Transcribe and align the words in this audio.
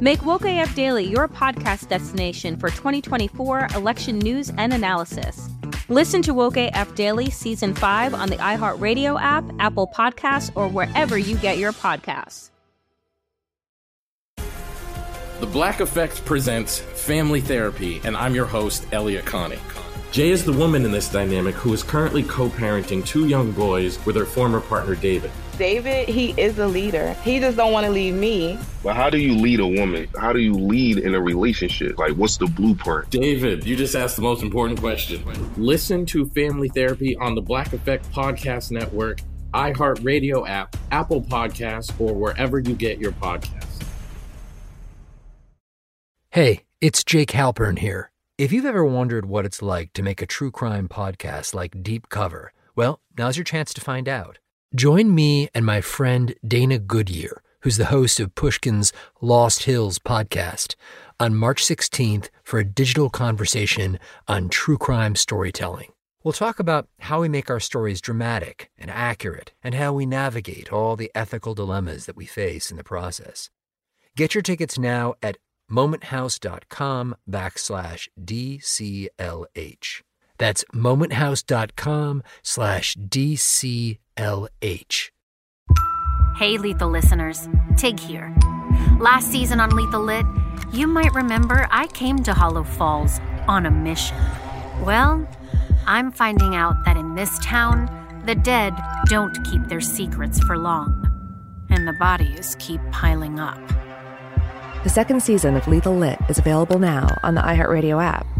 Make 0.00 0.26
Woke 0.26 0.44
AF 0.44 0.74
Daily 0.74 1.04
your 1.04 1.28
podcast 1.28 1.88
destination 1.88 2.56
for 2.56 2.68
2024 2.68 3.68
election 3.76 4.18
news 4.18 4.50
and 4.58 4.72
analysis. 4.72 5.48
Listen 5.88 6.20
to 6.22 6.34
Woke 6.34 6.56
AF 6.56 6.94
Daily 6.96 7.30
Season 7.30 7.72
5 7.74 8.12
on 8.12 8.28
the 8.28 8.36
iHeartRadio 8.36 9.20
app, 9.20 9.44
Apple 9.60 9.86
Podcasts, 9.86 10.50
or 10.56 10.66
wherever 10.66 11.16
you 11.16 11.36
get 11.36 11.58
your 11.58 11.72
podcasts. 11.72 12.50
The 15.38 15.46
Black 15.46 15.78
Effect 15.78 16.24
presents 16.24 16.80
Family 16.80 17.40
Therapy, 17.40 18.00
and 18.02 18.16
I'm 18.16 18.34
your 18.34 18.46
host, 18.46 18.86
Elliott 18.90 19.26
Connie. 19.26 19.58
Jay 20.10 20.30
is 20.30 20.44
the 20.44 20.52
woman 20.52 20.84
in 20.84 20.90
this 20.90 21.08
dynamic 21.08 21.54
who 21.54 21.72
is 21.72 21.84
currently 21.84 22.24
co 22.24 22.48
parenting 22.48 23.06
two 23.06 23.28
young 23.28 23.52
boys 23.52 24.04
with 24.06 24.16
her 24.16 24.26
former 24.26 24.60
partner, 24.60 24.96
David. 24.96 25.30
David, 25.56 26.08
he 26.08 26.30
is 26.40 26.58
a 26.58 26.66
leader. 26.66 27.12
He 27.24 27.38
just 27.38 27.56
don't 27.56 27.72
want 27.72 27.86
to 27.86 27.92
leave 27.92 28.14
me. 28.14 28.58
But 28.82 28.96
how 28.96 29.10
do 29.10 29.18
you 29.18 29.34
lead 29.34 29.60
a 29.60 29.66
woman? 29.66 30.08
How 30.18 30.32
do 30.32 30.40
you 30.40 30.54
lead 30.54 30.98
in 30.98 31.14
a 31.14 31.20
relationship? 31.20 31.98
Like, 31.98 32.12
what's 32.12 32.36
the 32.36 32.46
blueprint? 32.46 33.10
David, 33.10 33.64
you 33.64 33.76
just 33.76 33.94
asked 33.94 34.16
the 34.16 34.22
most 34.22 34.42
important 34.42 34.80
question. 34.80 35.22
Listen 35.56 36.04
to 36.06 36.26
Family 36.30 36.68
Therapy 36.68 37.16
on 37.16 37.34
the 37.34 37.42
Black 37.42 37.72
Effect 37.72 38.10
Podcast 38.12 38.70
Network, 38.70 39.20
iHeartRadio 39.52 40.48
app, 40.48 40.76
Apple 40.90 41.22
Podcasts, 41.22 41.92
or 42.00 42.14
wherever 42.14 42.58
you 42.58 42.74
get 42.74 42.98
your 42.98 43.12
podcasts. 43.12 43.82
Hey, 46.30 46.64
it's 46.80 47.04
Jake 47.04 47.30
Halpern 47.30 47.78
here. 47.78 48.10
If 48.36 48.50
you've 48.50 48.64
ever 48.64 48.84
wondered 48.84 49.26
what 49.26 49.46
it's 49.46 49.62
like 49.62 49.92
to 49.92 50.02
make 50.02 50.20
a 50.20 50.26
true 50.26 50.50
crime 50.50 50.88
podcast 50.88 51.54
like 51.54 51.84
Deep 51.84 52.08
Cover, 52.08 52.52
well, 52.74 53.00
now's 53.16 53.36
your 53.36 53.44
chance 53.44 53.72
to 53.74 53.80
find 53.80 54.08
out. 54.08 54.38
Join 54.74 55.14
me 55.14 55.48
and 55.54 55.64
my 55.64 55.80
friend 55.80 56.34
Dana 56.44 56.80
Goodyear, 56.80 57.40
who's 57.60 57.76
the 57.76 57.84
host 57.86 58.18
of 58.18 58.34
Pushkin's 58.34 58.92
Lost 59.20 59.62
Hills 59.64 60.00
podcast, 60.00 60.74
on 61.20 61.36
March 61.36 61.64
16th 61.64 62.28
for 62.42 62.58
a 62.58 62.64
digital 62.64 63.08
conversation 63.08 64.00
on 64.26 64.48
true 64.48 64.76
crime 64.76 65.14
storytelling. 65.14 65.92
We'll 66.24 66.32
talk 66.32 66.58
about 66.58 66.88
how 66.98 67.20
we 67.20 67.28
make 67.28 67.50
our 67.50 67.60
stories 67.60 68.00
dramatic 68.00 68.72
and 68.76 68.90
accurate, 68.90 69.52
and 69.62 69.76
how 69.76 69.92
we 69.92 70.06
navigate 70.06 70.72
all 70.72 70.96
the 70.96 71.12
ethical 71.14 71.54
dilemmas 71.54 72.06
that 72.06 72.16
we 72.16 72.26
face 72.26 72.72
in 72.72 72.76
the 72.76 72.82
process. 72.82 73.50
Get 74.16 74.34
your 74.34 74.42
tickets 74.42 74.76
now 74.76 75.14
at 75.22 75.38
momenthouse.com 75.70 77.14
backslash 77.30 78.08
DCLH. 78.20 80.02
That's 80.38 80.64
momenthouse.com 80.72 82.22
slash 82.42 82.96
DCLH. 82.96 83.98
Hey, 86.36 86.58
Lethal 86.58 86.90
listeners. 86.90 87.48
Tig 87.76 88.00
here. 88.00 88.34
Last 88.98 89.30
season 89.30 89.60
on 89.60 89.70
Lethal 89.70 90.02
Lit, 90.02 90.26
you 90.72 90.86
might 90.86 91.12
remember 91.14 91.68
I 91.70 91.86
came 91.88 92.18
to 92.24 92.34
Hollow 92.34 92.64
Falls 92.64 93.20
on 93.46 93.66
a 93.66 93.70
mission. 93.70 94.16
Well, 94.82 95.28
I'm 95.86 96.10
finding 96.10 96.56
out 96.56 96.74
that 96.84 96.96
in 96.96 97.14
this 97.14 97.38
town, 97.40 97.88
the 98.26 98.34
dead 98.34 98.74
don't 99.06 99.36
keep 99.44 99.68
their 99.68 99.80
secrets 99.80 100.40
for 100.40 100.56
long, 100.58 101.06
and 101.70 101.86
the 101.86 101.92
bodies 102.00 102.56
keep 102.58 102.80
piling 102.90 103.38
up. 103.38 103.60
The 104.82 104.90
second 104.90 105.22
season 105.22 105.56
of 105.56 105.68
Lethal 105.68 105.96
Lit 105.96 106.18
is 106.28 106.38
available 106.38 106.78
now 106.78 107.16
on 107.22 107.34
the 107.34 107.42
iHeartRadio 107.42 108.02
app, 108.02 108.26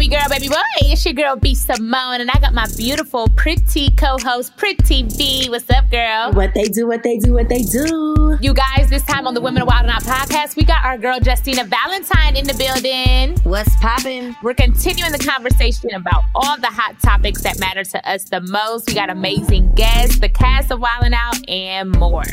Baby 0.00 0.16
girl, 0.16 0.28
baby 0.30 0.48
boy, 0.48 0.54
it's 0.78 1.04
your 1.04 1.12
girl 1.12 1.36
B 1.36 1.54
Simone, 1.54 2.22
and 2.22 2.30
I 2.30 2.40
got 2.40 2.54
my 2.54 2.66
beautiful, 2.74 3.28
pretty 3.36 3.90
co-host, 3.98 4.56
Pretty 4.56 5.02
Vee. 5.02 5.50
What's 5.50 5.68
up, 5.68 5.90
girl? 5.90 6.32
What 6.32 6.54
they 6.54 6.64
do, 6.64 6.86
what 6.86 7.02
they 7.02 7.18
do, 7.18 7.34
what 7.34 7.50
they 7.50 7.60
do. 7.60 8.38
You 8.40 8.54
guys, 8.54 8.88
this 8.88 9.02
time 9.02 9.26
on 9.26 9.34
the 9.34 9.42
Women 9.42 9.60
of 9.60 9.68
Wild 9.68 9.82
and 9.82 9.90
Out 9.90 10.02
podcast, 10.02 10.56
we 10.56 10.64
got 10.64 10.82
our 10.86 10.96
girl 10.96 11.18
Justina 11.22 11.64
Valentine 11.64 12.34
in 12.34 12.46
the 12.46 12.54
building. 12.54 13.36
What's 13.42 13.76
poppin'? 13.76 14.34
We're 14.42 14.54
continuing 14.54 15.12
the 15.12 15.18
conversation 15.18 15.92
about 15.92 16.22
all 16.34 16.56
the 16.56 16.68
hot 16.68 16.98
topics 17.02 17.42
that 17.42 17.60
matter 17.60 17.84
to 17.84 18.10
us 18.10 18.24
the 18.24 18.40
most. 18.40 18.88
We 18.88 18.94
got 18.94 19.10
amazing 19.10 19.74
guests, 19.74 20.18
the 20.18 20.30
cast 20.30 20.70
of 20.70 20.80
Wild 20.80 21.04
and 21.04 21.14
Out, 21.14 21.46
and 21.46 21.94
more. 21.98 22.24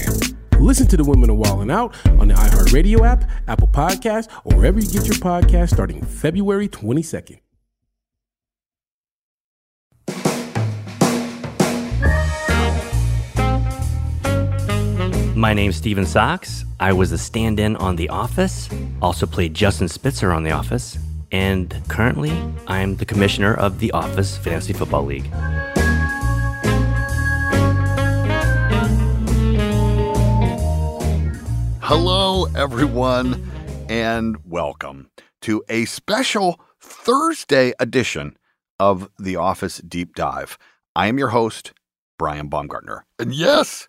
Listen 0.61 0.87
to 0.87 0.95
the 0.95 1.03
Women 1.03 1.29
of 1.31 1.35
Wild 1.35 1.63
and 1.63 1.71
Out 1.71 1.93
on 2.17 2.29
the 2.29 2.33
iHeartRadio 2.33 3.05
app, 3.05 3.29
Apple 3.49 3.67
Podcasts, 3.67 4.29
or 4.45 4.55
wherever 4.55 4.79
you 4.79 4.89
get 4.89 5.05
your 5.05 5.15
podcast 5.15 5.73
starting 5.73 6.01
February 6.01 6.69
22nd. 6.69 7.39
My 15.37 15.53
name's 15.53 15.75
Stephen 15.75 16.07
Saux. 16.07 16.65
I 16.79 16.93
was 16.93 17.11
a 17.11 17.17
stand 17.19 17.59
in 17.59 17.75
on 17.75 17.95
The 17.95 18.09
Office, 18.09 18.67
also 19.03 19.27
played 19.27 19.53
Justin 19.53 19.87
Spitzer 19.87 20.31
on 20.33 20.41
The 20.41 20.49
Office, 20.49 20.97
and 21.31 21.79
currently 21.87 22.31
I'm 22.65 22.95
the 22.95 23.05
commissioner 23.05 23.53
of 23.53 23.77
The 23.77 23.91
Office 23.91 24.35
Fantasy 24.35 24.73
Football 24.73 25.05
League. 25.05 25.29
Hello, 31.81 32.45
everyone, 32.55 33.47
and 33.89 34.37
welcome 34.43 35.11
to 35.41 35.63
a 35.69 35.85
special 35.85 36.59
Thursday 36.81 37.73
edition 37.79 38.35
of 38.79 39.07
The 39.19 39.35
Office 39.35 39.77
Deep 39.87 40.15
Dive. 40.15 40.57
I 40.95 41.05
am 41.05 41.19
your 41.19 41.29
host, 41.29 41.73
Brian 42.17 42.47
Baumgartner. 42.47 43.05
And 43.19 43.35
yes, 43.35 43.87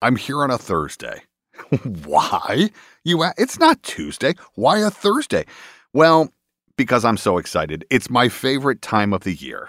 I'm 0.00 0.16
here 0.16 0.42
on 0.42 0.50
a 0.50 0.58
Thursday. 0.58 1.22
Why? 2.04 2.70
You 3.04 3.24
it's 3.36 3.58
not 3.58 3.82
Tuesday. 3.82 4.34
Why 4.54 4.78
a 4.78 4.90
Thursday? 4.90 5.44
Well, 5.92 6.30
because 6.76 7.04
I'm 7.04 7.16
so 7.16 7.38
excited. 7.38 7.84
It's 7.90 8.08
my 8.10 8.28
favorite 8.28 8.80
time 8.80 9.12
of 9.12 9.22
the 9.22 9.34
year. 9.34 9.68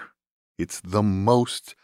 It's 0.58 0.80
the 0.80 1.02
most 1.02 1.74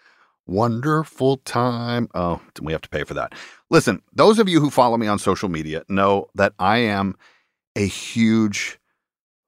wonderful 0.47 1.39
time. 1.39 2.09
Oh, 2.15 2.41
we 2.63 2.73
have 2.73 2.83
to 2.83 2.89
pay 2.89 3.05
for 3.05 3.15
that. 3.15 3.35
Listen, 3.69 4.01
those 4.13 4.39
of 4.39 4.49
you 4.49 4.61
who 4.61 4.71
follow 4.71 4.97
me 4.97 5.09
on 5.09 5.19
social 5.19 5.49
media 5.49 5.83
know 5.89 6.29
that 6.35 6.53
I 6.59 6.79
am 6.79 7.17
a 7.75 7.87
huge 7.87 8.79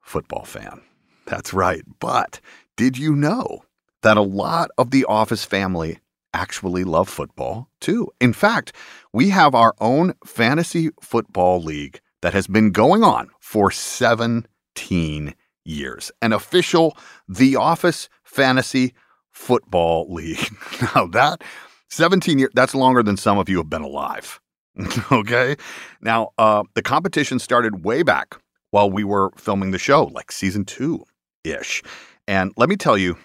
football 0.00 0.44
fan. 0.44 0.80
That's 1.26 1.54
right. 1.54 1.82
But 2.00 2.40
did 2.76 2.98
you 2.98 3.14
know 3.14 3.64
that 4.02 4.16
a 4.16 4.22
lot 4.22 4.70
of 4.76 4.90
the 4.90 5.04
Office 5.04 5.44
family 5.44 6.00
actually 6.32 6.84
love 6.84 7.08
football 7.08 7.69
too? 7.80 8.08
In 8.20 8.32
fact, 8.32 8.72
we 9.12 9.30
have 9.30 9.54
our 9.54 9.75
own 9.80 10.14
fantasy 10.25 10.90
football 11.00 11.62
league 11.62 12.00
that 12.22 12.34
has 12.34 12.46
been 12.46 12.70
going 12.70 13.02
on 13.02 13.30
for 13.40 13.70
17 13.70 15.34
years. 15.64 16.12
An 16.22 16.32
official 16.32 16.96
The 17.28 17.56
Office 17.56 18.08
Fantasy 18.25 18.94
Football 19.30 20.12
League. 20.12 20.48
now 20.94 21.06
that 21.06 21.42
17 21.90 22.38
years, 22.38 22.50
that's 22.54 22.75
longer 22.75 23.02
than 23.02 23.16
some 23.16 23.38
of 23.38 23.48
you 23.48 23.58
have 23.58 23.70
been 23.70 23.82
alive. 23.82 24.40
okay? 25.12 25.56
Now, 26.00 26.30
uh, 26.38 26.64
the 26.75 26.82
competition 26.82 27.38
started 27.38 27.84
way 27.84 28.02
back 28.02 28.36
while 28.70 28.90
we 28.90 29.04
were 29.04 29.30
filming 29.36 29.70
the 29.70 29.78
show, 29.78 30.04
like 30.04 30.30
season 30.30 30.64
two 30.64 31.04
ish. 31.44 31.82
And 32.26 32.52
let 32.56 32.69
me 32.69 32.76
tell 32.76 32.98
you, 32.98 33.16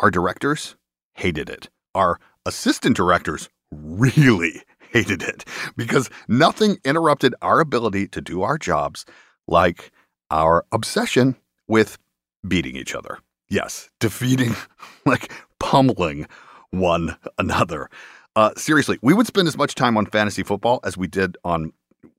our 0.00 0.10
directors 0.10 0.76
hated 1.14 1.48
it. 1.48 1.68
Our 1.94 2.18
assistant 2.48 2.96
directors 2.96 3.48
really 3.70 4.62
hated 4.90 5.22
it 5.22 5.44
because 5.76 6.08
nothing 6.26 6.78
interrupted 6.84 7.34
our 7.42 7.60
ability 7.60 8.08
to 8.08 8.20
do 8.20 8.42
our 8.42 8.56
jobs 8.58 9.04
like 9.46 9.92
our 10.30 10.64
obsession 10.72 11.36
with 11.68 11.98
beating 12.46 12.74
each 12.74 12.94
other. 12.94 13.18
Yes, 13.48 13.90
defeating, 14.00 14.54
like 15.06 15.30
pummeling 15.58 16.26
one 16.70 17.16
another. 17.38 17.90
Uh, 18.34 18.50
seriously, 18.56 18.98
we 19.02 19.14
would 19.14 19.26
spend 19.26 19.48
as 19.48 19.56
much 19.56 19.74
time 19.74 19.96
on 19.96 20.06
fantasy 20.06 20.42
football 20.42 20.80
as 20.84 20.96
we 20.96 21.06
did 21.06 21.36
on 21.44 21.72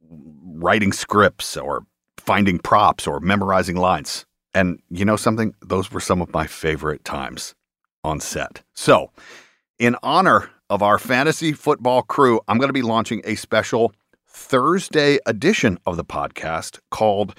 writing 0.09 0.91
scripts 0.91 1.57
or 1.57 1.85
finding 2.17 2.59
props 2.59 3.07
or 3.07 3.19
memorizing 3.19 3.77
lines. 3.77 4.25
And 4.53 4.81
you 4.89 5.05
know 5.05 5.15
something? 5.15 5.53
Those 5.61 5.91
were 5.91 5.99
some 5.99 6.21
of 6.21 6.33
my 6.33 6.45
favorite 6.45 7.03
times 7.03 7.55
on 8.03 8.19
set. 8.19 8.63
So, 8.73 9.11
in 9.79 9.95
honor 10.03 10.49
of 10.69 10.83
our 10.83 10.99
fantasy 10.99 11.53
football 11.53 12.01
crew, 12.01 12.41
I'm 12.47 12.57
going 12.57 12.69
to 12.69 12.73
be 12.73 12.81
launching 12.81 13.21
a 13.23 13.35
special 13.35 13.93
Thursday 14.27 15.17
edition 15.25 15.79
of 15.85 15.95
the 15.95 16.03
podcast 16.03 16.79
called 16.91 17.33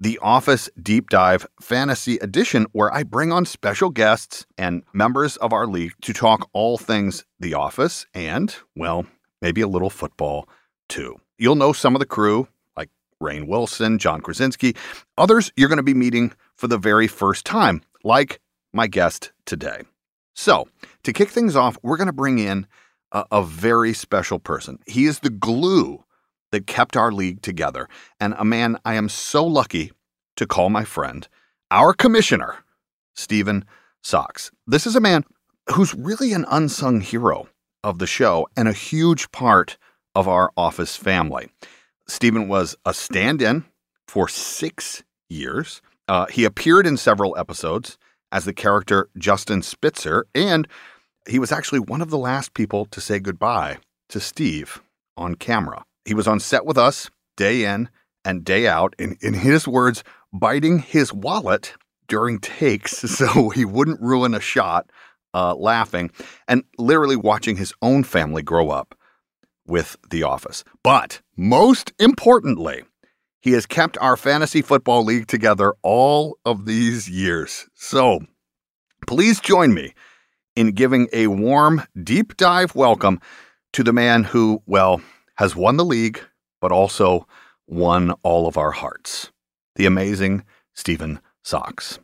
the 0.00 0.18
Office 0.20 0.68
Deep 0.82 1.10
Dive 1.10 1.46
Fantasy 1.60 2.16
Edition, 2.16 2.66
where 2.72 2.92
I 2.92 3.04
bring 3.04 3.30
on 3.30 3.44
special 3.44 3.90
guests 3.90 4.46
and 4.58 4.82
members 4.92 5.36
of 5.36 5.52
our 5.52 5.66
league 5.66 5.92
to 6.00 6.12
talk 6.12 6.48
all 6.52 6.76
things 6.76 7.24
The 7.38 7.54
Office 7.54 8.06
and, 8.12 8.56
well, 8.74 9.06
maybe 9.40 9.60
a 9.60 9.68
little 9.68 9.90
football 9.90 10.48
too. 10.88 11.20
You'll 11.38 11.54
know 11.54 11.72
some 11.72 11.94
of 11.94 12.00
the 12.00 12.06
crew, 12.06 12.48
like 12.76 12.88
Rainn 13.22 13.46
Wilson, 13.46 13.98
John 13.98 14.22
Krasinski. 14.22 14.74
Others 15.18 15.52
you're 15.56 15.68
going 15.68 15.76
to 15.76 15.82
be 15.84 15.94
meeting 15.94 16.32
for 16.56 16.66
the 16.68 16.78
very 16.78 17.06
first 17.06 17.44
time, 17.44 17.82
like 18.02 18.40
my 18.72 18.86
guest 18.88 19.30
today. 19.44 19.82
So, 20.34 20.68
to 21.04 21.12
kick 21.12 21.30
things 21.30 21.56
off, 21.56 21.76
we're 21.82 21.96
going 21.96 22.06
to 22.06 22.12
bring 22.12 22.38
in 22.38 22.66
a, 23.12 23.24
a 23.30 23.44
very 23.44 23.92
special 23.92 24.38
person. 24.38 24.78
He 24.86 25.06
is 25.06 25.20
the 25.20 25.30
glue 25.30 26.04
that 26.50 26.66
kept 26.66 26.96
our 26.96 27.12
league 27.12 27.42
together, 27.42 27.88
and 28.20 28.34
a 28.38 28.44
man 28.44 28.78
I 28.84 28.94
am 28.94 29.08
so 29.08 29.44
lucky 29.44 29.92
to 30.36 30.46
call 30.46 30.70
my 30.70 30.84
friend, 30.84 31.28
our 31.70 31.92
commissioner, 31.92 32.64
Stephen 33.14 33.64
Saux. 34.02 34.50
This 34.66 34.86
is 34.86 34.96
a 34.96 35.00
man 35.00 35.24
who's 35.70 35.94
really 35.94 36.32
an 36.32 36.44
unsung 36.50 37.00
hero 37.00 37.48
of 37.84 37.98
the 37.98 38.06
show 38.06 38.48
and 38.56 38.68
a 38.68 38.72
huge 38.72 39.30
part 39.32 39.76
of 40.14 40.28
our 40.28 40.52
office 40.56 40.96
family. 40.96 41.48
Stephen 42.06 42.48
was 42.48 42.76
a 42.84 42.92
stand 42.92 43.40
in 43.40 43.64
for 44.06 44.28
six 44.28 45.02
years. 45.28 45.80
Uh, 46.08 46.26
he 46.26 46.44
appeared 46.44 46.86
in 46.86 46.96
several 46.96 47.36
episodes 47.38 47.96
as 48.32 48.46
the 48.46 48.54
character 48.54 49.08
Justin 49.16 49.62
Spitzer, 49.62 50.26
and 50.34 50.66
he 51.28 51.38
was 51.38 51.52
actually 51.52 51.78
one 51.78 52.00
of 52.00 52.10
the 52.10 52.18
last 52.18 52.54
people 52.54 52.86
to 52.86 53.00
say 53.00 53.20
goodbye 53.20 53.78
to 54.08 54.18
Steve 54.18 54.82
on 55.16 55.36
camera. 55.36 55.84
He 56.04 56.14
was 56.14 56.26
on 56.26 56.40
set 56.40 56.64
with 56.64 56.78
us 56.78 57.10
day 57.36 57.64
in 57.64 57.88
and 58.24 58.44
day 58.44 58.66
out, 58.66 58.94
in, 58.98 59.16
in 59.20 59.34
his 59.34 59.68
words, 59.68 60.02
biting 60.32 60.78
his 60.80 61.12
wallet 61.12 61.74
during 62.08 62.38
takes 62.38 62.92
so 63.18 63.50
he 63.50 63.64
wouldn't 63.64 64.00
ruin 64.00 64.34
a 64.34 64.40
shot, 64.40 64.90
uh, 65.34 65.54
laughing, 65.54 66.10
and 66.48 66.64
literally 66.78 67.16
watching 67.16 67.56
his 67.56 67.72
own 67.82 68.02
family 68.02 68.42
grow 68.42 68.70
up 68.70 68.94
with 69.66 69.96
The 70.10 70.22
Office. 70.22 70.64
But 70.82 71.20
most 71.36 71.92
importantly, 71.98 72.82
he 73.42 73.52
has 73.52 73.66
kept 73.66 73.98
our 73.98 74.16
fantasy 74.16 74.62
football 74.62 75.04
league 75.04 75.26
together 75.26 75.74
all 75.82 76.38
of 76.44 76.64
these 76.64 77.10
years. 77.10 77.66
So 77.74 78.20
please 79.06 79.40
join 79.40 79.74
me 79.74 79.94
in 80.54 80.70
giving 80.70 81.08
a 81.12 81.26
warm, 81.26 81.82
deep 82.00 82.36
dive 82.36 82.76
welcome 82.76 83.20
to 83.72 83.82
the 83.82 83.92
man 83.92 84.22
who, 84.22 84.62
well, 84.66 85.02
has 85.36 85.56
won 85.56 85.76
the 85.76 85.84
league, 85.84 86.20
but 86.60 86.70
also 86.70 87.26
won 87.66 88.12
all 88.22 88.46
of 88.46 88.56
our 88.56 88.70
hearts. 88.70 89.32
The 89.74 89.86
amazing 89.86 90.44
Stephen 90.72 91.20
Saux. 91.42 91.98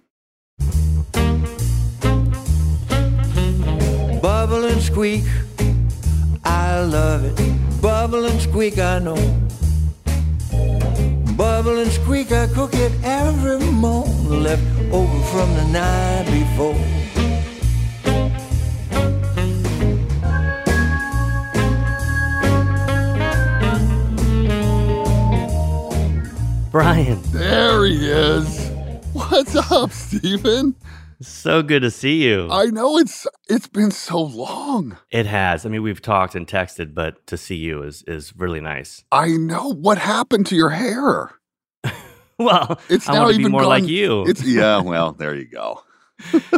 Bubble 4.20 4.64
and 4.64 4.82
squeak, 4.82 5.23
I 6.44 6.81
love 6.81 7.25
it. 7.25 7.81
Bubble 7.81 8.25
and 8.25 8.40
squeak, 8.40 8.79
I 8.79 8.99
know. 8.99 9.49
Bubble 11.38 11.79
and 11.79 11.93
squeak, 11.93 12.32
I 12.32 12.49
cook 12.49 12.75
it 12.75 12.90
every 13.05 13.61
morning, 13.70 14.43
left 14.43 14.61
over 14.90 15.23
from 15.31 15.55
the 15.55 15.64
night 15.70 16.26
before. 16.26 16.75
Brian. 26.73 27.20
There 27.31 27.85
he 27.87 28.11
is. 28.11 28.70
What's 29.12 29.55
up, 29.70 29.93
Stephen? 29.93 30.75
So 31.20 31.62
good 31.62 31.82
to 31.82 31.91
see 31.91 32.23
you. 32.25 32.49
I 32.50 32.67
know 32.67 32.97
it's 32.99 33.26
it's 33.49 33.67
been 33.67 33.91
so 33.91 34.20
long. 34.20 34.97
It 35.11 35.26
has. 35.26 35.67
I 35.67 35.69
mean, 35.69 35.82
we've 35.82 36.00
talked 36.00 36.35
and 36.37 36.47
texted, 36.47 36.94
but 36.94 37.26
to 37.26 37.37
see 37.37 37.56
you 37.56 37.82
is 37.82 38.05
is 38.06 38.35
really 38.37 38.61
nice. 38.61 39.03
I 39.11 39.29
know 39.31 39.73
what 39.75 39.99
happened 39.99 40.47
to 40.47 40.56
your 40.56 40.70
hair. 40.70 41.32
Well, 42.41 42.79
It's 42.88 43.09
I 43.09 43.15
now 43.15 43.23
want 43.25 43.31
to 43.35 43.41
even 43.41 43.47
be 43.47 43.50
more 43.50 43.62
gone- 43.62 43.69
like 43.69 43.88
you. 43.88 44.25
It's 44.29 44.44
yeah. 44.44 44.81
Well, 44.85 45.11
there 45.12 45.35
you 45.35 45.44
go. 45.47 45.82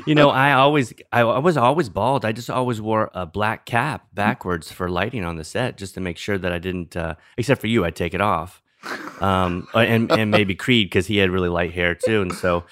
you 0.06 0.14
know, 0.14 0.28
I 0.46 0.52
always, 0.52 0.92
I, 1.10 1.22
I 1.22 1.38
was 1.38 1.56
always 1.56 1.88
bald. 1.88 2.26
I 2.26 2.32
just 2.32 2.50
always 2.50 2.82
wore 2.82 3.10
a 3.14 3.24
black 3.24 3.64
cap 3.64 4.06
backwards 4.12 4.70
for 4.70 4.90
lighting 4.90 5.24
on 5.24 5.36
the 5.36 5.44
set, 5.44 5.78
just 5.78 5.94
to 5.94 6.00
make 6.02 6.18
sure 6.18 6.36
that 6.36 6.52
I 6.52 6.58
didn't. 6.58 6.98
Uh, 6.98 7.14
except 7.38 7.62
for 7.62 7.66
you, 7.66 7.86
I'd 7.86 7.96
take 7.96 8.12
it 8.12 8.20
off, 8.20 8.60
um, 9.22 9.66
and 9.72 10.12
and 10.12 10.30
maybe 10.30 10.54
Creed 10.54 10.90
because 10.90 11.06
he 11.06 11.16
had 11.16 11.30
really 11.30 11.48
light 11.48 11.72
hair 11.72 11.94
too, 11.94 12.20
and 12.20 12.34
so, 12.34 12.64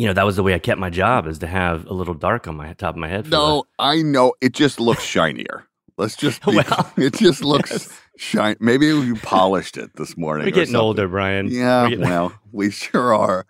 you 0.00 0.06
know, 0.06 0.14
that 0.14 0.24
was 0.24 0.36
the 0.36 0.42
way 0.42 0.54
I 0.54 0.58
kept 0.58 0.80
my 0.80 0.88
job 0.88 1.26
is 1.26 1.40
to 1.40 1.46
have 1.46 1.84
a 1.84 1.92
little 1.92 2.14
dark 2.14 2.48
on 2.48 2.56
my 2.56 2.72
top 2.72 2.94
of 2.94 2.96
my 2.96 3.06
head. 3.08 3.26
For 3.26 3.32
No, 3.32 3.64
I 3.78 4.00
know. 4.00 4.32
It 4.40 4.54
just 4.54 4.80
looks 4.80 5.04
shinier. 5.04 5.66
Let's 5.98 6.16
just. 6.16 6.42
Be, 6.46 6.56
Well, 6.56 6.92
it 6.96 7.12
just 7.12 7.44
looks 7.44 7.92
shiny. 8.16 8.56
Maybe 8.60 8.86
you 8.86 9.16
polished 9.16 9.76
it 9.76 9.96
this 9.96 10.16
morning. 10.16 10.46
We're 10.46 10.52
getting 10.52 10.74
older, 10.74 11.06
Brian. 11.06 11.48
Yeah. 11.48 11.94
Well, 11.98 12.32
we 12.50 12.70
sure 12.70 13.12
are. 13.14 13.44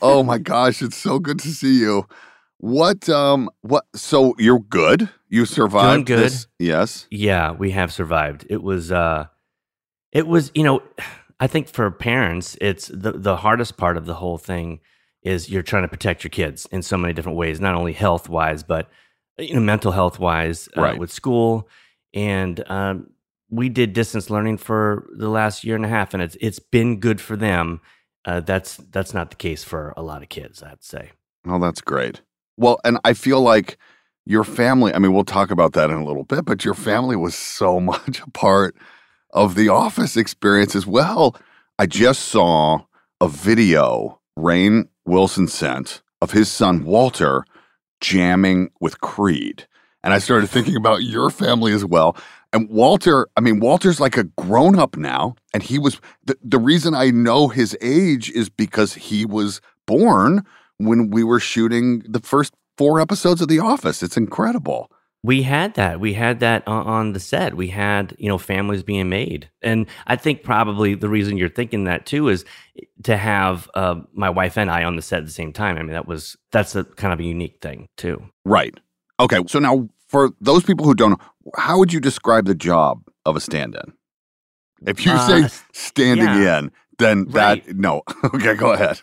Oh 0.00 0.22
my 0.22 0.38
gosh, 0.38 0.80
it's 0.80 0.96
so 0.96 1.18
good 1.18 1.38
to 1.40 1.48
see 1.48 1.78
you. 1.78 2.08
What? 2.56 3.10
Um. 3.10 3.50
What? 3.60 3.84
So 3.94 4.34
you're 4.38 4.60
good. 4.60 5.10
You 5.28 5.44
survived. 5.44 6.06
good. 6.06 6.20
This? 6.20 6.46
Yes. 6.58 7.06
Yeah, 7.10 7.50
we 7.50 7.72
have 7.72 7.92
survived. 7.92 8.46
It 8.48 8.62
was 8.62 8.90
uh 8.90 9.26
it 10.10 10.26
was, 10.26 10.50
you 10.54 10.62
know, 10.62 10.82
I 11.38 11.48
think 11.48 11.68
for 11.68 11.90
parents, 11.90 12.56
it's 12.62 12.88
the 12.88 13.12
the 13.12 13.36
hardest 13.36 13.76
part 13.76 13.98
of 13.98 14.06
the 14.06 14.14
whole 14.14 14.38
thing 14.38 14.80
is 15.22 15.48
you're 15.50 15.62
trying 15.62 15.82
to 15.82 15.88
protect 15.88 16.24
your 16.24 16.30
kids 16.30 16.66
in 16.72 16.82
so 16.82 16.96
many 16.96 17.12
different 17.14 17.38
ways, 17.38 17.60
not 17.60 17.74
only 17.74 17.92
health 17.92 18.28
wise, 18.28 18.62
but 18.62 18.88
you 19.38 19.54
know, 19.54 19.60
mental 19.60 19.92
health 19.92 20.18
wise 20.18 20.68
uh, 20.76 20.82
Right. 20.82 20.98
with 20.98 21.10
school. 21.10 21.68
And 22.14 22.62
um, 22.70 23.10
we 23.50 23.68
did 23.68 23.92
distance 23.92 24.30
learning 24.30 24.58
for 24.58 25.08
the 25.16 25.28
last 25.28 25.64
year 25.64 25.76
and 25.76 25.84
a 25.84 25.88
half, 25.88 26.12
and 26.14 26.22
it's 26.22 26.36
it's 26.40 26.58
been 26.58 27.00
good 27.00 27.20
for 27.20 27.36
them. 27.36 27.80
Uh, 28.24 28.40
that's 28.40 28.76
that's 28.90 29.14
not 29.14 29.30
the 29.30 29.36
case 29.36 29.64
for 29.64 29.92
a 29.96 30.02
lot 30.02 30.22
of 30.22 30.28
kids, 30.28 30.62
I'd 30.62 30.82
say. 30.84 31.10
Oh, 31.46 31.58
that's 31.58 31.80
great. 31.80 32.20
Well, 32.56 32.78
and 32.84 32.98
I 33.04 33.14
feel 33.14 33.40
like 33.40 33.78
your 34.26 34.44
family, 34.44 34.94
I 34.94 34.98
mean, 34.98 35.12
we'll 35.12 35.24
talk 35.24 35.50
about 35.50 35.72
that 35.72 35.90
in 35.90 35.96
a 35.96 36.04
little 36.04 36.22
bit, 36.24 36.44
but 36.44 36.64
your 36.64 36.74
family 36.74 37.16
was 37.16 37.34
so 37.34 37.80
much 37.92 38.20
a 38.20 38.30
part 38.30 38.76
of 39.32 39.54
the 39.54 39.68
office 39.70 40.16
experience 40.16 40.76
as 40.76 40.86
well. 40.86 41.34
I 41.78 41.86
just 41.86 42.26
saw 42.26 42.80
a 43.20 43.26
video 43.28 44.20
Rainn 44.38 44.88
Wilson 45.04 45.48
sent 45.48 46.02
of 46.20 46.30
his 46.30 46.50
son 46.50 46.84
Walter 46.84 47.44
jamming 48.00 48.70
with 48.80 49.00
Creed. 49.00 49.66
And 50.04 50.12
I 50.12 50.18
started 50.18 50.48
thinking 50.48 50.76
about 50.76 51.02
your 51.02 51.30
family 51.30 51.72
as 51.72 51.84
well. 51.84 52.16
And 52.52 52.68
Walter, 52.68 53.28
I 53.36 53.40
mean, 53.40 53.60
Walter's 53.60 54.00
like 54.00 54.16
a 54.16 54.24
grown 54.24 54.78
up 54.78 54.96
now. 54.96 55.36
And 55.54 55.62
he 55.62 55.78
was 55.78 56.00
the, 56.24 56.36
the 56.42 56.58
reason 56.58 56.94
I 56.94 57.10
know 57.10 57.48
his 57.48 57.76
age 57.80 58.30
is 58.30 58.48
because 58.48 58.94
he 58.94 59.24
was 59.24 59.60
born 59.86 60.44
when 60.78 61.10
we 61.10 61.24
were 61.24 61.40
shooting 61.40 62.00
the 62.00 62.20
first 62.20 62.52
four 62.76 63.00
episodes 63.00 63.40
of 63.40 63.48
The 63.48 63.60
Office. 63.60 64.02
It's 64.02 64.16
incredible. 64.16 64.90
We 65.24 65.42
had 65.42 65.74
that. 65.74 66.00
We 66.00 66.14
had 66.14 66.40
that 66.40 66.66
on, 66.66 67.12
the 67.12 67.20
set. 67.20 67.54
We 67.54 67.68
had, 67.68 68.16
you 68.18 68.28
know, 68.28 68.38
families 68.38 68.82
being 68.82 69.08
made. 69.08 69.48
And 69.62 69.86
I 70.06 70.16
think 70.16 70.42
probably 70.42 70.94
the 70.96 71.08
reason 71.08 71.36
you're 71.36 71.48
thinking 71.48 71.84
that 71.84 72.06
too 72.06 72.28
is 72.28 72.44
to 73.04 73.16
have 73.16 73.70
uh, 73.74 74.00
my 74.12 74.30
wife 74.30 74.58
and 74.58 74.68
I 74.70 74.82
on 74.82 74.96
the 74.96 75.02
set 75.02 75.20
at 75.20 75.26
the 75.26 75.32
same 75.32 75.52
time. 75.52 75.76
I 75.76 75.82
mean, 75.82 75.92
that 75.92 76.08
was, 76.08 76.36
that's 76.50 76.74
a 76.74 76.82
kind 76.84 77.12
of 77.12 77.20
a 77.20 77.24
unique 77.24 77.58
thing 77.62 77.88
too. 77.96 78.20
Right. 78.44 78.74
Okay. 79.20 79.38
So 79.46 79.60
now, 79.60 79.88
for 80.08 80.32
those 80.40 80.64
people 80.64 80.84
who 80.86 80.94
don't 80.94 81.10
know, 81.12 81.26
how 81.56 81.78
would 81.78 81.92
you 81.92 82.00
describe 82.00 82.46
the 82.46 82.54
job 82.54 83.02
of 83.24 83.36
a 83.36 83.40
stand 83.40 83.76
in? 83.76 83.92
If 84.88 85.06
you 85.06 85.12
Uh, 85.12 85.46
say 85.48 85.60
standing 85.72 86.26
yeah. 86.26 86.58
in, 86.58 86.72
then 86.98 87.26
that, 87.28 87.76
no. 87.76 88.02
okay, 88.24 88.54
go 88.54 88.72
ahead. 88.72 89.00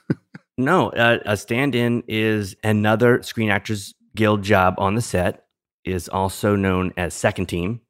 No, 0.57 0.89
uh, 0.89 1.19
a 1.25 1.37
stand-in 1.37 2.03
is 2.09 2.55
another 2.65 3.23
Screen 3.23 3.49
Actors 3.49 3.95
Guild 4.15 4.41
job 4.43 4.75
on 4.77 4.95
the 4.95 5.01
set. 5.01 5.45
Is 5.85 6.09
also 6.09 6.55
known 6.55 6.93
as 6.97 7.13
second 7.13 7.47
team, 7.47 7.81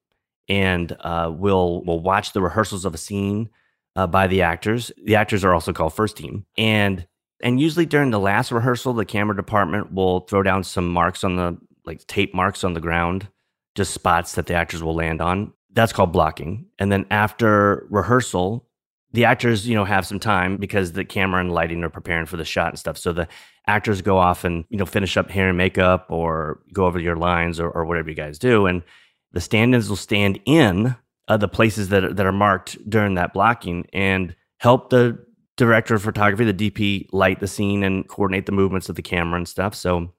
and 0.47 0.95
uh, 0.99 1.31
will 1.33 1.83
will 1.83 1.99
watch 1.99 2.33
the 2.33 2.41
rehearsals 2.41 2.85
of 2.85 2.93
a 2.93 2.97
scene 2.97 3.49
uh, 3.95 4.07
by 4.07 4.27
the 4.27 4.43
actors. 4.43 4.91
The 5.03 5.15
actors 5.15 5.43
are 5.43 5.53
also 5.53 5.73
called 5.73 5.93
first 5.93 6.15
team, 6.15 6.45
and 6.57 7.07
and 7.41 7.59
usually 7.59 7.85
during 7.85 8.11
the 8.11 8.19
last 8.19 8.51
rehearsal, 8.51 8.93
the 8.93 9.05
camera 9.05 9.35
department 9.35 9.93
will 9.93 10.21
throw 10.21 10.43
down 10.43 10.63
some 10.63 10.89
marks 10.89 11.23
on 11.23 11.35
the 11.35 11.57
like 11.85 12.05
tape 12.05 12.33
marks 12.33 12.63
on 12.63 12.73
the 12.73 12.81
ground, 12.81 13.27
just 13.75 13.93
spots 13.93 14.33
that 14.33 14.45
the 14.45 14.53
actors 14.53 14.83
will 14.83 14.95
land 14.95 15.21
on. 15.21 15.53
That's 15.71 15.93
called 15.93 16.11
blocking. 16.11 16.67
And 16.77 16.91
then 16.91 17.05
after 17.09 17.87
rehearsal, 17.89 18.68
the 19.11 19.25
actors, 19.25 19.67
you 19.67 19.75
know, 19.75 19.85
have 19.85 20.05
some 20.05 20.19
time 20.19 20.57
because 20.57 20.91
the 20.91 21.03
camera 21.03 21.41
and 21.41 21.51
lighting 21.51 21.83
are 21.83 21.89
preparing 21.89 22.25
for 22.25 22.37
the 22.37 22.45
shot 22.45 22.69
and 22.69 22.79
stuff. 22.79 22.97
So 22.97 23.11
the 23.11 23.27
actors 23.65 24.01
go 24.01 24.17
off 24.17 24.43
and, 24.43 24.65
you 24.69 24.77
know, 24.77 24.85
finish 24.85 25.17
up 25.17 25.29
hair 25.31 25.49
and 25.49 25.57
makeup 25.57 26.07
or 26.09 26.59
go 26.73 26.85
over 26.85 26.99
your 26.99 27.15
lines 27.15 27.59
or, 27.59 27.69
or 27.69 27.85
whatever 27.85 28.09
you 28.09 28.15
guys 28.15 28.37
do. 28.37 28.65
And 28.65 28.83
the 29.31 29.41
stand-ins 29.41 29.89
will 29.89 29.95
stand 29.95 30.39
in 30.45 30.95
uh, 31.27 31.37
the 31.37 31.47
places 31.47 31.89
that 31.89 32.03
are, 32.03 32.13
that 32.13 32.25
are 32.25 32.31
marked 32.31 32.77
during 32.89 33.15
that 33.15 33.33
blocking 33.33 33.87
and 33.93 34.35
help 34.57 34.89
the 34.89 35.23
director 35.57 35.95
of 35.95 36.03
photography, 36.03 36.49
the 36.49 36.71
DP, 36.71 37.07
light 37.11 37.39
the 37.39 37.47
scene 37.47 37.83
and 37.83 38.07
coordinate 38.07 38.45
the 38.45 38.51
movements 38.51 38.89
of 38.89 38.95
the 38.95 39.01
camera 39.01 39.37
and 39.37 39.47
stuff. 39.47 39.75
So, 39.75 40.13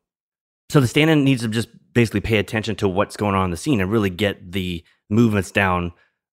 so 0.68 0.80
the 0.80 0.86
stand-in 0.86 1.24
needs 1.24 1.42
to 1.42 1.48
just 1.48 1.68
basically 1.92 2.20
pay 2.20 2.38
attention 2.38 2.76
to 2.76 2.88
what's 2.88 3.16
going 3.16 3.34
on 3.34 3.46
in 3.46 3.50
the 3.50 3.56
scene 3.56 3.80
and 3.80 3.90
really 3.90 4.10
get 4.10 4.52
the 4.52 4.84
movements 5.08 5.50
down 5.50 5.92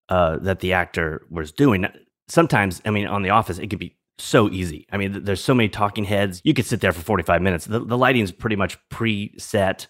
uh, 0.09 0.37
that 0.37 0.59
the 0.59 0.73
actor 0.73 1.25
was 1.29 1.51
doing. 1.51 1.87
Sometimes, 2.29 2.81
I 2.85 2.89
mean, 2.91 3.07
on 3.07 3.21
The 3.21 3.29
Office, 3.29 3.57
it 3.57 3.69
can 3.69 3.79
be 3.79 3.95
so 4.17 4.49
easy. 4.49 4.85
I 4.91 4.97
mean, 4.97 5.23
there's 5.23 5.43
so 5.43 5.53
many 5.53 5.69
talking 5.69 6.03
heads. 6.03 6.41
You 6.43 6.53
could 6.53 6.65
sit 6.65 6.81
there 6.81 6.91
for 6.91 7.01
45 7.01 7.41
minutes. 7.41 7.65
The, 7.65 7.79
the 7.79 7.97
lighting's 7.97 8.31
pretty 8.31 8.55
much 8.55 8.77
preset, 8.89 9.87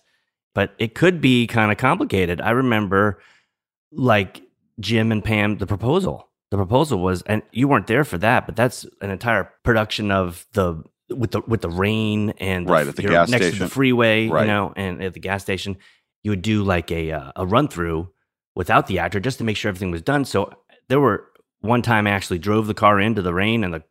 but 0.54 0.74
it 0.78 0.96
could 0.96 1.22
be 1.22 1.48
kind 1.48 1.72
of 1.72 1.78
complicated. 1.78 2.42
I 2.42 2.52
remember, 2.52 3.20
like 3.92 4.42
Jim 4.80 5.12
and 5.12 5.24
Pam, 5.24 5.58
the 5.58 5.68
proposal. 5.68 6.30
The 6.52 6.58
proposal 6.58 7.00
was, 7.00 7.24
and 7.24 7.42
you 7.52 7.68
weren't 7.68 7.88
there 7.88 8.04
for 8.04 8.18
that, 8.20 8.46
but 8.46 8.56
that's 8.56 8.86
an 9.02 9.10
entire 9.10 9.52
production 9.64 10.12
of 10.12 10.46
the 10.54 10.82
with 11.10 11.32
the 11.32 11.42
with 11.48 11.62
the 11.62 11.70
rain 11.70 12.32
and 12.38 12.70
Right, 12.70 12.86
at 12.88 12.96
the 12.96 13.02
gas 13.02 13.30
next 13.30 13.46
to 13.46 13.52
station. 13.52 13.66
the 13.66 13.70
freeway, 13.74 14.28
Right. 14.28 14.42
you 14.42 14.48
know, 14.48 14.74
and 14.76 15.02
at 15.02 15.14
the 15.14 15.20
gas 15.20 15.42
station, 15.42 15.78
you 16.24 16.32
would 16.32 16.42
do 16.42 16.64
like 16.64 16.92
a 16.92 17.12
uh, 17.12 17.32
a 17.36 17.46
run 17.46 17.68
through 17.68 18.10
without 18.56 18.88
the 18.88 19.00
actor 19.00 19.20
just 19.20 19.38
to 19.40 19.44
make 19.44 19.58
sure 19.58 19.70
everything 19.70 19.92
was 19.92 20.02
done. 20.02 20.24
So 20.26 20.52
there 20.90 21.00
were 21.02 21.26
one 21.62 21.82
time 21.82 22.08
I 22.08 22.12
actually 22.12 22.40
drove 22.40 22.68
the 22.68 22.74
car 22.74 23.00
into 23.00 23.22
the 23.22 23.34
rain 23.34 23.64
and 23.64 23.74
the 23.74 23.84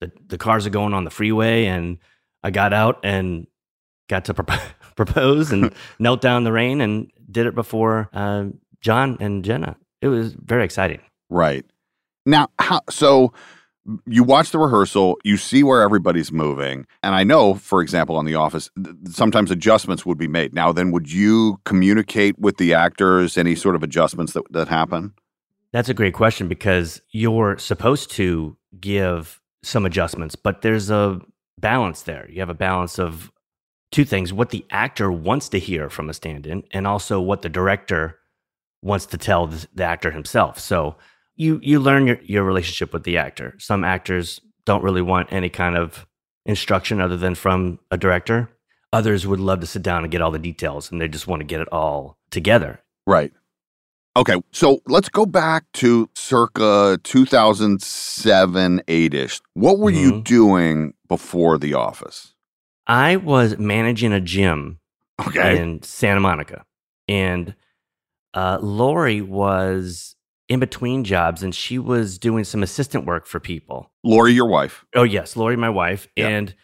the, 0.00 0.10
the 0.26 0.38
cars 0.38 0.66
are 0.66 0.70
going 0.70 0.94
on 0.94 1.04
the 1.04 1.10
freeway 1.10 1.66
and 1.66 1.98
I 2.42 2.50
got 2.50 2.72
out 2.72 2.98
and 3.04 3.46
got 4.08 4.24
to 4.24 4.34
prop- 4.34 4.60
propose 4.96 5.52
and 5.52 5.72
knelt 6.00 6.20
down 6.20 6.38
in 6.38 6.44
the 6.44 6.52
rain 6.52 6.80
and 6.80 7.10
did 7.30 7.46
it 7.46 7.54
before 7.54 8.10
uh, 8.12 8.46
John 8.80 9.16
and 9.20 9.44
Jenna. 9.44 9.76
It 10.00 10.08
was 10.08 10.32
very 10.34 10.64
exciting. 10.64 11.00
Right. 11.30 11.64
Now, 12.26 12.48
how, 12.58 12.80
so 12.90 13.32
you 14.06 14.22
watch 14.22 14.50
the 14.50 14.58
rehearsal, 14.58 15.18
you 15.24 15.36
see 15.36 15.62
where 15.62 15.82
everybody's 15.82 16.30
moving. 16.32 16.86
And 17.02 17.14
I 17.14 17.24
know, 17.24 17.54
for 17.54 17.80
example, 17.80 18.16
on 18.16 18.24
The 18.24 18.34
Office, 18.34 18.70
th- 18.82 18.96
sometimes 19.08 19.50
adjustments 19.50 20.06
would 20.06 20.18
be 20.18 20.28
made. 20.28 20.54
Now, 20.54 20.72
then, 20.72 20.90
would 20.92 21.10
you 21.10 21.60
communicate 21.64 22.38
with 22.38 22.58
the 22.58 22.74
actors 22.74 23.36
any 23.36 23.54
sort 23.54 23.74
of 23.74 23.82
adjustments 23.82 24.32
that, 24.34 24.44
that 24.52 24.68
happen? 24.68 25.14
That's 25.72 25.88
a 25.88 25.94
great 25.94 26.14
question 26.14 26.48
because 26.48 27.00
you're 27.10 27.58
supposed 27.58 28.10
to 28.12 28.56
give 28.78 29.40
some 29.62 29.86
adjustments, 29.86 30.36
but 30.36 30.62
there's 30.62 30.90
a 30.90 31.20
balance 31.58 32.02
there. 32.02 32.28
You 32.30 32.40
have 32.40 32.50
a 32.50 32.54
balance 32.54 32.98
of 32.98 33.32
two 33.90 34.04
things 34.04 34.32
what 34.32 34.50
the 34.50 34.64
actor 34.70 35.12
wants 35.12 35.48
to 35.50 35.58
hear 35.58 35.88
from 35.88 36.10
a 36.10 36.14
stand 36.14 36.46
in, 36.46 36.64
and 36.72 36.86
also 36.86 37.20
what 37.20 37.42
the 37.42 37.48
director 37.48 38.18
wants 38.82 39.06
to 39.06 39.18
tell 39.18 39.46
the, 39.46 39.84
actor 39.84 40.10
himself. 40.10 40.58
So 40.58 40.96
you, 41.36 41.60
you 41.62 41.78
learn 41.78 42.06
your, 42.06 42.18
your 42.22 42.42
relationship 42.42 42.92
with 42.92 43.04
the 43.04 43.16
actor. 43.16 43.54
Some 43.58 43.84
actors 43.84 44.40
don't 44.64 44.82
really 44.82 45.02
want 45.02 45.32
any 45.32 45.48
kind 45.48 45.76
of 45.76 46.06
instruction 46.44 47.00
other 47.00 47.16
than 47.16 47.34
from 47.34 47.78
a 47.90 47.96
director. 47.96 48.50
Others 48.92 49.26
would 49.26 49.40
love 49.40 49.60
to 49.60 49.66
sit 49.66 49.82
down 49.82 50.02
and 50.02 50.10
get 50.10 50.20
all 50.20 50.32
the 50.32 50.38
details 50.38 50.90
and 50.90 51.00
they 51.00 51.08
just 51.08 51.26
want 51.26 51.40
to 51.40 51.46
get 51.46 51.60
it 51.60 51.68
all 51.72 52.18
together. 52.30 52.80
Right. 53.06 53.32
Okay, 54.14 54.34
so 54.52 54.80
let's 54.86 55.08
go 55.08 55.24
back 55.24 55.64
to 55.74 56.08
circa 56.14 56.98
2007, 57.02 58.82
8 58.86 59.14
ish. 59.14 59.40
What 59.54 59.78
were 59.78 59.90
you 59.90 60.12
Mhm. 60.12 60.24
doing 60.24 60.94
before 61.08 61.56
The 61.58 61.72
Office? 61.74 62.34
I 62.86 63.16
was 63.16 63.56
managing 63.58 64.12
a 64.12 64.20
gym 64.20 64.80
Okay. 65.26 65.58
in 65.58 65.82
Santa 65.82 66.20
Monica. 66.20 66.64
And 67.08 67.54
uh, 68.34 68.58
Lori 68.60 69.22
was 69.22 70.14
in 70.48 70.60
between 70.60 71.04
jobs 71.04 71.42
and 71.42 71.54
she 71.54 71.78
was 71.78 72.18
doing 72.18 72.44
some 72.44 72.62
assistant 72.62 73.06
work 73.06 73.26
for 73.26 73.40
people. 73.40 73.92
Lori, 74.04 74.32
your 74.32 74.46
wife. 74.48 74.84
Oh, 74.94 75.04
yes, 75.04 75.36
Lori, 75.36 75.56
my 75.56 75.70
wife. 75.70 76.06
Yeah. 76.16 76.28
And 76.28 76.54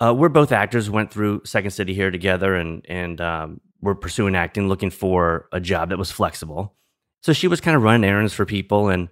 uh, 0.00 0.12
we're 0.16 0.28
both 0.28 0.50
actors, 0.50 0.90
went 0.90 1.12
through 1.12 1.42
Second 1.44 1.70
City 1.70 1.94
here 1.94 2.10
together 2.10 2.54
and, 2.56 2.84
and 2.88 3.20
um, 3.20 3.60
we're 3.82 3.94
pursuing 3.94 4.36
acting, 4.36 4.68
looking 4.68 4.90
for 4.90 5.48
a 5.52 5.60
job 5.60 5.90
that 5.90 5.98
was 5.98 6.10
flexible. 6.10 6.74
So 7.22 7.32
she 7.32 7.48
was 7.48 7.60
kind 7.60 7.76
of 7.76 7.82
running 7.82 8.08
errands 8.08 8.32
for 8.32 8.46
people. 8.46 8.88
And 8.88 9.08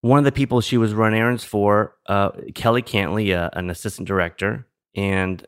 one 0.00 0.18
of 0.18 0.24
the 0.24 0.32
people 0.32 0.60
she 0.60 0.78
was 0.78 0.94
running 0.94 1.20
errands 1.20 1.44
for, 1.44 1.96
uh, 2.06 2.30
Kelly 2.54 2.82
Cantley, 2.82 3.36
uh, 3.36 3.50
an 3.52 3.70
assistant 3.70 4.08
director, 4.08 4.66
and 4.94 5.44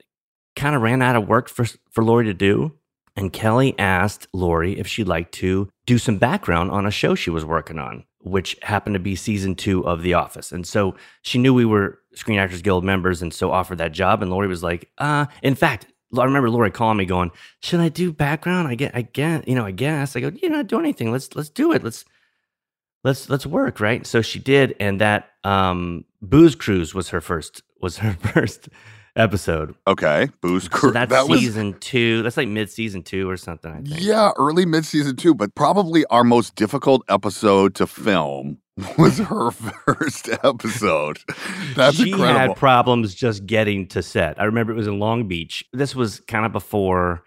kind 0.55 0.77
of 0.77 0.83
ran 0.83 1.03
out 1.03 1.17
of 1.17 1.29
work 1.29 1.49
for, 1.49 1.67
for 1.91 2.05
Lori 2.05 2.27
to 2.27 2.35
do. 2.35 2.75
And 3.17 3.33
Kelly 3.33 3.75
asked 3.79 4.29
Lori 4.33 4.79
if 4.79 4.87
she'd 4.87 5.09
like 5.09 5.33
to 5.33 5.69
do 5.87 5.99
some 5.99 6.19
background 6.19 6.71
on 6.71 6.87
a 6.87 6.91
show 6.91 7.15
she 7.15 7.31
was 7.31 7.45
working 7.45 7.79
on, 7.79 8.05
which 8.21 8.57
happened 8.63 8.95
to 8.95 9.01
be 9.01 9.17
season 9.17 9.55
two 9.55 9.85
of 9.87 10.03
The 10.03 10.15
Office. 10.15 10.53
And 10.53 10.67
so 10.67 10.95
she 11.23 11.39
knew 11.39 11.53
we 11.53 11.65
were 11.65 11.99
Screen 12.15 12.39
Actors 12.39 12.63
Guild 12.63 12.85
members 12.85 13.21
and 13.21 13.35
so 13.35 13.51
offered 13.51 13.79
that 13.79 13.93
job. 13.93 14.23
And 14.23 14.31
Lori 14.31 14.47
was 14.47 14.63
like, 14.63 14.91
uh, 14.99 15.27
in 15.43 15.57
fact, 15.57 15.87
I 16.17 16.25
remember 16.25 16.49
Lori 16.51 16.71
calling 16.71 16.97
me 16.97 17.05
going, 17.05 17.31
should 17.61 17.81
I 17.81 17.89
do 17.89 18.13
background? 18.13 18.69
I 18.69 18.75
get, 18.75 18.95
I 18.95 19.03
get, 19.03 19.47
you 19.49 19.55
know, 19.55 19.65
I 19.67 19.71
guess. 19.73 20.17
I 20.17 20.21
go, 20.21 20.31
you're 20.41 20.51
not 20.51 20.67
doing 20.67 20.85
anything. 20.85 21.13
Let's, 21.13 21.35
let's 21.37 21.51
do 21.51 21.73
it. 21.73 21.83
Let's, 21.85 22.05
let's, 23.05 23.29
let's 23.29 23.45
work. 23.47 23.81
Right. 23.81 24.07
So 24.07 24.23
she 24.23 24.39
did. 24.39 24.75
And 24.81 25.01
that, 25.01 25.29
um, 25.45 26.05
Booze 26.23 26.55
Cruise 26.55 26.95
was 26.95 27.11
her 27.11 27.21
first, 27.21 27.63
was 27.81 27.99
her 27.99 28.13
first 28.33 28.69
episode. 29.17 29.75
Okay, 29.87 30.29
Booze 30.41 30.65
So 30.65 30.71
Cruise. 30.71 30.95
that's 30.95 31.11
that 31.11 31.29
was 31.29 31.41
season 31.41 31.75
two. 31.81 32.23
That's 32.23 32.37
like 32.37 32.49
mid 32.49 32.71
season 32.71 33.03
two 33.03 33.29
or 33.29 33.37
something. 33.37 33.71
I 33.71 33.83
think. 33.83 34.01
Yeah, 34.01 34.31
early 34.39 34.65
mid 34.65 34.85
season 34.85 35.17
two, 35.17 35.35
but 35.35 35.55
probably 35.55 36.05
our 36.07 36.25
most 36.25 36.55
difficult 36.55 37.03
episode 37.09 37.75
to 37.77 37.87
film 37.87 38.59
was 38.99 39.19
her 39.19 39.51
first 39.51 40.29
episode. 40.43 41.19
That's 41.75 41.97
she 41.97 42.11
incredible. 42.11 42.39
had 42.39 42.57
problems 42.57 43.15
just 43.15 43.47
getting 43.47 43.89
to 43.89 44.03
set. 44.03 44.41
I 44.41 44.45
remember 44.45 44.73
it 44.73 44.77
was 44.77 44.87
in 44.87 44.99
Long 44.99 45.27
Beach. 45.27 45.65
This 45.73 45.95
was 45.95 46.21
kind 46.21 46.47
of 46.47 46.53
before. 46.53 47.25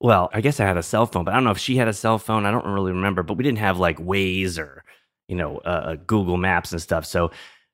Well, 0.00 0.30
I 0.32 0.40
guess 0.40 0.60
I 0.60 0.64
had 0.64 0.76
a 0.76 0.82
cell 0.82 1.06
phone, 1.06 1.24
but 1.24 1.32
I 1.32 1.36
don't 1.36 1.44
know 1.44 1.52
if 1.52 1.58
she 1.58 1.76
had 1.76 1.88
a 1.88 1.92
cell 1.92 2.18
phone. 2.18 2.44
I 2.44 2.50
don't 2.50 2.66
really 2.66 2.92
remember. 2.92 3.22
But 3.22 3.36
we 3.36 3.44
didn't 3.44 3.58
have 3.58 3.78
like 3.78 3.98
Waze 3.98 4.58
or 4.58 4.84
you 5.28 5.36
know 5.36 5.58
uh, 5.58 5.96
Google 6.06 6.36
Maps 6.36 6.72
and 6.72 6.82
stuff. 6.82 7.06
So 7.06 7.30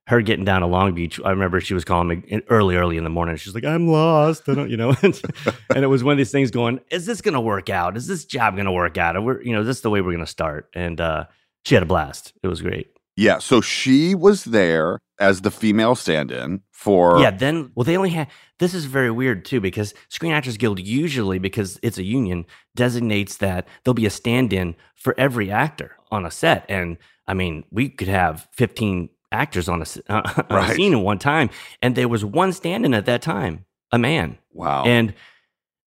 her 0.06 0.20
getting 0.20 0.44
down 0.44 0.60
to 0.60 0.66
Long 0.66 0.92
Beach, 0.94 1.20
I 1.24 1.30
remember 1.30 1.60
she 1.60 1.72
was 1.72 1.84
calling 1.84 2.08
me 2.08 2.42
early, 2.48 2.76
early 2.76 2.96
in 2.96 3.04
the 3.04 3.10
morning. 3.10 3.36
She's 3.36 3.54
like, 3.54 3.64
"I'm 3.64 3.88
lost," 3.88 4.48
I 4.48 4.54
don't, 4.54 4.68
you 4.68 4.76
know. 4.76 4.94
and 5.02 5.84
it 5.84 5.86
was 5.86 6.04
one 6.04 6.12
of 6.12 6.18
these 6.18 6.32
things 6.32 6.50
going, 6.50 6.80
"Is 6.90 7.06
this 7.06 7.22
going 7.22 7.34
to 7.34 7.40
work 7.40 7.70
out? 7.70 7.96
Is 7.96 8.06
this 8.06 8.26
job 8.26 8.56
going 8.56 8.66
to 8.66 8.72
work 8.72 8.98
out? 8.98 9.16
Or 9.16 9.22
we're, 9.22 9.42
you 9.42 9.52
know, 9.52 9.64
this 9.64 9.76
is 9.76 9.78
this 9.78 9.82
the 9.82 9.90
way 9.90 10.00
we're 10.02 10.12
going 10.12 10.24
to 10.24 10.30
start?" 10.30 10.68
And 10.74 11.00
uh, 11.00 11.24
she 11.64 11.74
had 11.74 11.82
a 11.82 11.86
blast. 11.86 12.32
It 12.42 12.48
was 12.48 12.62
great. 12.62 12.88
yeah, 13.16 13.38
so 13.38 13.60
she 13.60 14.14
was 14.14 14.44
there 14.44 14.98
as 15.18 15.42
the 15.42 15.50
female 15.50 15.94
stand 15.94 16.30
in 16.30 16.62
for. 16.72 17.20
Yeah, 17.20 17.30
then 17.30 17.70
well, 17.74 17.84
they 17.84 17.96
only 17.96 18.10
had. 18.10 18.28
This 18.58 18.74
is 18.74 18.84
very 18.86 19.10
weird 19.10 19.44
too 19.44 19.60
because 19.60 19.94
Screen 20.08 20.32
Actors 20.32 20.56
Guild 20.56 20.80
usually, 20.80 21.38
because 21.38 21.78
it's 21.82 21.98
a 21.98 22.02
union, 22.04 22.46
designates 22.74 23.36
that 23.38 23.66
there'll 23.84 23.94
be 23.94 24.06
a 24.06 24.10
stand-in 24.10 24.74
for 24.94 25.14
every 25.18 25.50
actor 25.50 25.96
on 26.10 26.24
a 26.26 26.30
set, 26.30 26.64
and 26.68 26.96
I 27.26 27.34
mean, 27.34 27.64
we 27.70 27.88
could 27.88 28.08
have 28.08 28.48
fifteen 28.52 29.10
actors 29.32 29.68
on 29.68 29.82
a, 29.82 30.12
uh, 30.12 30.42
on 30.50 30.70
a 30.70 30.74
scene 30.74 30.94
at 30.94 31.00
one 31.00 31.18
time, 31.18 31.50
and 31.82 31.94
there 31.94 32.08
was 32.08 32.24
one 32.24 32.52
stand-in 32.52 32.94
at 32.94 33.06
that 33.06 33.22
time, 33.22 33.64
a 33.92 33.98
man. 33.98 34.38
Wow. 34.52 34.84
And 34.84 35.14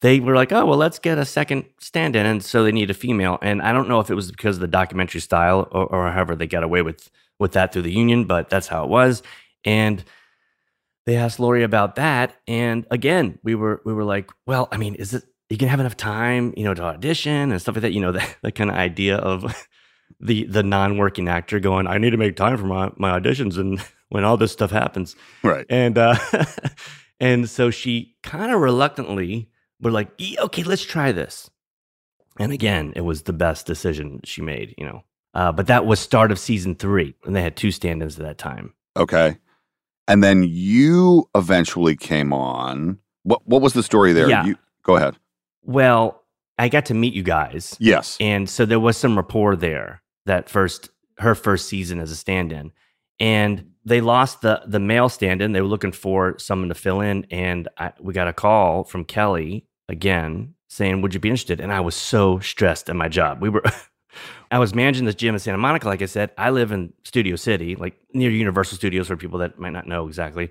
they 0.02 0.20
were 0.20 0.36
like, 0.36 0.52
oh, 0.52 0.66
well, 0.66 0.78
let's 0.78 1.00
get 1.00 1.18
a 1.18 1.26
second 1.26 1.66
stand 1.80 2.16
in. 2.16 2.26
And 2.26 2.44
so 2.44 2.64
they 2.64 2.72
need 2.72 2.90
a 2.90 2.94
female. 2.94 3.38
And 3.42 3.62
I 3.62 3.72
don't 3.72 3.88
know 3.88 4.00
if 4.00 4.10
it 4.10 4.16
was 4.16 4.32
because 4.32 4.58
of 4.58 4.62
the 4.62 4.68
documentary 4.68 5.22
style 5.22 5.68
or, 5.72 5.86
or 5.86 6.12
however 6.12 6.36
they 6.36 6.48
got 6.48 6.64
away 6.64 6.82
with, 6.82 7.10
with 7.40 7.52
that 7.54 7.72
through 7.72 7.84
the 7.84 7.92
union, 7.92 8.26
but 8.26 8.50
that's 8.50 8.68
how 8.68 8.84
it 8.84 8.90
was. 8.90 9.22
And 9.64 10.04
they 11.06 11.16
asked 11.16 11.40
Lori 11.40 11.64
about 11.64 11.96
that. 11.96 12.36
And 12.48 12.86
again, 12.90 13.38
we 13.44 13.54
were, 13.54 13.82
we 13.86 13.94
were 13.94 14.04
like, 14.04 14.32
well, 14.48 14.68
I 14.72 14.78
mean, 14.78 14.96
is 14.96 15.14
it, 15.14 15.24
you 15.50 15.58
can 15.58 15.68
have 15.68 15.80
enough 15.80 15.98
time, 15.98 16.54
you 16.58 16.64
know, 16.64 16.74
to 16.74 16.84
audition 16.84 17.52
and 17.52 17.62
stuff 17.62 17.76
like 17.76 17.84
that, 17.84 17.94
you 17.94 18.02
know, 18.02 18.12
that, 18.14 18.38
that 18.42 18.56
kind 18.56 18.72
of 18.72 18.76
idea 18.76 19.18
of 19.18 19.68
the, 20.20 20.46
the 20.46 20.64
non-working 20.64 21.28
actor 21.28 21.60
going, 21.60 21.86
I 21.86 22.00
need 22.00 22.12
to 22.12 22.18
make 22.18 22.36
time 22.36 22.58
for 22.58 22.66
my, 22.66 22.92
my 22.98 23.20
auditions. 23.20 23.58
And 23.58 23.80
when 24.10 24.26
all 24.26 24.36
this 24.36 24.52
stuff 24.52 24.72
happens. 24.72 25.16
Right. 25.42 25.66
And, 25.70 25.98
uh, 25.98 26.18
and 27.20 27.50
so 27.50 27.70
she 27.72 28.16
kind 28.24 28.52
of 28.52 28.60
reluctantly 28.60 29.50
were 29.82 29.92
like, 29.92 30.10
okay, 30.40 30.64
let's 30.64 30.84
try 30.84 31.12
this. 31.12 31.50
And 32.40 32.52
again, 32.52 32.94
it 32.96 33.02
was 33.02 33.24
the 33.24 33.34
best 33.34 33.66
decision 33.66 34.22
she 34.24 34.42
made, 34.42 34.74
you 34.78 34.86
know. 34.86 35.04
Uh, 35.34 35.52
but 35.52 35.68
that 35.68 35.86
was 35.86 36.00
start 36.00 36.32
of 36.32 36.40
season 36.40 36.76
three, 36.76 37.16
and 37.26 37.36
they 37.36 37.42
had 37.42 37.56
two 37.56 37.72
stand-ins 37.72 38.20
at 38.20 38.26
that 38.26 38.38
time. 38.38 38.74
Okay. 38.98 39.38
And 40.08 40.24
then 40.24 40.44
you 40.44 41.30
eventually 41.36 41.96
came 41.96 42.34
on. 42.34 43.00
What 43.24 43.48
what 43.48 43.62
was 43.62 43.74
the 43.74 43.84
story 43.84 44.14
there? 44.14 44.30
Yeah. 44.30 44.46
You, 44.46 44.58
go 44.84 44.96
ahead. 44.96 45.18
Well, 45.64 46.24
I 46.58 46.70
got 46.70 46.86
to 46.88 46.94
meet 46.94 47.14
you 47.14 47.24
guys. 47.24 47.78
Yes. 47.80 48.18
And 48.20 48.50
so 48.50 48.66
there 48.66 48.80
was 48.80 48.98
some 48.98 49.16
rapport 49.16 49.56
there 49.56 50.02
that 50.26 50.50
first 50.50 50.90
her 51.20 51.36
first 51.36 51.68
season 51.68 52.00
as 52.00 52.12
a 52.12 52.16
stand-in. 52.16 52.72
And 53.20 53.72
they 53.86 54.02
lost 54.02 54.42
the 54.42 54.64
the 54.66 54.80
male 54.80 55.08
stand-in. 55.08 55.52
They 55.54 55.62
were 55.62 55.68
looking 55.68 55.92
for 55.92 56.38
someone 56.40 56.70
to 56.70 56.76
fill 56.76 57.02
in, 57.02 57.26
and 57.32 57.70
I, 57.78 57.94
we 58.00 58.14
got 58.14 58.28
a 58.28 58.34
call 58.34 58.84
from 58.84 59.06
Kelly 59.06 59.66
again 59.92 60.56
saying, 60.70 61.02
"Would 61.02 61.14
you 61.14 61.20
be 61.20 61.30
interested?" 61.30 61.60
And 61.60 61.72
I 61.72 61.82
was 61.82 61.96
so 61.96 62.40
stressed 62.40 62.90
at 62.90 62.96
my 62.96 63.08
job. 63.08 63.42
We 63.42 63.50
were, 63.50 63.64
I 64.52 64.58
was 64.60 64.74
managing 64.74 65.06
this 65.06 65.16
gym 65.16 65.36
in 65.36 65.40
Santa 65.40 65.58
Monica. 65.58 65.88
Like 65.88 66.02
I 66.02 66.08
said, 66.08 66.32
I 66.38 66.50
live 66.50 66.72
in 66.72 66.94
Studio 67.04 67.36
City, 67.36 67.76
like 67.76 67.96
near 68.14 68.32
Universal 68.32 68.78
Studios, 68.78 69.08
for 69.08 69.18
people 69.18 69.40
that 69.40 69.60
might 69.60 69.74
not 69.74 69.88
know 69.88 70.08
exactly. 70.08 70.50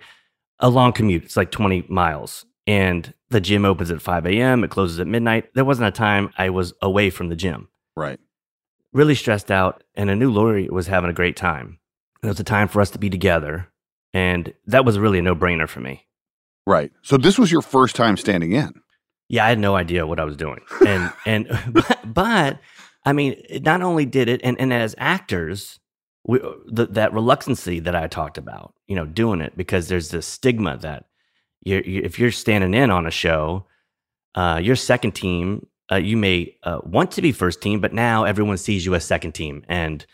A 0.61 0.69
long 0.69 0.93
commute. 0.93 1.25
It's 1.25 1.37
like 1.37 1.51
twenty 1.51 1.85
miles, 1.89 2.45
and 2.67 3.13
the 3.31 3.41
gym 3.41 3.65
opens 3.65 3.91
at 3.91 4.03
five 4.03 4.27
a.m. 4.27 4.63
It 4.63 4.71
closes 4.71 5.01
at 5.01 5.07
midnight. 5.07 5.53
There 5.55 5.65
wasn't 5.65 5.89
a 5.89 5.93
time 5.93 6.31
I 6.37 6.51
was 6.51 6.75
away 6.83 7.11
from 7.11 7.29
the 7.29 7.37
gym. 7.37 7.69
Right. 7.97 8.21
Really 8.93 9.15
stressed 9.15 9.51
out, 9.51 9.85
and 9.95 10.11
I 10.11 10.15
knew 10.15 10.31
Lori 10.31 10.69
was 10.69 10.87
having 10.87 11.11
a 11.11 11.15
great 11.15 11.37
time. 11.37 11.79
It 12.23 12.27
was 12.27 12.41
a 12.41 12.45
time 12.45 12.69
for 12.69 12.81
us 12.81 12.91
to 12.91 12.99
be 12.99 13.09
together, 13.09 13.69
and 14.13 14.53
that 14.67 14.85
was 14.85 14.99
really 14.99 15.21
a 15.21 15.23
no-brainer 15.23 15.69
for 15.69 15.81
me. 15.81 16.07
Right. 16.67 16.93
So 17.03 17.17
this 17.17 17.39
was 17.39 17.51
your 17.51 17.63
first 17.63 17.97
time 17.97 18.17
standing 18.17 18.53
in. 18.53 18.83
Yeah, 19.31 19.45
I 19.45 19.49
had 19.49 19.61
no 19.61 19.77
idea 19.77 20.09
what 20.09 20.19
I 20.19 20.25
was 20.25 20.37
doing, 20.37 20.59
and 20.85 21.13
and 21.25 21.47
but, 21.69 22.01
but 22.05 22.61
I 23.05 23.13
mean, 23.13 23.41
not 23.63 23.81
only 23.81 24.05
did 24.05 24.29
it, 24.29 24.41
and 24.43 24.61
and 24.61 24.73
as 24.73 24.97
actors, 24.99 25.79
we, 26.25 26.41
the, 26.67 26.87
that 26.87 27.13
reluctancy 27.13 27.79
that 27.79 27.95
I 27.95 28.09
talked 28.09 28.39
about, 28.39 28.75
you 28.89 28.97
know, 28.97 29.07
doing 29.07 29.41
it 29.41 29.57
because 29.57 29.87
there's 29.87 30.11
this 30.11 30.27
stigma 30.27 30.79
that 30.79 31.07
you're, 31.63 31.83
you, 31.83 32.03
if 32.05 32.19
you're 32.19 32.33
standing 32.33 32.75
in 32.75 32.91
on 32.91 33.07
a 33.07 33.11
show, 33.13 33.67
uh, 34.35 34.61
your 34.61 34.75
second 34.75 35.13
team, 35.13 35.65
uh, 35.93 35.97
you 35.97 36.17
may 36.17 36.57
uh, 36.65 36.81
want 36.83 37.13
to 37.13 37.23
be 37.23 37.31
first 37.31 37.63
team, 37.63 37.81
but 37.81 37.93
now 37.93 38.25
everyone 38.25 38.57
sees 38.59 38.85
you 38.85 38.97
as 38.97 39.05
second 39.05 39.33
team, 39.33 39.65
and 39.69 40.05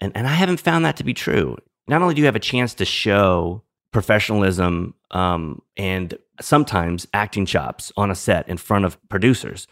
and 0.00 0.16
and 0.16 0.28
I 0.28 0.34
haven't 0.34 0.60
found 0.60 0.84
that 0.84 0.96
to 0.98 1.04
be 1.04 1.12
true. 1.12 1.56
Not 1.88 2.02
only 2.02 2.14
do 2.14 2.20
you 2.20 2.26
have 2.26 2.36
a 2.36 2.40
chance 2.40 2.74
to 2.74 2.84
show 2.84 3.64
professionalism 3.92 4.94
um, 5.10 5.62
and 5.76 6.16
sometimes 6.40 7.06
acting 7.12 7.46
chops 7.46 7.92
on 7.96 8.10
a 8.10 8.14
set 8.14 8.48
in 8.48 8.56
front 8.56 8.84
of 8.84 8.96
producers, 9.08 9.66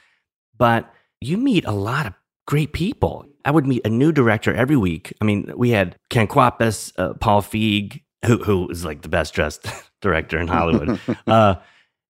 but 0.57 0.93
you 1.21 1.37
meet 1.37 1.65
a 1.65 1.73
lot 1.73 2.07
of 2.07 2.15
great 2.47 2.73
people. 2.73 3.27
I 3.45 3.51
would 3.51 3.67
meet 3.67 3.87
a 3.87 3.91
new 3.91 4.13
director 4.13 4.55
every 4.55 4.77
week. 4.77 5.13
I 5.21 5.25
mean, 5.25 5.53
we 5.57 5.71
had 5.71 5.97
Ken 6.11 6.27
Kwapis, 6.27 6.93
uh, 6.99 7.15
Paul 7.15 7.43
Feig, 7.43 8.03
who, 8.25 8.39
who 8.39 8.69
is 8.69 8.85
like 8.85 9.03
the 9.03 9.09
best 9.09 9.35
dressed 9.35 9.67
director 10.01 10.39
in 10.39 10.49
Hollywood. 10.49 11.01
uh, 11.27 11.57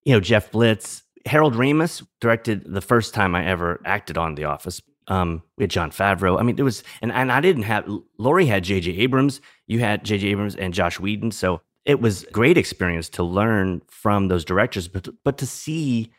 you 0.05 0.13
know, 0.15 0.21
Jeff 0.21 0.51
Blitz, 0.51 1.03
Harold 1.27 1.55
Ramis 1.55 2.07
directed 2.21 2.65
the 2.73 2.81
first 2.81 3.15
time 3.15 3.35
I 3.35 3.45
ever 3.47 3.81
acted 3.85 4.17
on 4.17 4.35
The 4.35 4.45
Office. 4.45 4.81
Um, 5.09 5.43
we 5.57 5.65
had 5.65 5.71
Jon 5.71 5.91
Favreau. 5.91 6.39
I 6.39 6.43
mean, 6.43 6.57
there 6.57 6.65
was, 6.65 6.83
and, 7.03 7.11
and 7.13 7.33
I 7.33 7.41
didn't 7.41 7.63
have, 7.63 7.89
Lori 8.19 8.47
had 8.47 8.65
J.J. 8.65 8.93
Abrams. 8.93 9.41
You 9.67 9.81
had 9.81 10.05
J.J. 10.05 10.29
Abrams 10.29 10.55
and 10.55 10.75
Joss 10.75 11.01
Whedon. 11.01 11.31
So 11.31 11.63
it 11.89 12.03
was 12.03 12.27
great 12.33 12.59
experience 12.59 13.09
to 13.09 13.23
learn 13.25 13.81
from 13.89 14.29
those 14.29 14.45
directors, 14.45 14.89
but, 14.89 15.09
but 15.25 15.39
to 15.39 15.47
see 15.47 16.13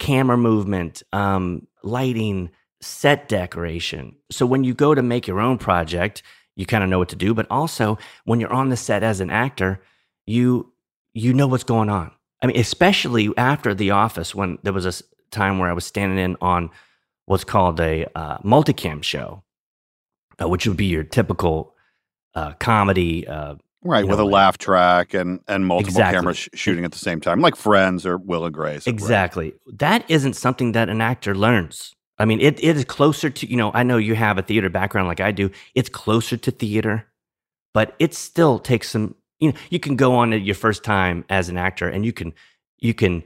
camera 0.00 0.36
movement, 0.36 1.04
um, 1.12 1.66
lighting, 1.84 2.50
set 2.80 3.28
decoration. 3.28 4.16
So 4.32 4.44
when 4.44 4.64
you 4.64 4.74
go 4.74 4.96
to 4.96 5.02
make 5.02 5.28
your 5.28 5.40
own 5.40 5.58
project, 5.58 6.24
you 6.56 6.66
kind 6.66 6.82
of 6.82 6.90
know 6.90 6.98
what 6.98 7.10
to 7.10 7.16
do, 7.16 7.34
but 7.34 7.46
also 7.50 7.98
when 8.24 8.40
you're 8.40 8.52
on 8.52 8.68
the 8.68 8.76
set 8.76 9.04
as 9.04 9.20
an 9.20 9.30
actor, 9.30 9.80
you 10.26 10.72
you 11.14 11.32
know 11.32 11.46
what's 11.46 11.64
going 11.64 11.88
on. 11.88 12.10
I 12.42 12.46
mean, 12.46 12.58
especially 12.58 13.30
after 13.38 13.74
The 13.74 13.92
Office, 13.92 14.34
when 14.34 14.58
there 14.64 14.72
was 14.72 14.84
a 14.84 15.02
time 15.30 15.58
where 15.58 15.70
I 15.70 15.72
was 15.72 15.86
standing 15.86 16.18
in 16.18 16.36
on 16.40 16.68
what's 17.26 17.44
called 17.44 17.80
a 17.80 18.06
uh, 18.14 18.38
multicam 18.38 19.02
show, 19.02 19.42
uh, 20.42 20.48
which 20.48 20.66
would 20.66 20.76
be 20.76 20.86
your 20.86 21.04
typical 21.04 21.74
uh, 22.34 22.52
comedy, 22.54 23.26
uh, 23.26 23.54
right, 23.86 24.04
you 24.04 24.10
with 24.10 24.18
know, 24.18 24.24
a 24.24 24.28
laugh 24.28 24.58
track 24.58 25.14
and 25.14 25.40
and 25.48 25.66
multiple 25.66 25.90
Exactly. 25.90 26.16
cameras 26.18 26.36
sh- 26.38 26.48
shooting 26.54 26.84
at 26.84 26.92
the 26.92 26.98
same 26.98 27.20
time, 27.20 27.40
like 27.40 27.56
Friends 27.56 28.04
or 28.04 28.18
Will 28.18 28.44
and 28.44 28.54
Grace. 28.54 28.86
Exactly. 28.86 29.54
That 29.66 30.04
isn't 30.10 30.34
something 30.34 30.72
that 30.72 30.88
an 30.88 31.00
actor 31.00 31.34
learns. 31.34 31.94
I 32.18 32.24
mean, 32.24 32.40
it, 32.40 32.62
it 32.64 32.76
is 32.76 32.84
closer 32.84 33.28
to, 33.28 33.50
you 33.50 33.56
know, 33.56 33.70
I 33.74 33.82
know 33.82 33.98
you 33.98 34.14
have 34.14 34.38
a 34.38 34.42
theater 34.42 34.70
background 34.70 35.06
like 35.06 35.20
I 35.20 35.32
do. 35.32 35.50
It's 35.74 35.88
closer 35.88 36.36
to 36.36 36.50
theater, 36.50 37.06
but 37.74 37.94
it 37.98 38.14
still 38.14 38.58
takes 38.58 38.88
some, 38.90 39.14
you 39.38 39.52
know, 39.52 39.58
you 39.68 39.78
can 39.78 39.96
go 39.96 40.14
on 40.14 40.32
it 40.32 40.42
your 40.42 40.54
first 40.54 40.82
time 40.82 41.24
as 41.28 41.48
an 41.50 41.58
actor 41.58 41.88
and 41.88 42.06
you 42.06 42.12
can, 42.12 42.32
you 42.78 42.94
can 42.94 43.22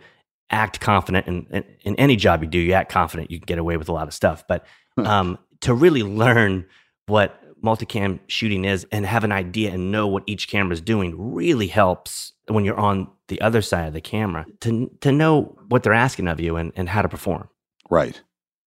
act 0.50 0.80
confident 0.80 1.28
in, 1.28 1.46
in, 1.50 1.64
in 1.82 1.96
any 1.96 2.16
job 2.16 2.42
you 2.42 2.48
do, 2.48 2.58
you 2.58 2.72
act 2.72 2.90
confident, 2.90 3.30
you 3.30 3.38
can 3.38 3.46
get 3.46 3.58
away 3.58 3.76
with 3.76 3.88
a 3.88 3.92
lot 3.92 4.08
of 4.08 4.14
stuff. 4.14 4.44
But 4.48 4.66
um, 4.96 5.38
to 5.60 5.72
really 5.72 6.02
learn 6.02 6.66
what 7.06 7.39
multicam 7.62 8.18
shooting 8.26 8.64
is 8.64 8.86
and 8.92 9.06
have 9.06 9.24
an 9.24 9.32
idea 9.32 9.72
and 9.72 9.92
know 9.92 10.06
what 10.06 10.22
each 10.26 10.48
camera 10.48 10.72
is 10.72 10.80
doing 10.80 11.14
really 11.16 11.68
helps 11.68 12.32
when 12.48 12.64
you're 12.64 12.80
on 12.80 13.08
the 13.28 13.40
other 13.40 13.62
side 13.62 13.86
of 13.86 13.92
the 13.92 14.00
camera 14.00 14.46
to, 14.60 14.90
to 15.00 15.12
know 15.12 15.56
what 15.68 15.82
they're 15.82 15.92
asking 15.92 16.26
of 16.26 16.40
you 16.40 16.56
and, 16.56 16.72
and 16.76 16.88
how 16.88 17.02
to 17.02 17.08
perform. 17.08 17.48
Right. 17.88 18.20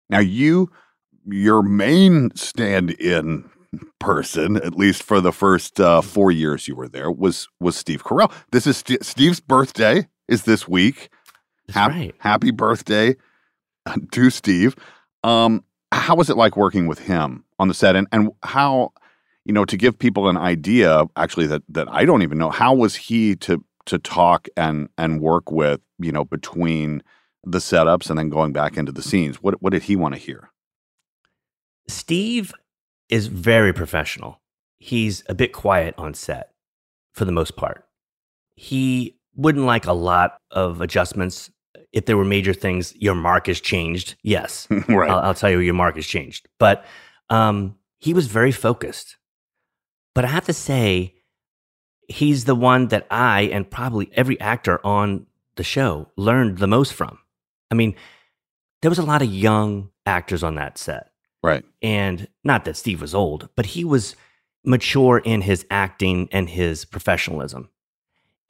Now 0.09 0.21
you 0.21 0.71
your 1.27 1.63
main 1.63 2.35
stand-in 2.35 3.49
person, 3.99 4.57
at 4.57 4.75
least 4.75 5.03
for 5.03 5.21
the 5.21 5.33
first 5.33 5.81
uh, 5.81 6.01
four 6.03 6.31
years 6.31 6.69
you 6.69 6.75
were 6.75 6.89
there, 6.89 7.11
was 7.11 7.49
was 7.61 7.77
Steve 7.77 8.05
Carell. 8.05 8.33
This 8.51 8.67
is 8.67 8.79
St- 8.79 9.05
Steve's 9.05 9.41
birthday. 9.41 10.09
Is 10.29 10.45
this 10.45 10.69
week? 10.69 11.09
Hap- 11.71 11.91
right. 11.91 12.15
Happy 12.19 12.51
birthday 12.51 13.17
to 14.13 14.31
Steve. 14.31 14.77
Um, 15.25 15.65
how 15.93 16.17
was 16.17 16.31
it 16.31 16.37
like 16.37 16.57
working 16.57 16.87
with 16.87 17.01
him 17.01 17.45
on 17.63 17.69
the 17.69 17.75
set, 17.75 17.97
and 17.97 18.07
and 18.13 18.31
how, 18.43 18.93
you 19.45 19.53
know, 19.53 19.65
to 19.65 19.77
give 19.77 19.99
people 19.99 20.29
an 20.29 20.37
idea, 20.37 21.05
actually 21.17 21.47
that 21.47 21.63
that 21.69 21.89
I 21.91 22.05
don't 22.05 22.23
even 22.23 22.39
know, 22.39 22.51
how 22.51 22.75
was 22.75 22.95
he 22.95 23.37
to 23.37 23.65
to 23.87 23.99
talk 23.99 24.49
and 24.57 24.89
and 24.99 25.21
work 25.21 25.51
with, 25.51 25.81
you 25.99 26.13
know, 26.13 26.25
between 26.25 27.03
the 27.45 27.59
setups 27.59 28.11
and 28.11 28.19
then 28.19 28.29
going 28.29 28.53
back 28.53 28.77
into 28.77 28.93
the 28.93 29.03
scenes? 29.03 29.43
What 29.43 29.63
what 29.63 29.73
did 29.73 29.85
he 29.85 29.97
want 29.97 30.15
to 30.15 30.21
hear? 30.21 30.51
Steve 31.89 32.53
is 33.09 33.27
very 33.27 33.73
professional. 33.73 34.41
He's 34.79 35.23
a 35.29 35.35
bit 35.35 35.53
quiet 35.53 35.95
on 35.99 36.15
set 36.15 36.51
for 37.13 37.25
the 37.25 37.33
most 37.33 37.57
part. 37.57 37.85
He 38.57 39.17
wouldn't 39.37 39.65
like 39.65 39.87
a 39.87 39.93
lot 39.93 40.39
of 40.51 40.81
adjustments. 40.81 41.51
If 41.93 42.07
there 42.07 42.17
were 42.17 42.25
major 42.25 42.55
things, 42.55 42.95
your 42.97 43.15
mark 43.15 43.47
has 43.47 43.61
changed. 43.61 44.17
Yes, 44.23 44.67
Right. 44.89 45.11
I'll, 45.11 45.19
I'll 45.19 45.35
tell 45.35 45.51
you, 45.51 45.59
your 45.59 45.75
mark 45.75 45.97
has 45.97 46.07
changed. 46.07 46.49
But 46.59 46.85
um, 47.33 47.77
he 47.99 48.13
was 48.13 48.27
very 48.27 48.53
focused. 48.53 49.17
But 50.15 50.27
I 50.27 50.29
have 50.29 50.45
to 50.45 50.53
say, 50.53 51.15
he's 52.07 52.45
the 52.45 52.55
one 52.55 52.89
that 52.89 53.07
I 53.11 53.43
and 53.43 53.71
probably 53.71 54.11
every 54.13 54.39
actor 54.39 54.85
on 54.85 55.27
the 55.57 55.65
show 55.65 56.11
learned 56.17 56.59
the 56.59 56.67
most 56.67 56.93
from. 56.93 57.19
I 57.71 57.75
mean, 57.75 57.95
there 58.83 58.91
was 58.91 58.99
a 58.99 59.05
lot 59.05 59.23
of 59.23 59.29
young 59.29 59.91
actors 60.05 60.43
on 60.43 60.57
that 60.57 60.77
set. 60.77 61.11
Right. 61.43 61.65
And 61.81 62.29
not 62.45 62.67
that 62.67 62.77
Steve 62.77 63.01
was 63.01 63.15
old, 63.15 63.49
but 63.57 63.67
he 63.67 63.83
was 63.83 64.15
mature 64.65 65.19
in 65.19 65.41
his 65.41 65.65
acting 65.71 66.29
and 66.33 66.51
his 66.51 66.85
professionalism. 66.85 67.71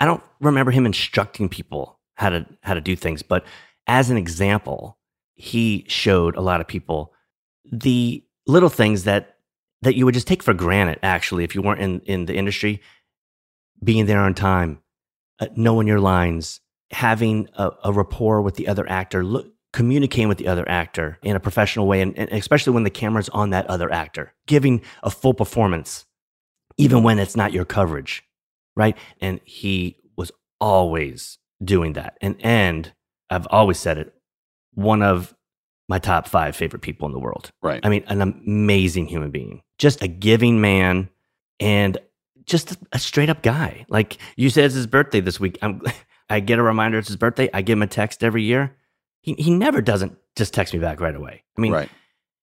I 0.01 0.07
don't 0.07 0.23
remember 0.40 0.73
him 0.73 0.87
instructing 0.87 1.49
people 1.49 2.01
how 2.14 2.31
to 2.31 2.47
how 2.62 2.75
to 2.75 2.81
do 2.81 2.97
things, 2.97 3.23
but 3.23 3.47
as 3.87 4.11
an 4.11 4.16
example, 4.16 4.99
he 5.35 5.85
showed 5.88 6.37
a 6.37 6.40
lot 6.40 6.61
of 6.61 6.66
people 6.66 7.12
the 7.71 8.25
little 8.46 8.68
things 8.68 9.05
that 9.05 9.37
that 9.83 9.96
you 9.96 10.05
would 10.05 10.14
just 10.14 10.26
take 10.26 10.42
for 10.42 10.55
granted 10.55 10.98
actually 11.02 11.44
if 11.44 11.55
you 11.55 11.62
weren't 11.62 11.81
in 11.81 12.00
in 12.00 12.26
the 12.26 12.35
industry 12.35 12.81
being 13.83 14.07
there 14.07 14.20
on 14.20 14.35
time 14.35 14.81
uh, 15.40 15.46
knowing 15.57 15.87
your 15.87 16.00
lines 16.00 16.61
having 16.90 17.48
a, 17.55 17.70
a 17.85 17.92
rapport 17.92 18.42
with 18.42 18.55
the 18.57 18.68
other 18.68 18.88
actor 18.88 19.24
look 19.24 19.52
communicating 19.72 20.28
with 20.28 20.38
the 20.38 20.48
other 20.48 20.68
actor 20.68 21.18
in 21.22 21.35
a 21.35 21.40
professional 21.40 21.87
way, 21.87 22.02
and, 22.02 22.16
and 22.18 22.31
especially 22.33 22.72
when 22.72 22.85
the 22.85 22.90
camera's 22.90 23.28
on 23.31 23.50
that 23.50 23.66
other 23.66 23.90
actor, 23.92 24.35
giving 24.46 24.83
a 25.02 25.11
full 25.11 25.35
performance, 25.35 26.05
even 26.76 27.02
when 27.02 27.18
it's 27.18 27.37
not 27.37 27.52
your 27.52 27.64
coverage, 27.64 28.22
right? 28.76 28.96
And 29.20 29.40
he 29.44 29.96
was 30.16 30.31
always 30.61 31.38
doing 31.64 31.94
that. 31.94 32.18
And 32.20 32.37
and 32.40 32.92
I've 33.31 33.46
always 33.50 33.78
said 33.78 33.98
it, 33.98 34.14
one 34.74 35.02
of 35.02 35.35
my 35.88 35.99
top 35.99 36.27
five 36.29 36.55
favorite 36.57 36.81
people 36.83 37.07
in 37.07 37.12
the 37.12 37.18
world. 37.18 37.51
Right. 37.62 37.81
I 37.85 37.88
mean, 37.88 38.05
an 38.07 38.23
amazing 38.23 39.07
human 39.07 39.31
being, 39.31 39.62
just 39.79 40.03
a 40.03 40.09
giving 40.09 40.61
man, 40.61 41.09
and 41.61 41.99
just 42.47 42.77
a 42.92 42.99
straight 42.99 43.29
up 43.31 43.42
guy. 43.42 43.85
Like 43.88 44.18
you 44.37 44.51
said, 44.51 44.64
it's 44.64 44.75
his 44.75 44.87
birthday 44.87 45.21
this 45.21 45.38
week. 45.40 45.59
I'm, 45.62 45.83
I 46.31 46.40
get 46.40 46.59
a 46.59 46.62
reminder 46.62 46.99
it's 46.99 47.09
his 47.09 47.16
birthday. 47.16 47.51
I 47.53 47.62
give 47.62 47.77
him 47.79 47.83
a 47.83 47.87
text 47.87 48.25
every 48.25 48.42
year. 48.42 48.75
He 49.21 49.35
he 49.35 49.51
never 49.51 49.81
doesn't 49.83 50.16
just 50.37 50.55
text 50.55 50.73
me 50.73 50.81
back 50.81 51.01
right 51.01 51.14
away. 51.14 51.42
I 51.57 51.61
mean, 51.61 51.73
Right. 51.73 51.88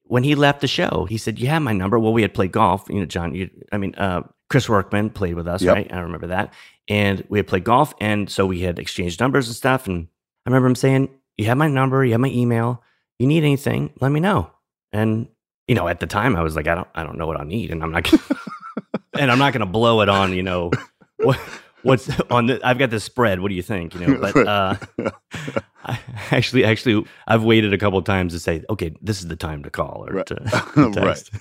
when 0.03 0.23
he 0.23 0.35
left 0.35 0.61
the 0.61 0.67
show, 0.67 1.05
he 1.09 1.17
said, 1.17 1.39
"You 1.39 1.47
have 1.47 1.61
my 1.61 1.73
number." 1.73 1.97
Well, 1.99 2.13
we 2.13 2.21
had 2.21 2.33
played 2.33 2.51
golf. 2.51 2.85
You 2.89 2.99
know, 2.99 3.05
John. 3.05 3.33
You, 3.35 3.49
I 3.71 3.77
mean, 3.77 3.95
uh, 3.95 4.23
Chris 4.49 4.69
Workman 4.69 5.09
played 5.09 5.33
with 5.35 5.47
us, 5.47 5.61
Yep. 5.61 5.75
right? 5.75 5.91
I 5.93 5.99
remember 5.99 6.27
that. 6.27 6.53
And 6.87 7.23
we 7.29 7.37
had 7.39 7.47
played 7.47 7.63
golf, 7.65 7.93
and 7.99 8.29
so 8.29 8.45
we 8.45 8.61
had 8.61 8.79
exchanged 8.79 9.19
numbers 9.19 9.47
and 9.47 9.55
stuff. 9.55 9.87
And 9.87 10.07
I 10.45 10.49
remember 10.49 10.67
him 10.67 10.75
saying, 10.75 11.09
"You 11.37 11.45
have 11.45 11.57
my 11.57 11.67
number. 11.67 12.05
You 12.05 12.11
have 12.13 12.21
my 12.21 12.29
email. 12.29 12.81
You 13.19 13.27
need 13.27 13.43
anything? 13.43 13.93
Let 14.01 14.11
me 14.11 14.19
know." 14.19 14.51
And 14.91 15.27
you 15.67 15.75
know, 15.75 15.87
at 15.87 15.99
the 15.99 16.07
time, 16.07 16.35
I 16.35 16.41
was 16.41 16.55
like, 16.55 16.67
"I 16.67 16.75
don't, 16.75 16.87
I 16.95 17.03
don't 17.03 17.17
know 17.17 17.27
what 17.27 17.39
I 17.39 17.43
need," 17.43 17.69
and 17.69 17.83
I'm 17.83 17.91
not, 17.91 18.03
gonna, 18.09 18.23
and 19.19 19.31
I'm 19.31 19.37
not 19.37 19.53
going 19.53 19.61
to 19.61 19.71
blow 19.71 20.01
it 20.01 20.09
on, 20.09 20.33
you 20.33 20.41
know, 20.41 20.71
what, 21.17 21.39
what's 21.83 22.09
on 22.31 22.47
the. 22.47 22.59
I've 22.63 22.79
got 22.79 22.89
this 22.89 23.03
spread. 23.03 23.39
What 23.39 23.49
do 23.49 23.55
you 23.55 23.61
think? 23.61 23.93
You 23.93 24.07
know, 24.07 24.17
but 24.19 24.35
uh, 24.47 24.75
I, 25.85 25.99
actually, 26.31 26.65
actually, 26.65 27.05
I've 27.27 27.43
waited 27.43 27.73
a 27.73 27.77
couple 27.77 28.01
times 28.01 28.33
to 28.33 28.39
say, 28.39 28.63
"Okay, 28.69 28.95
this 29.01 29.19
is 29.19 29.27
the 29.27 29.35
time 29.35 29.63
to 29.63 29.69
call 29.69 30.05
or 30.07 30.23
to, 30.23 30.35
to 30.75 30.91
text." 30.91 31.31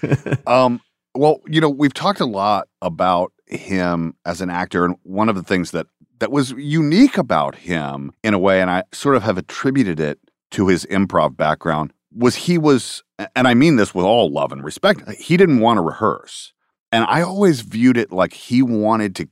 um, 0.47 0.81
well, 1.15 1.41
you 1.47 1.61
know, 1.61 1.71
we've 1.71 1.95
talked 1.95 2.21
a 2.21 2.27
lot 2.27 2.69
about 2.83 3.33
him 3.47 4.15
as 4.27 4.41
an 4.41 4.51
actor, 4.51 4.85
and 4.85 4.97
one 5.05 5.29
of 5.29 5.37
the 5.37 5.43
things 5.43 5.71
that 5.71 5.87
that 6.19 6.31
was 6.31 6.51
unique 6.51 7.17
about 7.17 7.55
him 7.55 8.13
in 8.23 8.35
a 8.35 8.39
way, 8.39 8.61
and 8.61 8.71
I 8.71 8.85
sort 8.93 9.17
of 9.17 9.23
have 9.23 9.39
attributed 9.39 10.01
it 10.01 10.19
to 10.53 10.69
his 10.69 10.85
improv 10.87 11.37
background, 11.37 11.93
was 12.15 12.35
he 12.35 12.59
was, 12.59 13.03
and 13.37 13.47
I 13.47 13.55
mean 13.55 13.77
this 13.77 13.95
with 13.95 14.05
all 14.05 14.31
love 14.31 14.53
and 14.53 14.65
respect, 14.65 15.09
he 15.19 15.37
didn't 15.37 15.61
want 15.61 15.79
to 15.79 15.83
rehearse. 15.83 16.53
And 16.91 17.05
I 17.05 17.23
always 17.23 17.61
viewed 17.61 17.97
it 17.97 18.13
like 18.13 18.33
he 18.33 18.63
wanted 18.63 19.15
to 19.17 19.29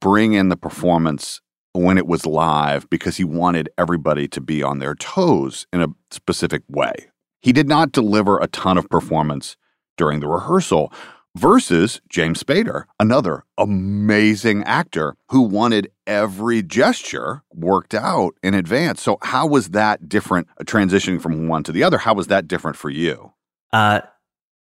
bring 0.00 0.34
in 0.34 0.48
the 0.48 0.56
performance 0.56 1.40
when 1.72 1.96
it 1.96 2.06
was 2.06 2.26
live 2.26 2.88
because 2.90 3.16
he 3.16 3.24
wanted 3.24 3.70
everybody 3.78 4.28
to 4.28 4.40
be 4.40 4.62
on 4.62 4.78
their 4.78 4.94
toes 4.94 5.66
in 5.72 5.80
a 5.80 5.88
specific 6.10 6.62
way. 6.68 6.92
He 7.40 7.52
did 7.52 7.68
not 7.68 7.92
deliver 7.92 8.38
a 8.38 8.46
ton 8.46 8.76
of 8.76 8.88
performance 8.90 9.56
during 9.96 10.20
the 10.20 10.28
rehearsal 10.28 10.92
versus 11.36 12.00
James 12.08 12.42
Spader, 12.42 12.84
another 13.00 13.44
amazing 13.58 14.62
actor 14.64 15.16
who 15.30 15.42
wanted 15.42 15.90
every 16.06 16.62
gesture 16.62 17.42
worked 17.52 17.94
out 17.94 18.34
in 18.42 18.54
advance. 18.54 19.02
So 19.02 19.18
how 19.22 19.46
was 19.46 19.70
that 19.70 20.08
different 20.08 20.48
uh, 20.60 20.64
transitioning 20.64 21.20
from 21.20 21.48
one 21.48 21.62
to 21.64 21.72
the 21.72 21.82
other? 21.82 21.98
How 21.98 22.14
was 22.14 22.26
that 22.28 22.48
different 22.48 22.76
for 22.76 22.90
you? 22.90 23.32
Uh, 23.72 24.00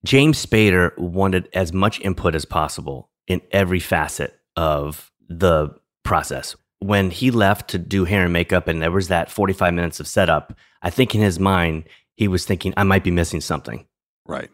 James 0.06 0.44
Spader 0.44 0.98
wanted 0.98 1.50
as 1.54 1.74
much 1.74 2.00
input 2.02 2.34
as 2.34 2.46
possible 2.46 3.10
in 3.28 3.42
every 3.52 3.80
facet 3.80 4.40
of 4.56 5.12
the 5.30 5.70
process. 6.04 6.56
When 6.80 7.12
he 7.12 7.30
left 7.30 7.70
to 7.72 7.78
do 7.78 8.06
hair 8.06 8.24
and 8.24 8.34
makeup, 8.34 8.68
and 8.68 8.82
there 8.82 8.92
was 8.92 9.10
that 9.10 9.30
45 9.30 9.74
minutes 9.74 10.00
of 10.00 10.08
setup, 10.08 10.58
I 10.82 10.90
think 10.90 11.14
in 11.14 11.22
his 11.22 11.40
mind, 11.40 11.84
he 12.16 12.28
was 12.28 12.46
thinking, 12.46 12.74
I 12.76 12.84
might 12.84 13.04
be 13.04 13.12
missing 13.12 13.42
something. 13.42 13.86
Right. 14.26 14.50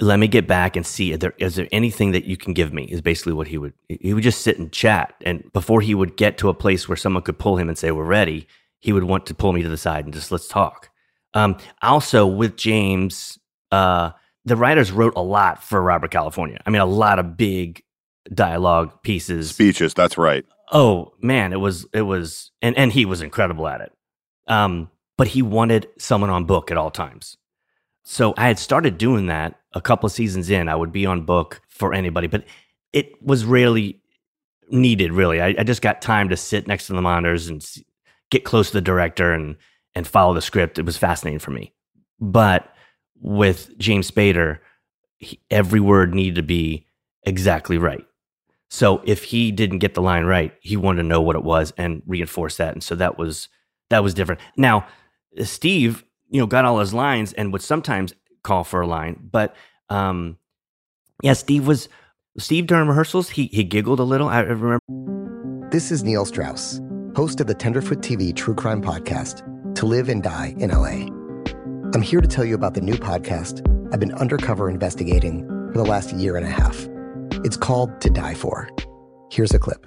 Let 0.00 0.18
me 0.18 0.28
get 0.28 0.46
back 0.46 0.76
and 0.76 0.86
see 0.86 1.12
is 1.12 1.18
there, 1.18 1.34
is 1.38 1.56
there 1.56 1.68
anything 1.72 2.12
that 2.12 2.24
you 2.24 2.36
can 2.36 2.52
give 2.52 2.72
me, 2.72 2.84
is 2.84 3.00
basically 3.00 3.32
what 3.32 3.48
he 3.48 3.58
would. 3.58 3.72
He 3.88 4.14
would 4.14 4.22
just 4.22 4.42
sit 4.42 4.58
and 4.58 4.70
chat. 4.70 5.14
And 5.24 5.52
before 5.52 5.80
he 5.80 5.94
would 5.94 6.16
get 6.16 6.38
to 6.38 6.48
a 6.48 6.54
place 6.54 6.88
where 6.88 6.96
someone 6.96 7.24
could 7.24 7.38
pull 7.38 7.56
him 7.56 7.68
and 7.68 7.76
say, 7.76 7.90
We're 7.90 8.04
ready, 8.04 8.46
he 8.78 8.92
would 8.92 9.04
want 9.04 9.26
to 9.26 9.34
pull 9.34 9.52
me 9.52 9.62
to 9.62 9.68
the 9.68 9.76
side 9.76 10.04
and 10.04 10.14
just 10.14 10.30
let's 10.30 10.48
talk. 10.48 10.90
Um, 11.34 11.58
also, 11.82 12.26
with 12.26 12.56
James, 12.56 13.38
uh, 13.70 14.10
the 14.44 14.56
writers 14.56 14.92
wrote 14.92 15.14
a 15.16 15.22
lot 15.22 15.62
for 15.62 15.82
Robert 15.82 16.10
California. 16.10 16.60
I 16.64 16.70
mean, 16.70 16.80
a 16.80 16.86
lot 16.86 17.18
of 17.18 17.36
big 17.36 17.82
dialogue 18.32 19.02
pieces, 19.02 19.50
speeches. 19.50 19.94
That's 19.94 20.18
right. 20.18 20.44
Oh 20.70 21.12
man, 21.20 21.52
it 21.52 21.60
was 21.60 21.86
it 21.92 22.02
was, 22.02 22.50
and 22.62 22.76
and 22.76 22.92
he 22.92 23.04
was 23.04 23.22
incredible 23.22 23.66
at 23.68 23.80
it. 23.80 23.92
Um, 24.46 24.90
but 25.16 25.28
he 25.28 25.42
wanted 25.42 25.88
someone 25.98 26.30
on 26.30 26.44
book 26.44 26.70
at 26.70 26.76
all 26.76 26.90
times. 26.90 27.36
So 28.04 28.32
I 28.36 28.46
had 28.46 28.58
started 28.58 28.96
doing 28.96 29.26
that 29.26 29.58
a 29.78 29.82
couple 29.82 30.06
of 30.06 30.12
seasons 30.12 30.50
in. 30.50 30.68
I 30.68 30.74
would 30.74 30.92
be 30.92 31.06
on 31.06 31.22
book 31.22 31.62
for 31.68 31.94
anybody, 31.94 32.26
but 32.26 32.44
it 32.92 33.22
was 33.22 33.44
rarely 33.44 34.00
needed. 34.70 35.12
Really, 35.12 35.40
I, 35.40 35.54
I 35.58 35.62
just 35.62 35.82
got 35.82 36.02
time 36.02 36.28
to 36.28 36.36
sit 36.36 36.66
next 36.66 36.88
to 36.88 36.92
the 36.92 37.00
monitors 37.00 37.48
and 37.48 37.64
get 38.30 38.44
close 38.44 38.68
to 38.68 38.74
the 38.74 38.82
director 38.82 39.32
and 39.32 39.56
and 39.94 40.06
follow 40.06 40.34
the 40.34 40.42
script. 40.42 40.78
It 40.78 40.84
was 40.84 40.98
fascinating 40.98 41.38
for 41.38 41.52
me. 41.52 41.72
But 42.20 42.68
with 43.20 43.76
James 43.78 44.10
Spader, 44.10 44.58
he, 45.16 45.40
every 45.50 45.80
word 45.80 46.14
needed 46.14 46.34
to 46.34 46.42
be 46.42 46.86
exactly 47.22 47.78
right. 47.78 48.04
So 48.70 49.00
if 49.04 49.24
he 49.24 49.50
didn't 49.50 49.78
get 49.78 49.94
the 49.94 50.02
line 50.02 50.24
right, 50.24 50.52
he 50.60 50.76
wanted 50.76 51.02
to 51.02 51.08
know 51.08 51.22
what 51.22 51.36
it 51.36 51.44
was 51.44 51.72
and 51.78 52.02
reinforce 52.06 52.56
that. 52.58 52.74
And 52.74 52.82
so 52.82 52.94
that 52.96 53.16
was 53.16 53.48
that 53.90 54.02
was 54.02 54.12
different. 54.12 54.40
Now, 54.56 54.86
Steve, 55.42 56.04
you 56.28 56.40
know, 56.40 56.46
got 56.46 56.64
all 56.64 56.80
his 56.80 56.92
lines 56.92 57.32
and 57.32 57.52
would 57.52 57.62
sometimes 57.62 58.12
call 58.48 58.64
for 58.64 58.80
a 58.80 58.86
line, 58.86 59.28
but 59.30 59.54
um, 59.90 60.38
yeah, 61.22 61.34
Steve 61.34 61.66
was 61.66 61.88
Steve 62.38 62.66
during 62.66 62.88
rehearsals. 62.88 63.28
He 63.28 63.46
he 63.52 63.62
giggled 63.62 64.00
a 64.00 64.04
little. 64.04 64.28
I 64.28 64.40
remember. 64.40 64.80
This 65.70 65.92
is 65.92 66.02
Neil 66.02 66.24
Strauss, 66.24 66.80
host 67.14 67.40
of 67.40 67.46
the 67.46 67.54
Tenderfoot 67.54 67.98
TV 67.98 68.34
True 68.34 68.54
Crime 68.54 68.80
Podcast, 68.80 69.44
To 69.74 69.84
Live 69.84 70.08
and 70.08 70.22
Die 70.22 70.54
in 70.56 70.70
LA. 70.70 71.12
I'm 71.94 72.02
here 72.02 72.22
to 72.22 72.28
tell 72.28 72.44
you 72.44 72.54
about 72.54 72.72
the 72.72 72.80
new 72.80 72.94
podcast 72.94 73.60
I've 73.92 74.00
been 74.00 74.14
undercover 74.14 74.70
investigating 74.70 75.46
for 75.72 75.78
the 75.78 75.84
last 75.84 76.14
year 76.14 76.36
and 76.36 76.46
a 76.46 76.50
half. 76.50 76.88
It's 77.44 77.56
called 77.56 78.00
To 78.00 78.08
Die 78.08 78.34
For. 78.34 78.68
Here's 79.30 79.52
a 79.52 79.58
clip. 79.58 79.86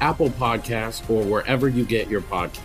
Apple 0.00 0.30
Podcasts, 0.30 1.08
or 1.10 1.22
wherever 1.24 1.68
you 1.68 1.84
get 1.84 2.08
your 2.08 2.20
podcasts. 2.22 2.62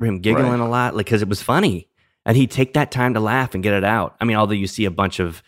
him 0.00 0.18
giggling 0.18 0.50
Right. 0.50 0.58
a 0.60 0.66
lot 0.68 0.96
like 0.96 1.06
because 1.06 1.22
it 1.22 1.28
was 1.28 1.40
funny 1.42 1.88
and 2.26 2.36
he'd 2.36 2.50
take 2.50 2.74
that 2.74 2.90
time 2.90 3.14
to 3.14 3.20
laugh 3.20 3.54
and 3.54 3.62
get 3.62 3.72
it 3.72 3.84
out 3.84 4.16
i 4.20 4.24
mean 4.24 4.36
although 4.36 4.52
you 4.52 4.66
see 4.66 4.84
a 4.84 4.90
bunch 4.90 5.20
of 5.20 5.44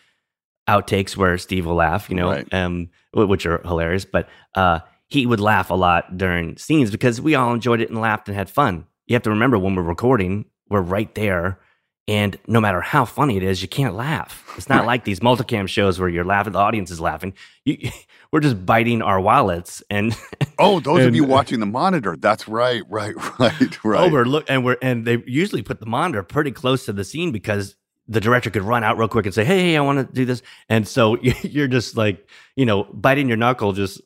outtakes 0.65 1.17
where 1.17 1.37
steve 1.37 1.65
will 1.65 1.75
laugh 1.75 2.09
you 2.09 2.15
know 2.15 2.29
Right. 2.31 2.53
um 2.53 2.87
which 3.13 3.45
are 3.45 3.57
hilarious 3.65 4.05
but 4.05 4.29
uh 4.55 4.79
he 5.07 5.25
would 5.25 5.41
laugh 5.41 5.71
a 5.71 5.73
lot 5.73 6.15
during 6.17 6.55
scenes 6.55 6.89
because 6.89 7.19
we 7.19 7.35
all 7.35 7.53
enjoyed 7.53 7.81
it 7.81 7.89
and 7.89 7.99
laughed 7.99 8.29
and 8.29 8.37
had 8.37 8.49
fun 8.49 8.85
you 9.07 9.13
have 9.15 9.23
to 9.23 9.29
remember 9.29 9.59
when 9.59 9.75
we're 9.75 9.83
recording 9.83 10.45
we're 10.69 10.79
right 10.79 11.13
there 11.15 11.59
and 12.07 12.37
no 12.47 12.61
matter 12.61 12.81
how 12.81 13.05
funny 13.05 13.37
it 13.37 13.43
is 13.43 13.61
you 13.61 13.67
can't 13.67 13.95
laugh 13.95 14.43
it's 14.57 14.69
not 14.69 14.85
like 14.91 15.03
these 15.03 15.19
multicam 15.19 15.67
shows 15.67 15.99
where 15.99 16.09
you're 16.09 16.25
laughing 16.25 16.53
the 16.53 16.59
audience 16.59 16.91
is 16.91 16.99
laughing 16.99 17.33
you, 17.63 17.89
we're 18.31 18.39
just 18.39 18.65
biting 18.65 19.01
our 19.01 19.19
wallets 19.19 19.81
and 19.89 20.15
Oh, 20.59 20.79
those 20.79 21.05
of 21.05 21.15
you 21.15 21.25
uh, 21.25 21.27
watching 21.27 21.59
the 21.59 21.65
monitor. 21.65 22.15
That's 22.17 22.47
right, 22.47 22.83
right, 22.89 23.15
right, 23.39 23.83
right. 23.83 24.01
Oh, 24.01 24.09
we're 24.11 24.25
look 24.25 24.45
and 24.49 24.63
we're 24.63 24.77
and 24.81 25.05
they 25.05 25.21
usually 25.25 25.61
put 25.61 25.79
the 25.79 25.85
monitor 25.85 26.23
pretty 26.23 26.51
close 26.51 26.85
to 26.85 26.93
the 26.93 27.03
scene 27.03 27.31
because 27.31 27.75
the 28.07 28.21
director 28.21 28.49
could 28.49 28.61
run 28.61 28.83
out 28.83 28.97
real 28.97 29.07
quick 29.07 29.25
and 29.25 29.33
say, 29.33 29.43
"Hey, 29.43 29.59
hey 29.61 29.77
I 29.77 29.81
want 29.81 30.07
to 30.07 30.13
do 30.13 30.25
this," 30.25 30.41
and 30.69 30.87
so 30.87 31.17
you're 31.21 31.67
just 31.67 31.97
like, 31.97 32.27
you 32.55 32.65
know, 32.65 32.83
biting 32.85 33.27
your 33.27 33.37
knuckle, 33.37 33.73
just 33.73 34.01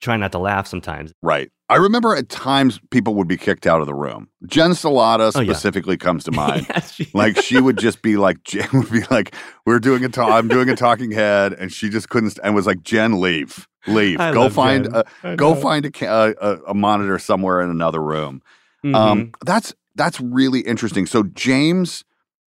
trying 0.00 0.20
not 0.20 0.32
to 0.32 0.38
laugh 0.38 0.66
sometimes. 0.66 1.12
Right. 1.22 1.50
I 1.68 1.76
remember 1.76 2.16
at 2.16 2.28
times 2.28 2.80
people 2.90 3.14
would 3.14 3.28
be 3.28 3.36
kicked 3.36 3.64
out 3.66 3.80
of 3.80 3.86
the 3.86 3.94
room. 3.94 4.28
Jen 4.46 4.70
Celotta 4.70 5.30
Oh, 5.34 5.40
yeah. 5.40 5.52
specifically 5.52 5.96
comes 5.96 6.24
to 6.24 6.32
mind. 6.32 6.66
Yes, 6.68 7.00
like 7.14 7.36
she 7.40 7.60
would 7.60 7.78
just 7.78 8.02
be 8.02 8.16
like, 8.16 8.42
Jen 8.44 8.68
would 8.72 8.90
be 8.90 9.02
like, 9.10 9.34
"We're 9.66 9.78
doing 9.78 10.04
a 10.04 10.08
talk. 10.08 10.30
I'm 10.30 10.48
doing 10.48 10.68
a 10.68 10.74
talking 10.74 11.12
head," 11.12 11.52
and 11.52 11.72
she 11.72 11.88
just 11.88 12.08
couldn't. 12.08 12.30
st- 12.30 12.44
And 12.44 12.54
was 12.56 12.66
like, 12.66 12.82
"Jen, 12.82 13.20
leave, 13.20 13.68
leave. 13.86 14.18
I 14.18 14.32
go 14.32 14.48
find 14.50 14.84
Jen. 14.86 14.94
a, 14.96 15.04
I 15.22 15.36
go 15.36 15.54
find 15.54 15.84
a, 15.84 15.90
ca- 15.92 16.06
a, 16.06 16.34
a- 16.40 16.62
a 16.70 16.74
monitor 16.74 17.18
somewhere 17.20 17.60
in 17.60 17.70
another 17.70 18.02
room." 18.02 18.42
Mm-hmm. 18.84 18.94
Um, 18.96 19.30
that's 19.44 19.72
that's 19.94 20.20
really 20.20 20.60
interesting. 20.60 21.06
So 21.06 21.22
James 21.22 22.02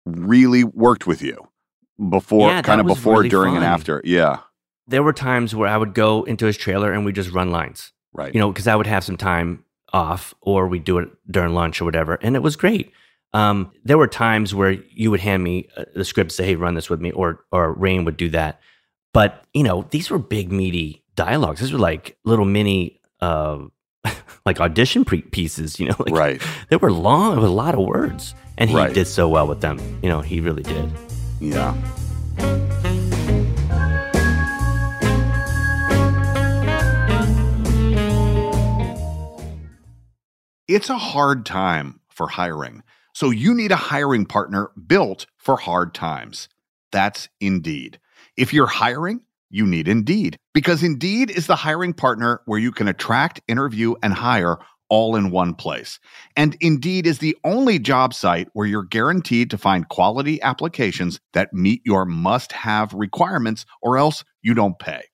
really 0.05 0.63
worked 0.63 1.07
with 1.07 1.21
you 1.21 1.45
before, 2.09 2.49
Yeah, 2.49 2.62
kind 2.62 2.79
of 2.79 2.88
before, 2.88 3.17
really 3.17 3.29
during, 3.29 3.55
and 3.57 3.65
after. 3.65 4.01
Yeah. 4.05 4.38
There 4.89 5.04
were 5.04 5.13
times 5.13 5.54
where 5.56 5.69
I 5.69 5.78
would 5.78 5.93
go 5.93 6.23
into 6.23 6.45
his 6.45 6.58
trailer 6.58 6.91
and 6.91 7.06
we 7.06 7.13
just 7.13 7.32
run 7.32 7.52
lines, 7.52 7.91
Right. 8.13 8.34
you 8.34 8.39
know, 8.39 8.52
because 8.52 8.67
I 8.67 8.75
would 8.75 8.88
have 8.88 9.04
some 9.04 9.17
time 9.17 9.63
off, 9.93 10.34
or 10.41 10.67
we'd 10.67 10.84
do 10.84 10.97
it 10.97 11.10
during 11.30 11.54
lunch 11.54 11.80
or 11.82 11.86
whatever, 11.86 12.15
and 12.21 12.36
it 12.36 12.41
was 12.43 12.56
great. 12.56 12.91
Um, 13.34 13.71
there 13.84 13.97
were 13.99 14.08
times 14.08 14.56
where 14.56 14.71
you 14.71 15.12
would 15.12 15.19
hand 15.19 15.43
me 15.43 15.67
uh, 15.78 15.84
the 15.95 16.04
script, 16.04 16.32
say, 16.32 16.45
"Hey, 16.45 16.56
run 16.56 16.73
this 16.73 16.89
with 16.89 16.99
me," 17.02 17.12
or 17.12 17.45
or 17.52 17.75
Rainn 17.75 18.04
would 18.06 18.17
do 18.17 18.30
that. 18.30 18.60
But 19.13 19.43
you 19.54 19.62
know, 19.63 19.86
these 19.91 20.10
were 20.10 20.17
big, 20.17 20.52
meaty 20.52 21.04
dialogues. 21.15 21.60
These 21.62 21.71
were 21.71 21.78
like 21.80 22.17
little 22.25 22.45
mini, 22.45 22.99
uh, 23.21 23.60
like 24.47 24.60
audition 24.60 25.06
pre- 25.06 25.21
pieces. 25.21 25.80
You 25.80 25.89
know, 25.89 25.95
like, 25.99 26.13
Right. 26.15 26.41
They 26.69 26.78
were 26.78 26.91
long. 26.91 27.34
It 27.38 27.41
was 27.41 27.49
a 27.52 27.54
lot 27.54 27.75
of 27.75 27.82
words, 27.86 28.34
and 28.58 28.67
he 28.69 28.75
Right. 28.75 28.93
did 28.93 29.06
so 29.08 29.30
well 29.30 29.45
with 29.47 29.62
them. 29.62 29.78
You 30.02 30.10
know, 30.10 30.21
he 30.21 30.41
really 30.41 30.63
did. 30.63 30.89
Yeah. 31.39 31.75
It's 40.69 40.91
a 40.91 40.99
hard 40.99 41.47
time 41.47 41.99
for 42.10 42.27
hiring. 42.27 42.84
So 43.12 43.32
you 43.32 43.55
need 43.55 43.71
a 43.71 43.75
hiring 43.75 44.27
partner 44.27 44.69
built 44.86 45.25
for 45.36 45.58
hard 45.58 45.95
times. 45.95 46.47
That's 46.91 47.27
Indeed. 47.41 47.99
If 48.38 48.53
you're 48.53 48.67
hiring, 48.67 49.21
you 49.49 49.65
need 49.65 49.88
Indeed 49.88 50.38
because 50.53 50.84
Indeed 50.84 51.32
is 51.32 51.47
the 51.47 51.55
hiring 51.55 51.93
partner 51.93 52.41
where 52.45 52.60
you 52.60 52.71
can 52.71 52.88
attract, 52.88 53.41
interview, 53.47 53.95
and 54.03 54.13
hire 54.13 54.58
all 54.89 55.15
in 55.15 55.32
one 55.32 55.55
place. 55.55 55.99
And 56.38 56.55
Indeed 56.62 57.08
is 57.08 57.17
the 57.17 57.36
only 57.43 57.79
job 57.79 58.13
site 58.13 58.49
where 58.53 58.67
you're 58.67 58.84
guaranteed 58.84 59.49
to 59.49 59.58
find 59.58 59.89
quality 59.89 60.39
applications 60.43 61.19
that 61.34 61.51
meet 61.51 61.82
your 61.84 62.05
must 62.05 62.51
have 62.51 62.93
requirements 62.93 63.65
or 63.82 63.97
else 63.97 64.23
you 64.43 64.53
don't 64.53 64.77
pay. 64.77 65.05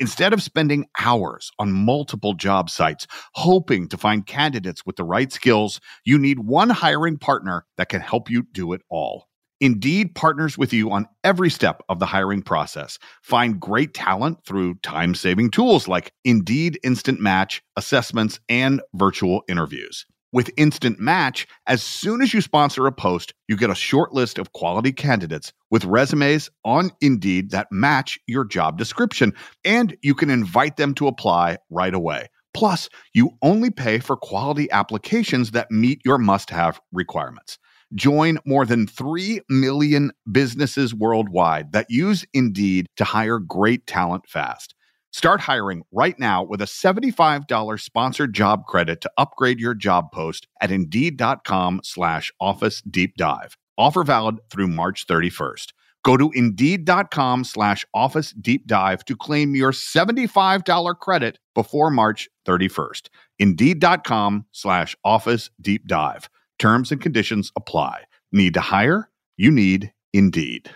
Instead 0.00 0.32
of 0.32 0.42
spending 0.42 0.86
hours 0.98 1.52
on 1.58 1.70
multiple 1.70 2.32
job 2.32 2.70
sites 2.70 3.06
hoping 3.34 3.86
to 3.86 3.98
find 3.98 4.26
candidates 4.26 4.86
with 4.86 4.96
the 4.96 5.04
right 5.04 5.30
skills, 5.30 5.78
you 6.06 6.18
need 6.18 6.38
one 6.38 6.70
hiring 6.70 7.18
partner 7.18 7.66
that 7.76 7.90
can 7.90 8.00
help 8.00 8.30
you 8.30 8.42
do 8.52 8.72
it 8.72 8.80
all. 8.88 9.26
Indeed 9.60 10.14
partners 10.14 10.56
with 10.56 10.72
you 10.72 10.90
on 10.90 11.06
every 11.22 11.50
step 11.50 11.82
of 11.90 11.98
the 11.98 12.06
hiring 12.06 12.40
process. 12.40 12.98
Find 13.22 13.60
great 13.60 13.92
talent 13.92 14.38
through 14.46 14.76
time 14.76 15.14
saving 15.14 15.50
tools 15.50 15.86
like 15.86 16.14
Indeed 16.24 16.78
Instant 16.82 17.20
Match, 17.20 17.62
assessments, 17.76 18.40
and 18.48 18.80
virtual 18.94 19.42
interviews. 19.50 20.06
With 20.32 20.52
Instant 20.56 21.00
Match, 21.00 21.48
as 21.66 21.82
soon 21.82 22.22
as 22.22 22.32
you 22.32 22.40
sponsor 22.40 22.86
a 22.86 22.92
post, 22.92 23.34
you 23.48 23.56
get 23.56 23.68
a 23.68 23.74
short 23.74 24.12
list 24.12 24.38
of 24.38 24.52
quality 24.52 24.92
candidates 24.92 25.52
with 25.72 25.84
resumes 25.84 26.48
on 26.64 26.92
Indeed 27.00 27.50
that 27.50 27.72
match 27.72 28.16
your 28.28 28.44
job 28.44 28.78
description, 28.78 29.34
and 29.64 29.96
you 30.02 30.14
can 30.14 30.30
invite 30.30 30.76
them 30.76 30.94
to 30.94 31.08
apply 31.08 31.58
right 31.68 31.92
away. 31.92 32.28
Plus, 32.54 32.88
you 33.12 33.30
only 33.42 33.70
pay 33.70 33.98
for 33.98 34.16
quality 34.16 34.70
applications 34.70 35.50
that 35.50 35.72
meet 35.72 36.00
your 36.04 36.18
must 36.18 36.50
have 36.50 36.80
requirements. 36.92 37.58
Join 37.96 38.38
more 38.44 38.64
than 38.64 38.86
3 38.86 39.40
million 39.48 40.12
businesses 40.30 40.94
worldwide 40.94 41.72
that 41.72 41.90
use 41.90 42.24
Indeed 42.32 42.86
to 42.98 43.04
hire 43.04 43.40
great 43.40 43.84
talent 43.88 44.28
fast. 44.28 44.76
Start 45.12 45.40
hiring 45.40 45.82
right 45.90 46.18
now 46.18 46.42
with 46.42 46.62
a 46.62 46.66
$75 46.66 47.80
sponsored 47.80 48.32
job 48.32 48.64
credit 48.66 49.00
to 49.00 49.10
upgrade 49.18 49.58
your 49.58 49.74
job 49.74 50.12
post 50.12 50.46
at 50.60 50.70
Indeed.com 50.70 51.80
slash 51.82 52.30
Office 52.40 52.80
Deep 52.82 53.16
Dive. 53.16 53.56
Offer 53.76 54.04
valid 54.04 54.38
through 54.50 54.68
March 54.68 55.06
31st. 55.06 55.72
Go 56.04 56.16
to 56.16 56.30
Indeed.com 56.34 57.44
slash 57.44 57.84
Office 57.92 58.32
Deep 58.32 58.66
Dive 58.66 59.04
to 59.04 59.16
claim 59.16 59.54
your 59.54 59.72
$75 59.72 60.98
credit 60.98 61.38
before 61.54 61.90
March 61.90 62.28
31st. 62.46 63.08
Indeed.com 63.38 64.46
slash 64.52 64.96
Office 65.04 65.50
Deep 65.60 65.86
Dive. 65.86 66.30
Terms 66.58 66.92
and 66.92 67.00
conditions 67.00 67.52
apply. 67.56 68.04
Need 68.32 68.54
to 68.54 68.60
hire? 68.60 69.10
You 69.36 69.50
need 69.50 69.92
Indeed. 70.12 70.70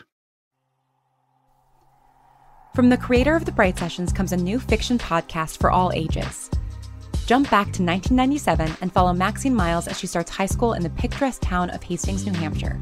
From 2.75 2.89
the 2.89 2.97
creator 2.97 3.37
of 3.37 3.45
The 3.45 3.53
Bright 3.53 3.79
Sessions 3.79 4.13
comes 4.13 4.33
a 4.33 4.37
new 4.37 4.59
fiction 4.59 4.99
podcast 4.99 5.59
for 5.59 5.71
all 5.71 5.93
ages. 5.93 6.51
Jump 7.25 7.49
back 7.49 7.67
to 7.67 7.85
1997 7.85 8.79
and 8.81 8.93
follow 8.93 9.13
Maxine 9.13 9.55
Miles 9.55 9.87
as 9.87 9.97
she 9.97 10.09
starts 10.09 10.29
high 10.33 10.47
school 10.47 10.73
in 10.73 10.83
the 10.83 10.91
picturesque 10.91 11.41
town 11.41 11.71
of 11.71 11.85
Hastings, 11.85 12.27
New 12.27 12.33
Hampshire. 12.33 12.81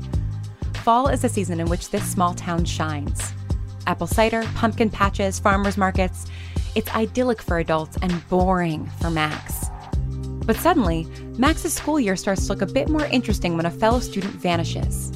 Fall 0.76 1.08
is 1.08 1.20
the 1.20 1.28
season 1.28 1.60
in 1.60 1.68
which 1.68 1.90
this 1.90 2.10
small 2.10 2.32
town 2.32 2.64
shines. 2.64 3.34
Apple 3.86 4.06
cider, 4.06 4.42
pumpkin 4.54 4.88
patches, 4.88 5.38
farmers 5.38 5.76
markets. 5.76 6.24
It's 6.74 6.90
idyllic 6.94 7.42
for 7.42 7.58
adults 7.58 7.98
and 8.00 8.26
boring 8.30 8.86
for 8.98 9.10
Max. 9.10 9.66
But 10.46 10.56
suddenly, 10.56 11.06
Max's 11.36 11.74
school 11.74 12.00
year 12.00 12.16
starts 12.16 12.46
to 12.46 12.54
look 12.54 12.62
a 12.62 12.72
bit 12.72 12.88
more 12.88 13.04
interesting 13.04 13.58
when 13.58 13.66
a 13.66 13.70
fellow 13.70 14.00
student 14.00 14.32
vanishes. 14.36 15.12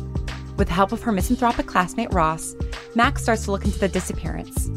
With 0.56 0.68
the 0.68 0.74
help 0.74 0.92
of 0.92 1.02
her 1.02 1.12
misanthropic 1.12 1.66
classmate 1.66 2.12
Ross, 2.12 2.54
Max 2.94 3.22
starts 3.22 3.44
to 3.44 3.52
look 3.52 3.64
into 3.64 3.78
the 3.78 3.88
disappearance. 3.88 4.70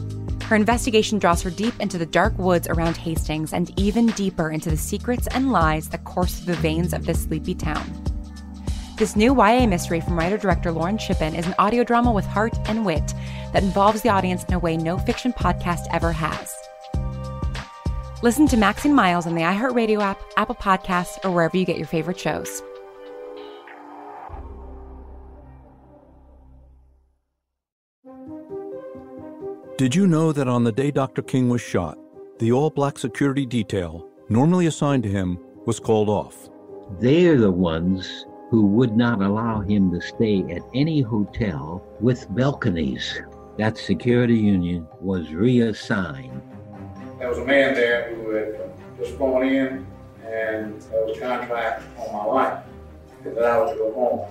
Her 0.43 0.55
investigation 0.55 1.19
draws 1.19 1.41
her 1.43 1.49
deep 1.49 1.79
into 1.79 1.97
the 1.97 2.05
dark 2.05 2.37
woods 2.37 2.67
around 2.67 2.97
Hastings 2.97 3.53
and 3.53 3.71
even 3.79 4.07
deeper 4.07 4.49
into 4.49 4.69
the 4.69 4.77
secrets 4.77 5.27
and 5.27 5.51
lies 5.51 5.89
that 5.89 6.03
course 6.03 6.39
through 6.39 6.55
the 6.55 6.61
veins 6.61 6.93
of 6.93 7.05
this 7.05 7.23
sleepy 7.23 7.55
town. 7.55 7.85
This 8.97 9.15
new 9.15 9.33
YA 9.33 9.67
mystery 9.67 10.01
from 10.01 10.17
writer 10.17 10.37
director 10.37 10.71
Lauren 10.73 10.97
Shippen 10.97 11.33
is 11.33 11.47
an 11.47 11.55
audio 11.59 11.85
drama 11.85 12.11
with 12.11 12.25
heart 12.25 12.57
and 12.65 12.85
wit 12.85 13.13
that 13.53 13.63
involves 13.63 14.01
the 14.01 14.09
audience 14.09 14.43
in 14.45 14.55
a 14.55 14.59
way 14.59 14.75
no 14.75 14.97
fiction 14.97 15.31
podcast 15.31 15.85
ever 15.91 16.11
has. 16.11 16.53
Listen 18.21 18.47
to 18.47 18.57
Maxine 18.57 18.93
Miles 18.93 19.25
on 19.25 19.35
the 19.35 19.43
iHeartRadio 19.43 20.01
app, 20.01 20.19
Apple 20.35 20.55
Podcasts, 20.55 21.23
or 21.23 21.31
wherever 21.31 21.55
you 21.55 21.65
get 21.65 21.77
your 21.77 21.87
favorite 21.87 22.19
shows. 22.19 22.61
Did 29.79 29.95
you 29.95 30.07
know 30.07 30.33
that 30.33 30.49
on 30.49 30.65
the 30.65 30.73
day 30.73 30.91
Dr. 30.91 31.21
King 31.21 31.47
was 31.47 31.61
shot, 31.61 31.97
the 32.39 32.51
all 32.51 32.69
black 32.69 32.99
security 32.99 33.45
detail 33.45 34.05
normally 34.27 34.65
assigned 34.65 35.03
to 35.03 35.09
him 35.09 35.39
was 35.65 35.79
called 35.79 36.09
off? 36.09 36.49
They're 36.99 37.37
the 37.37 37.49
ones 37.49 38.25
who 38.49 38.65
would 38.65 38.97
not 38.97 39.21
allow 39.21 39.61
him 39.61 39.89
to 39.91 40.01
stay 40.01 40.41
at 40.51 40.63
any 40.75 40.99
hotel 40.99 41.81
with 42.01 42.27
balconies. 42.35 43.21
That 43.57 43.77
security 43.77 44.35
union 44.35 44.85
was 44.99 45.31
reassigned. 45.31 46.41
There 47.17 47.29
was 47.29 47.37
a 47.37 47.45
man 47.45 47.73
there 47.73 48.13
who 48.15 48.31
had 48.31 48.59
just 48.97 49.15
flown 49.15 49.47
in, 49.47 49.87
and 50.25 50.81
there 50.81 51.05
was 51.05 51.15
a 51.17 51.21
contract 51.21 51.85
on 51.99 52.11
my 52.11 52.25
life 52.25 52.63
that 53.23 53.45
I 53.45 53.57
was 53.59 53.71
to 53.71 53.77
go 53.77 53.93
home. 53.93 54.29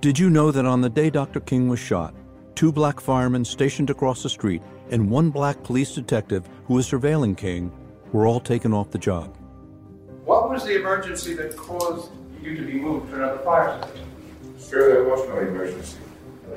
Did 0.00 0.18
you 0.18 0.30
know 0.30 0.50
that 0.50 0.66
on 0.66 0.80
the 0.80 0.90
day 0.90 1.10
Dr. 1.10 1.38
King 1.38 1.68
was 1.68 1.78
shot, 1.78 2.12
two 2.54 2.72
black 2.72 3.00
firemen 3.00 3.44
stationed 3.44 3.90
across 3.90 4.22
the 4.22 4.28
street 4.28 4.62
and 4.90 5.10
one 5.10 5.30
black 5.30 5.62
police 5.62 5.94
detective 5.94 6.48
who 6.66 6.74
was 6.74 6.88
surveilling 6.88 7.36
King 7.36 7.72
were 8.12 8.26
all 8.26 8.40
taken 8.40 8.72
off 8.72 8.90
the 8.90 8.98
job? 8.98 9.36
What 10.24 10.48
was 10.48 10.64
the 10.64 10.76
emergency 10.76 11.34
that 11.34 11.56
caused 11.56 12.10
you 12.42 12.56
to 12.56 12.62
be 12.64 12.74
moved 12.74 13.10
to 13.10 13.16
another 13.16 13.38
fire 13.38 13.82
station? 13.82 14.10
Sure, 14.58 14.92
there 14.92 15.04
was 15.04 15.28
no 15.28 15.38
emergency. 15.38 15.98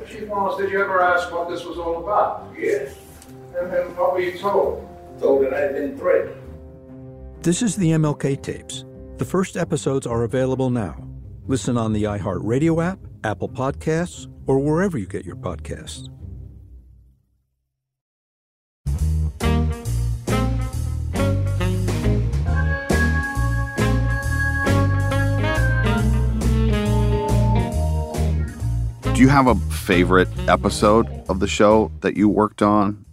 Chief 0.07 0.27
Wallace, 0.29 0.57
did 0.57 0.71
you 0.71 0.81
ever 0.81 1.01
ask 1.01 1.31
what 1.31 1.49
this 1.49 1.65
was 1.65 1.77
all 1.77 2.03
about? 2.03 2.47
Yes. 2.57 2.95
And 3.57 3.71
then 3.71 3.95
what 3.95 4.13
were 4.13 4.21
you 4.21 4.37
told? 4.37 4.87
Told 5.19 5.43
that 5.45 5.53
I 5.53 5.59
had 5.59 5.73
been 5.73 5.97
threatened. 5.97 6.35
This 7.41 7.61
is 7.61 7.75
the 7.75 7.91
MLK 7.91 8.41
tapes. 8.41 8.85
The 9.17 9.25
first 9.25 9.57
episodes 9.57 10.05
are 10.05 10.23
available 10.23 10.69
now. 10.69 11.03
Listen 11.47 11.77
on 11.77 11.93
the 11.93 12.03
iHeartRadio 12.03 12.85
app, 12.85 12.99
Apple 13.23 13.49
Podcasts, 13.49 14.27
or 14.47 14.59
wherever 14.59 14.97
you 14.97 15.05
get 15.05 15.25
your 15.25 15.35
podcasts. 15.35 16.09
Do 29.17 29.23
you 29.23 29.29
have 29.29 29.47
a 29.47 29.55
favorite 29.55 30.29
episode 30.47 31.07
of 31.27 31.39
the 31.39 31.47
show 31.47 31.91
that 32.01 32.15
you 32.15 32.29
worked 32.29 32.61
on? 32.61 33.03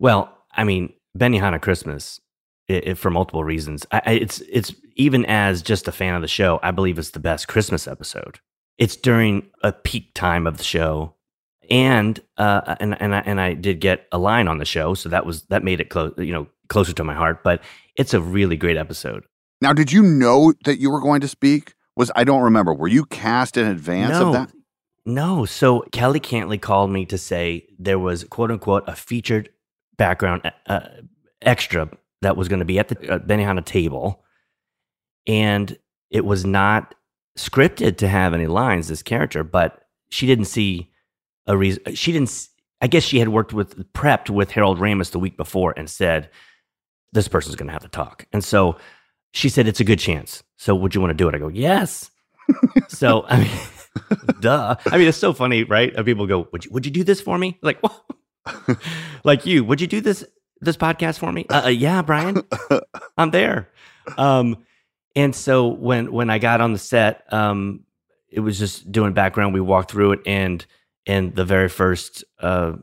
Well, 0.00 0.36
I 0.50 0.64
mean, 0.64 0.92
Benihana 1.16 1.62
Christmas, 1.62 2.20
it, 2.66 2.88
it, 2.88 2.98
for 2.98 3.10
multiple 3.10 3.44
reasons. 3.44 3.86
I, 3.92 4.02
I, 4.06 4.12
it's 4.14 4.40
it's 4.40 4.74
even 4.96 5.24
as 5.26 5.62
just 5.62 5.86
a 5.86 5.92
fan 5.92 6.16
of 6.16 6.22
the 6.22 6.26
show, 6.26 6.58
I 6.64 6.72
believe 6.72 6.98
it's 6.98 7.10
the 7.10 7.20
best 7.20 7.46
Christmas 7.46 7.86
episode. 7.86 8.40
It's 8.80 8.96
during 8.96 9.46
a 9.62 9.72
peak 9.72 10.14
time 10.14 10.46
of 10.46 10.56
the 10.56 10.64
show, 10.64 11.14
and 11.70 12.18
uh, 12.38 12.76
and 12.80 13.00
and 13.00 13.14
I, 13.14 13.18
and 13.20 13.38
I 13.38 13.52
did 13.52 13.78
get 13.78 14.06
a 14.10 14.16
line 14.16 14.48
on 14.48 14.56
the 14.56 14.64
show, 14.64 14.94
so 14.94 15.10
that 15.10 15.26
was 15.26 15.42
that 15.44 15.62
made 15.62 15.80
it 15.80 15.90
close, 15.90 16.14
you 16.16 16.32
know, 16.32 16.46
closer 16.68 16.94
to 16.94 17.04
my 17.04 17.12
heart. 17.12 17.44
But 17.44 17.62
it's 17.96 18.14
a 18.14 18.22
really 18.22 18.56
great 18.56 18.78
episode. 18.78 19.24
Now, 19.60 19.74
did 19.74 19.92
you 19.92 20.02
know 20.02 20.54
that 20.64 20.78
you 20.80 20.90
were 20.90 21.02
going 21.02 21.20
to 21.20 21.28
speak? 21.28 21.74
Was 21.94 22.10
I 22.16 22.24
don't 22.24 22.40
remember. 22.40 22.72
Were 22.72 22.88
you 22.88 23.04
cast 23.04 23.58
in 23.58 23.66
advance 23.66 24.12
no, 24.12 24.28
of 24.28 24.32
that? 24.32 24.52
No. 25.04 25.44
So 25.44 25.84
Kelly 25.92 26.18
Cantley 26.18 26.58
called 26.58 26.90
me 26.90 27.04
to 27.04 27.18
say 27.18 27.66
there 27.78 27.98
was 27.98 28.24
quote 28.24 28.50
unquote 28.50 28.84
a 28.86 28.96
featured 28.96 29.50
background 29.98 30.50
uh, 30.66 30.80
extra 31.42 31.90
that 32.22 32.34
was 32.34 32.48
going 32.48 32.60
to 32.60 32.64
be 32.64 32.78
at 32.78 32.88
the 32.88 33.12
uh, 33.12 33.18
Benihana 33.18 33.62
table, 33.62 34.24
and 35.26 35.76
it 36.10 36.24
was 36.24 36.46
not 36.46 36.94
scripted 37.36 37.98
to 37.98 38.08
have 38.08 38.34
any 38.34 38.46
lines. 38.46 38.88
This 38.88 39.02
character, 39.02 39.44
but 39.44 39.84
she 40.10 40.26
didn't 40.26 40.46
see 40.46 40.90
a 41.46 41.56
reason. 41.56 41.94
She 41.94 42.12
didn't. 42.12 42.48
I 42.80 42.86
guess 42.86 43.02
she 43.02 43.18
had 43.18 43.28
worked 43.28 43.52
with 43.52 43.92
prepped 43.92 44.30
with 44.30 44.50
Harold 44.50 44.78
Ramis 44.78 45.10
the 45.10 45.18
week 45.18 45.36
before 45.36 45.74
and 45.76 45.88
said 45.88 46.30
this 47.12 47.28
person's 47.28 47.56
going 47.56 47.66
to 47.66 47.72
have 47.72 47.82
to 47.82 47.88
talk, 47.88 48.26
and 48.32 48.42
so 48.44 48.76
she 49.32 49.48
said 49.48 49.68
it's 49.68 49.80
a 49.80 49.84
good 49.84 49.98
chance. 49.98 50.42
So 50.56 50.74
would 50.74 50.94
you 50.94 51.00
want 51.00 51.10
to 51.10 51.14
do 51.14 51.28
it? 51.28 51.34
I 51.34 51.38
go 51.38 51.48
yes. 51.48 52.10
so 52.88 53.24
I 53.28 53.40
mean. 53.40 53.50
Duh. 54.40 54.76
I 54.86 54.98
mean, 54.98 55.08
it's 55.08 55.18
so 55.18 55.32
funny, 55.32 55.64
right? 55.64 55.92
People 56.04 56.26
go, 56.26 56.48
"Would 56.52 56.64
you 56.64 56.70
would 56.70 56.86
you 56.86 56.92
do 56.92 57.02
this 57.02 57.20
for 57.20 57.36
me?" 57.36 57.58
Like, 57.60 57.80
what? 57.82 58.04
like 59.24 59.46
you, 59.46 59.64
would 59.64 59.80
you 59.80 59.86
do 59.86 60.00
this 60.00 60.24
this 60.60 60.76
podcast 60.76 61.18
for 61.18 61.32
me? 61.32 61.46
Uh, 61.48 61.62
uh, 61.66 61.68
yeah, 61.68 62.02
Brian, 62.02 62.42
I'm 63.18 63.30
there. 63.30 63.68
Um, 64.16 64.64
and 65.16 65.34
so 65.34 65.68
when 65.68 66.12
when 66.12 66.30
I 66.30 66.38
got 66.38 66.60
on 66.60 66.72
the 66.72 66.78
set, 66.78 67.24
um, 67.32 67.80
it 68.28 68.40
was 68.40 68.58
just 68.58 68.90
doing 68.92 69.12
background. 69.12 69.54
We 69.54 69.60
walked 69.60 69.90
through 69.90 70.12
it, 70.12 70.20
and 70.26 70.64
and 71.06 71.34
the 71.34 71.44
very 71.44 71.68
first 71.68 72.24
uh, 72.40 72.74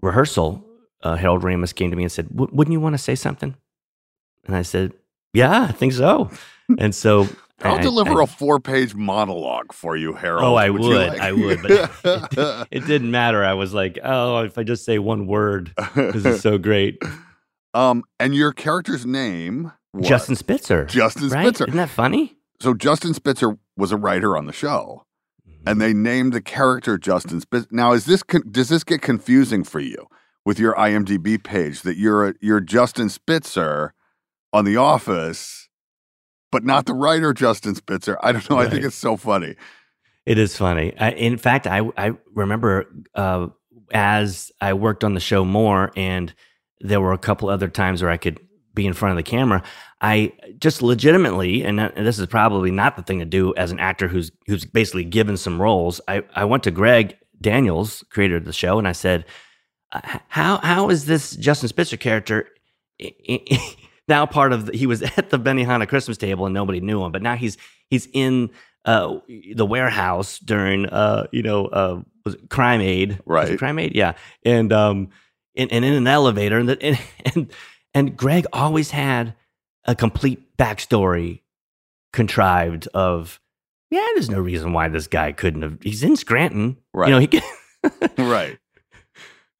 rehearsal, 0.00 0.64
uh, 1.02 1.16
Harold 1.16 1.42
Ramis 1.42 1.74
came 1.74 1.90
to 1.90 1.96
me 1.96 2.02
and 2.04 2.12
said, 2.12 2.28
"Wouldn't 2.30 2.72
you 2.72 2.80
want 2.80 2.94
to 2.94 2.98
say 2.98 3.14
something?" 3.14 3.54
And 4.46 4.56
I 4.56 4.62
said, 4.62 4.92
"Yeah, 5.32 5.62
I 5.68 5.72
think 5.72 5.92
so." 5.92 6.30
And 6.78 6.94
so 6.94 7.28
I'll 7.62 7.78
I- 7.78 7.82
deliver 7.82 8.20
I- 8.20 8.24
a 8.24 8.26
four-page 8.26 8.94
monologue 8.94 9.72
for 9.72 9.96
you, 9.96 10.12
Harold. 10.14 10.44
Oh, 10.44 10.54
I 10.54 10.66
you 10.66 10.72
would. 10.74 11.08
like? 11.12 11.20
I 11.20 11.32
would. 11.32 11.62
But 11.62 11.70
it, 12.04 12.66
it 12.70 12.86
didn't 12.86 13.10
matter. 13.10 13.44
I 13.44 13.54
was 13.54 13.74
like, 13.74 13.98
oh, 14.02 14.44
if 14.44 14.58
I 14.58 14.62
just 14.62 14.84
say 14.84 14.98
one 14.98 15.26
word, 15.26 15.72
this 15.94 16.24
is 16.24 16.40
so 16.40 16.58
great. 16.58 17.00
Um, 17.74 18.02
and 18.18 18.34
your 18.34 18.52
character's 18.52 19.04
name 19.04 19.72
was 19.92 20.06
Justin 20.08 20.36
Spitzer. 20.36 20.84
Justin 20.84 21.28
right? 21.28 21.46
Spitzer. 21.46 21.64
Isn't 21.66 21.76
that 21.78 21.88
funny? 21.90 22.36
So 22.60 22.74
Justin 22.74 23.14
Spitzer 23.14 23.58
was 23.76 23.92
a 23.92 23.96
writer 23.96 24.36
on 24.36 24.46
the 24.46 24.52
show, 24.52 25.04
Mm-hmm. 25.48 25.68
and 25.68 25.80
they 25.80 25.94
named 25.94 26.32
the 26.32 26.40
character 26.42 26.98
Justin 26.98 27.40
Spitzer. 27.40 27.68
Now, 27.70 27.92
is 27.92 28.04
this 28.04 28.22
con- 28.22 28.42
does 28.50 28.68
this 28.68 28.84
get 28.84 29.00
confusing 29.00 29.64
for 29.64 29.80
you 29.80 30.06
with 30.44 30.58
your 30.58 30.74
IMDb 30.74 31.42
page 31.42 31.82
that 31.82 31.96
you're 31.96 32.28
a, 32.28 32.34
you're 32.40 32.60
Justin 32.60 33.08
Spitzer 33.08 33.94
on 34.52 34.64
The 34.64 34.76
Office, 34.76 35.68
but 36.52 36.64
not 36.64 36.86
the 36.86 36.94
writer, 36.94 37.32
Justin 37.32 37.74
Spitzer. 37.74 38.18
I 38.22 38.32
don't 38.32 38.48
know. 38.50 38.58
I 38.58 38.68
think 38.68 38.84
it's 38.84 38.96
so 38.96 39.16
funny. 39.16 39.54
It 40.26 40.38
is 40.38 40.56
funny. 40.56 40.94
I, 40.98 41.10
in 41.12 41.38
fact, 41.38 41.66
I 41.66 41.80
I 41.96 42.12
remember 42.34 42.86
uh, 43.14 43.46
as 43.92 44.50
I 44.60 44.74
worked 44.74 45.02
on 45.04 45.14
the 45.14 45.20
show 45.20 45.44
more, 45.44 45.92
and 45.96 46.34
there 46.80 47.00
were 47.00 47.12
a 47.12 47.18
couple 47.18 47.48
other 47.48 47.68
times 47.68 48.02
where 48.02 48.10
I 48.10 48.16
could 48.18 48.38
be 48.78 48.86
in 48.86 48.94
front 48.94 49.12
of 49.12 49.16
the 49.16 49.28
camera. 49.28 49.62
I 50.00 50.32
just 50.58 50.80
legitimately, 50.80 51.64
and, 51.64 51.78
and 51.80 52.06
this 52.06 52.18
is 52.18 52.26
probably 52.26 52.70
not 52.70 52.96
the 52.96 53.02
thing 53.02 53.18
to 53.18 53.24
do 53.24 53.54
as 53.56 53.70
an 53.70 53.78
actor 53.78 54.08
who's 54.08 54.30
who's 54.46 54.64
basically 54.64 55.04
given 55.04 55.36
some 55.36 55.60
roles. 55.60 56.00
I 56.08 56.22
I 56.34 56.44
went 56.44 56.62
to 56.62 56.70
Greg 56.70 57.16
Daniels, 57.40 58.04
creator 58.10 58.36
of 58.36 58.44
the 58.44 58.52
show, 58.52 58.78
and 58.78 58.88
I 58.88 58.92
said, 58.92 59.26
uh, 59.92 60.00
"How 60.28 60.58
how 60.58 60.88
is 60.88 61.04
this 61.04 61.32
Justin 61.36 61.68
Spitzer 61.68 61.96
character?" 61.96 62.48
Now 64.08 64.24
part 64.24 64.52
of 64.54 64.66
the, 64.66 64.76
he 64.76 64.86
was 64.86 65.02
at 65.18 65.30
the 65.30 65.38
Benihana 65.38 65.86
Christmas 65.86 66.16
table 66.16 66.46
and 66.46 66.54
nobody 66.54 66.80
knew 66.80 67.04
him, 67.04 67.12
but 67.12 67.22
now 67.22 67.36
he's 67.36 67.58
he's 67.90 68.08
in 68.12 68.50
uh, 68.84 69.18
the 69.54 69.66
warehouse 69.66 70.38
during 70.38 70.86
uh, 70.86 71.26
you 71.30 71.42
know 71.42 71.66
uh, 71.66 72.00
was 72.24 72.34
it 72.34 72.48
Crime 72.48 72.80
Aid, 72.80 73.20
Right. 73.26 73.58
Crime 73.58 73.78
Aid, 73.78 73.94
yeah, 73.94 74.14
and 74.44 74.72
um, 74.72 75.10
and, 75.54 75.70
and 75.70 75.84
in 75.84 75.92
an 75.92 76.06
elevator, 76.06 76.58
and, 76.58 76.70
the, 76.70 76.82
and 76.82 76.98
and 77.34 77.52
and 77.94 78.16
Greg 78.16 78.46
always 78.52 78.90
had 78.90 79.34
a 79.84 79.94
complete 79.94 80.56
backstory 80.56 81.40
contrived 82.12 82.86
of 82.94 83.40
yeah, 83.90 84.06
there's 84.14 84.28
no 84.30 84.40
reason 84.40 84.72
why 84.74 84.88
this 84.88 85.06
guy 85.06 85.32
couldn't 85.32 85.62
have. 85.62 85.78
He's 85.82 86.02
in 86.02 86.16
Scranton, 86.16 86.76
Right. 86.92 87.08
You 87.08 87.14
know, 87.14 87.20
he 87.20 87.26
can, 87.26 87.42
right. 88.18 88.58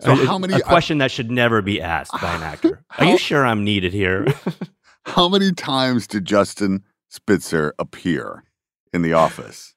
So 0.02 0.12
a- 0.12 0.26
how 0.26 0.38
many- 0.38 0.54
a 0.54 0.60
question 0.60 0.98
that 0.98 1.10
should 1.10 1.30
never 1.30 1.62
be 1.62 1.80
asked 1.80 2.12
by 2.20 2.34
an 2.34 2.42
actor? 2.52 2.84
Are 2.98 3.04
you 3.06 3.16
sure 3.18 3.46
I'm 3.46 3.64
needed 3.64 3.92
here? 3.92 4.26
How 5.06 5.26
many 5.26 5.52
times 5.52 6.06
did 6.06 6.26
Justin 6.26 6.82
Spitzer 7.08 7.72
appear 7.78 8.44
in 8.92 9.00
The 9.00 9.14
Office? 9.14 9.74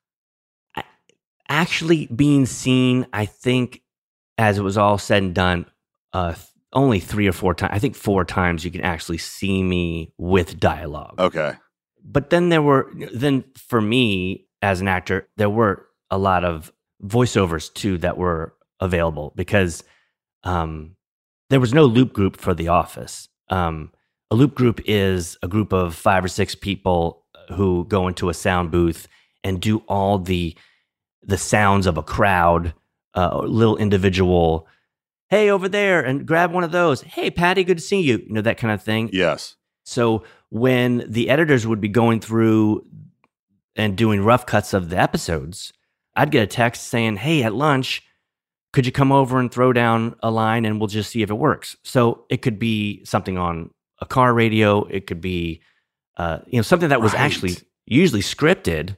actually 1.47 2.05
being 2.07 2.45
seen, 2.45 3.05
I 3.13 3.25
think, 3.25 3.81
as 4.37 4.57
it 4.57 4.61
was 4.61 4.77
all 4.77 4.97
said 4.97 5.23
and 5.23 5.33
done, 5.35 5.65
uh, 6.13 6.33
only 6.73 6.99
three 6.99 7.27
or 7.27 7.33
four 7.33 7.53
times. 7.53 7.71
I 7.73 7.79
think 7.79 7.95
four 7.95 8.25
times 8.25 8.63
you 8.63 8.71
can 8.71 8.81
actually 8.81 9.17
see 9.17 9.61
me 9.63 10.13
with 10.17 10.59
dialogue. 10.59 11.15
Okay. 11.19 11.53
But 12.03 12.29
then 12.29 12.49
there 12.49 12.61
were, 12.61 12.91
then 13.13 13.43
for 13.55 13.81
me 13.81 14.47
as 14.61 14.81
an 14.81 14.87
actor, 14.87 15.27
there 15.37 15.49
were 15.49 15.85
a 16.09 16.17
lot 16.17 16.43
of 16.43 16.71
voiceovers 17.03 17.73
too 17.73 17.97
that 17.99 18.17
were 18.17 18.53
available 18.79 19.33
because 19.35 19.83
um, 20.43 20.95
there 21.49 21.59
was 21.59 21.73
no 21.73 21.85
loop 21.85 22.13
group 22.13 22.37
for 22.37 22.53
The 22.53 22.69
Office. 22.69 23.27
Um, 23.49 23.91
a 24.29 24.35
loop 24.35 24.55
group 24.55 24.81
is 24.85 25.37
a 25.43 25.47
group 25.47 25.73
of 25.73 25.93
five 25.93 26.23
or 26.23 26.29
six 26.29 26.55
people 26.55 27.25
who 27.49 27.85
go 27.85 28.07
into 28.07 28.29
a 28.29 28.33
sound 28.33 28.71
booth 28.71 29.07
and 29.43 29.59
do 29.59 29.79
all 29.87 30.17
the 30.17 30.55
the 31.23 31.37
sounds 31.37 31.85
of 31.85 31.97
a 31.97 32.03
crowd, 32.03 32.73
uh, 33.13 33.39
little 33.39 33.77
individual. 33.77 34.67
Hey, 35.31 35.49
over 35.49 35.69
there, 35.69 36.01
and 36.01 36.25
grab 36.27 36.51
one 36.51 36.65
of 36.65 36.73
those. 36.73 37.01
Hey, 37.01 37.31
Patty, 37.31 37.63
good 37.63 37.77
to 37.77 37.83
see 37.83 38.01
you. 38.01 38.17
You 38.27 38.33
know 38.33 38.41
that 38.41 38.57
kind 38.57 38.73
of 38.73 38.83
thing. 38.83 39.09
Yes. 39.13 39.55
So 39.85 40.25
when 40.49 41.05
the 41.07 41.29
editors 41.29 41.65
would 41.65 41.79
be 41.79 41.87
going 41.87 42.19
through 42.19 42.85
and 43.77 43.95
doing 43.95 44.25
rough 44.25 44.45
cuts 44.45 44.73
of 44.73 44.89
the 44.89 44.99
episodes, 44.99 45.71
I'd 46.17 46.31
get 46.31 46.43
a 46.43 46.47
text 46.47 46.89
saying, 46.89 47.15
"Hey, 47.15 47.43
at 47.43 47.55
lunch, 47.55 48.03
could 48.73 48.85
you 48.85 48.91
come 48.91 49.13
over 49.13 49.39
and 49.39 49.49
throw 49.49 49.71
down 49.71 50.15
a 50.21 50.29
line, 50.29 50.65
and 50.65 50.81
we'll 50.81 50.87
just 50.87 51.09
see 51.11 51.21
if 51.21 51.29
it 51.29 51.35
works." 51.35 51.77
So 51.83 52.25
it 52.29 52.41
could 52.41 52.59
be 52.59 53.03
something 53.05 53.37
on 53.37 53.71
a 54.01 54.05
car 54.05 54.33
radio. 54.33 54.83
It 54.83 55.07
could 55.07 55.21
be, 55.21 55.61
uh, 56.17 56.39
you 56.45 56.57
know, 56.57 56.61
something 56.63 56.89
that 56.89 56.99
was 57.01 57.13
Right. 57.13 57.21
actually 57.21 57.55
usually 57.85 58.21
scripted, 58.21 58.97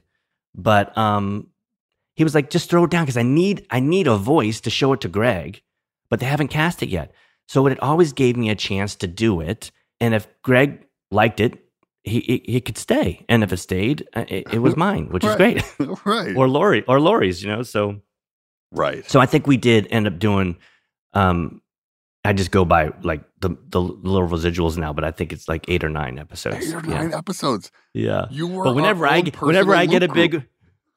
but 0.52 0.98
um, 0.98 1.46
he 2.16 2.24
was 2.24 2.34
like, 2.34 2.50
"Just 2.50 2.68
throw 2.68 2.82
it 2.82 2.90
down 2.90 3.04
because 3.04 3.16
I 3.16 3.22
need 3.22 3.68
I 3.70 3.78
need 3.78 4.08
a 4.08 4.16
voice 4.16 4.60
to 4.62 4.70
show 4.70 4.92
it 4.94 5.00
to 5.02 5.08
Greg, 5.08 5.62
but 6.10 6.20
they 6.20 6.26
haven't 6.26 6.48
cast 6.48 6.82
it 6.82 6.88
yet." 6.88 7.12
So 7.46 7.66
it 7.66 7.80
always 7.82 8.12
gave 8.12 8.36
me 8.36 8.50
a 8.50 8.54
chance 8.54 8.94
to 8.96 9.06
do 9.06 9.40
it, 9.40 9.70
and 10.00 10.14
if 10.14 10.26
Greg 10.42 10.86
liked 11.10 11.40
it, 11.40 11.58
he 12.02 12.20
he, 12.20 12.42
he 12.52 12.60
could 12.60 12.78
stay, 12.78 13.24
and 13.28 13.42
if 13.42 13.52
it 13.52 13.58
stayed, 13.58 14.06
uh, 14.14 14.24
it, 14.28 14.52
it 14.54 14.58
was 14.60 14.76
mine, 14.86 15.08
which 15.08 15.24
is 15.24 15.34
great. 15.36 15.62
right. 16.04 16.36
or 16.36 16.48
Lori 16.48 16.84
or 16.86 17.00
Lori's, 17.00 17.42
you 17.42 17.48
know. 17.50 17.62
So 17.62 18.00
right. 18.72 19.08
so 19.10 19.20
I 19.20 19.26
think 19.26 19.46
we 19.46 19.56
did 19.56 19.86
end 19.90 20.06
up 20.06 20.18
doing. 20.18 20.56
Um, 21.12 21.60
I 22.26 22.32
just 22.32 22.50
go 22.50 22.64
by 22.64 22.90
like 23.02 23.22
the 23.40 23.50
the 23.68 23.80
little 23.80 24.26
residuals 24.26 24.78
now, 24.78 24.92
but 24.94 25.04
I 25.04 25.10
think 25.10 25.32
it's 25.32 25.46
like 25.48 25.66
eight 25.68 25.84
or 25.84 25.90
nine 25.90 26.18
episodes. 26.18 26.68
Eight 26.68 26.74
or 26.74 26.82
Yeah. 26.86 27.02
nine 27.02 27.12
episodes. 27.14 27.70
Yeah. 27.92 28.26
You 28.30 28.46
were 28.46 28.64
But 28.64 28.74
whenever 28.74 29.06
I 29.06 29.20
get, 29.20 29.40
whenever 29.42 29.74
I 29.74 29.84
get 29.84 30.02
a 30.02 30.08
big 30.08 30.30
group. 30.30 30.44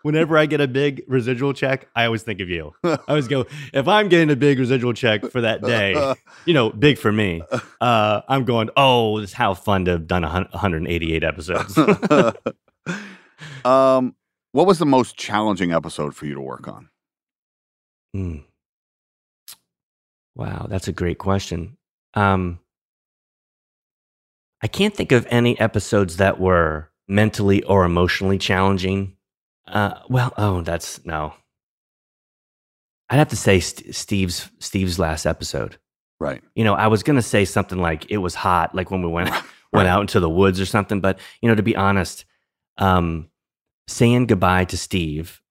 Whenever 0.01 0.37
I 0.37 0.45
get 0.45 0.61
a 0.61 0.67
big 0.67 1.03
residual 1.07 1.53
check, 1.53 1.87
I 1.95 2.05
always 2.05 2.23
think 2.23 2.39
of 2.39 2.49
you. 2.49 2.73
I 2.83 2.99
always 3.07 3.27
go, 3.27 3.45
if 3.73 3.87
I'm 3.87 4.09
getting 4.09 4.29
a 4.29 4.35
big 4.35 4.59
residual 4.59 4.93
check 4.93 5.25
for 5.31 5.41
that 5.41 5.61
day, 5.61 6.15
you 6.45 6.53
know, 6.53 6.69
big 6.69 6.97
for 6.97 7.11
me, 7.11 7.41
uh, 7.81 8.21
I'm 8.27 8.45
going, 8.45 8.69
oh, 8.77 9.19
this 9.19 9.31
is 9.31 9.33
how 9.33 9.53
fun 9.53 9.85
to 9.85 9.91
have 9.91 10.07
done 10.07 10.23
188 10.23 11.23
episodes. 11.23 11.77
um, 13.65 14.15
what 14.51 14.67
was 14.67 14.79
the 14.79 14.85
most 14.85 15.17
challenging 15.17 15.73
episode 15.73 16.15
for 16.15 16.25
you 16.25 16.35
to 16.35 16.41
work 16.41 16.67
on? 16.67 16.89
Hmm. 18.13 18.37
Wow, 20.35 20.67
that's 20.69 20.87
a 20.87 20.93
great 20.93 21.17
question. 21.17 21.77
Um, 22.13 22.59
I 24.61 24.67
can't 24.67 24.95
think 24.95 25.11
of 25.11 25.27
any 25.29 25.59
episodes 25.59 26.17
that 26.17 26.39
were 26.39 26.89
mentally 27.07 27.63
or 27.63 27.85
emotionally 27.85 28.37
challenging. 28.37 29.16
Uh, 29.67 29.99
well, 30.09 30.33
oh, 30.37 30.61
that's 30.61 31.05
no. 31.05 31.33
I'd 33.09 33.17
have 33.17 33.29
to 33.29 33.35
say 33.35 33.59
St- 33.59 33.93
Steve's 33.95 34.49
Steve's 34.59 34.99
last 34.99 35.25
episode. 35.25 35.77
Right. 36.19 36.41
You 36.55 36.63
know, 36.63 36.73
I 36.73 36.87
was 36.87 37.03
gonna 37.03 37.21
say 37.21 37.45
something 37.45 37.79
like 37.79 38.09
it 38.09 38.17
was 38.17 38.35
hot, 38.35 38.73
like 38.75 38.91
when 38.91 39.01
we 39.01 39.09
went 39.09 39.29
went 39.73 39.87
out 39.87 40.01
into 40.01 40.19
the 40.19 40.29
woods 40.29 40.59
or 40.59 40.65
something. 40.65 41.01
But 41.01 41.19
you 41.41 41.49
know, 41.49 41.55
to 41.55 41.63
be 41.63 41.75
honest, 41.75 42.25
um, 42.77 43.29
saying 43.87 44.27
goodbye 44.27 44.65
to 44.65 44.77
Steve, 44.77 45.41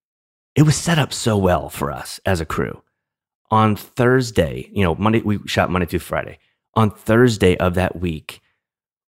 it 0.55 0.63
was 0.63 0.75
set 0.75 0.99
up 0.99 1.13
so 1.13 1.37
well 1.37 1.69
for 1.69 1.91
us 1.91 2.19
as 2.25 2.41
a 2.41 2.45
crew. 2.45 2.81
On 3.49 3.75
Thursday, 3.75 4.69
you 4.73 4.83
know, 4.83 4.95
Monday 4.95 5.21
we 5.21 5.39
shot 5.47 5.69
Monday 5.69 5.85
through 5.85 5.99
Friday. 5.99 6.39
On 6.75 6.91
Thursday 6.91 7.57
of 7.57 7.75
that 7.75 7.99
week, 7.99 8.41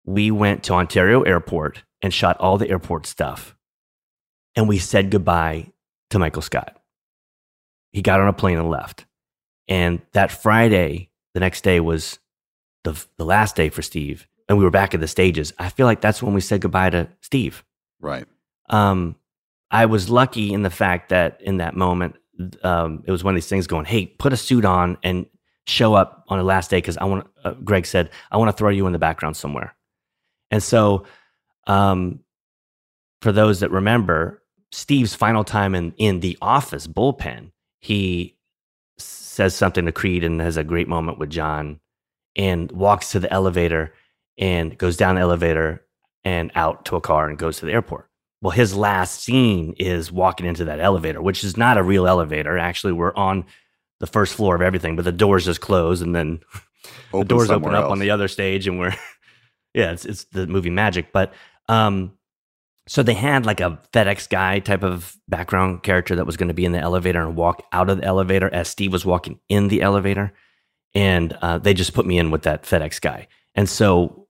we 0.04 0.30
went 0.30 0.62
to 0.64 0.74
Ontario 0.74 1.22
Airport 1.22 1.82
and 2.00 2.14
shot 2.14 2.38
all 2.38 2.56
the 2.56 2.70
airport 2.70 3.04
stuff. 3.04 3.56
And 4.56 4.68
we 4.68 4.78
said 4.78 5.10
goodbye 5.10 5.72
to 6.10 6.18
Michael 6.18 6.42
Scott. 6.42 6.76
He 7.92 8.02
got 8.02 8.20
on 8.20 8.28
a 8.28 8.32
plane 8.32 8.58
and 8.58 8.70
left. 8.70 9.06
And 9.68 10.00
that 10.12 10.30
Friday, 10.30 11.10
the 11.34 11.40
next 11.40 11.62
day 11.62 11.80
was 11.80 12.18
the, 12.84 13.02
the 13.16 13.24
last 13.24 13.56
day 13.56 13.68
for 13.68 13.82
Steve. 13.82 14.26
And 14.48 14.56
we 14.56 14.64
were 14.64 14.70
back 14.70 14.94
at 14.94 15.00
the 15.00 15.08
stages. 15.08 15.52
I 15.58 15.68
feel 15.68 15.86
like 15.86 16.00
that's 16.00 16.22
when 16.22 16.34
we 16.34 16.40
said 16.40 16.62
goodbye 16.62 16.90
to 16.90 17.08
Steve. 17.20 17.64
Right. 18.00 18.26
Um, 18.70 19.16
I 19.70 19.86
was 19.86 20.08
lucky 20.08 20.52
in 20.52 20.62
the 20.62 20.70
fact 20.70 21.10
that 21.10 21.40
in 21.42 21.58
that 21.58 21.76
moment, 21.76 22.16
um, 22.62 23.02
it 23.06 23.12
was 23.12 23.22
one 23.22 23.34
of 23.34 23.36
these 23.36 23.48
things 23.48 23.66
going, 23.66 23.84
hey, 23.84 24.06
put 24.06 24.32
a 24.32 24.36
suit 24.36 24.64
on 24.64 24.96
and 25.02 25.26
show 25.66 25.94
up 25.94 26.24
on 26.28 26.38
the 26.38 26.44
last 26.44 26.70
day 26.70 26.78
because 26.78 26.96
I 26.96 27.04
want, 27.04 27.26
uh, 27.44 27.52
Greg 27.52 27.84
said, 27.84 28.10
I 28.30 28.38
want 28.38 28.48
to 28.48 28.56
throw 28.56 28.70
you 28.70 28.86
in 28.86 28.92
the 28.92 28.98
background 28.98 29.36
somewhere. 29.36 29.74
And 30.50 30.62
so, 30.62 31.04
um, 31.66 32.20
for 33.20 33.32
those 33.32 33.60
that 33.60 33.70
remember, 33.70 34.42
Steve's 34.72 35.14
final 35.14 35.44
time 35.44 35.74
in, 35.74 35.92
in 35.96 36.20
the 36.20 36.36
office 36.42 36.86
bullpen, 36.86 37.50
he 37.80 38.36
says 38.98 39.54
something 39.54 39.86
to 39.86 39.92
Creed 39.92 40.24
and 40.24 40.40
has 40.40 40.56
a 40.56 40.64
great 40.64 40.88
moment 40.88 41.18
with 41.18 41.30
John 41.30 41.80
and 42.36 42.70
walks 42.72 43.12
to 43.12 43.20
the 43.20 43.32
elevator 43.32 43.94
and 44.36 44.76
goes 44.78 44.96
down 44.96 45.16
the 45.16 45.20
elevator 45.20 45.84
and 46.24 46.50
out 46.54 46.84
to 46.86 46.96
a 46.96 47.00
car 47.00 47.28
and 47.28 47.38
goes 47.38 47.58
to 47.58 47.66
the 47.66 47.72
airport. 47.72 48.08
Well, 48.40 48.50
his 48.52 48.74
last 48.74 49.22
scene 49.24 49.74
is 49.78 50.12
walking 50.12 50.46
into 50.46 50.64
that 50.66 50.80
elevator, 50.80 51.20
which 51.20 51.42
is 51.42 51.56
not 51.56 51.78
a 51.78 51.82
real 51.82 52.06
elevator. 52.06 52.56
Actually, 52.56 52.92
we're 52.92 53.14
on 53.14 53.44
the 53.98 54.06
first 54.06 54.34
floor 54.34 54.54
of 54.54 54.62
everything, 54.62 54.94
but 54.94 55.04
the 55.04 55.12
doors 55.12 55.44
just 55.44 55.60
close 55.60 56.00
and 56.02 56.14
then 56.14 56.40
the 57.12 57.24
doors 57.24 57.50
open 57.50 57.74
up 57.74 57.90
on 57.90 57.98
the 57.98 58.10
other 58.10 58.28
stage 58.28 58.68
and 58.68 58.78
we're 58.78 58.94
yeah, 59.74 59.92
it's 59.92 60.04
it's 60.04 60.24
the 60.24 60.46
movie 60.46 60.70
magic. 60.70 61.12
But 61.12 61.32
um 61.68 62.12
so 62.88 63.02
they 63.02 63.14
had 63.14 63.44
like 63.46 63.60
a 63.60 63.78
FedEx 63.92 64.28
guy 64.28 64.58
type 64.60 64.82
of 64.82 65.16
background 65.28 65.82
character 65.82 66.16
that 66.16 66.26
was 66.26 66.36
going 66.36 66.48
to 66.48 66.54
be 66.54 66.64
in 66.64 66.72
the 66.72 66.80
elevator 66.80 67.20
and 67.20 67.36
walk 67.36 67.62
out 67.72 67.90
of 67.90 67.98
the 67.98 68.04
elevator 68.04 68.52
as 68.52 68.68
Steve 68.68 68.92
was 68.92 69.04
walking 69.04 69.38
in 69.48 69.68
the 69.68 69.82
elevator. 69.82 70.32
And 70.94 71.34
uh, 71.42 71.58
they 71.58 71.74
just 71.74 71.92
put 71.92 72.06
me 72.06 72.18
in 72.18 72.30
with 72.30 72.42
that 72.42 72.62
FedEx 72.62 73.00
guy. 73.00 73.28
And 73.54 73.68
so 73.68 74.26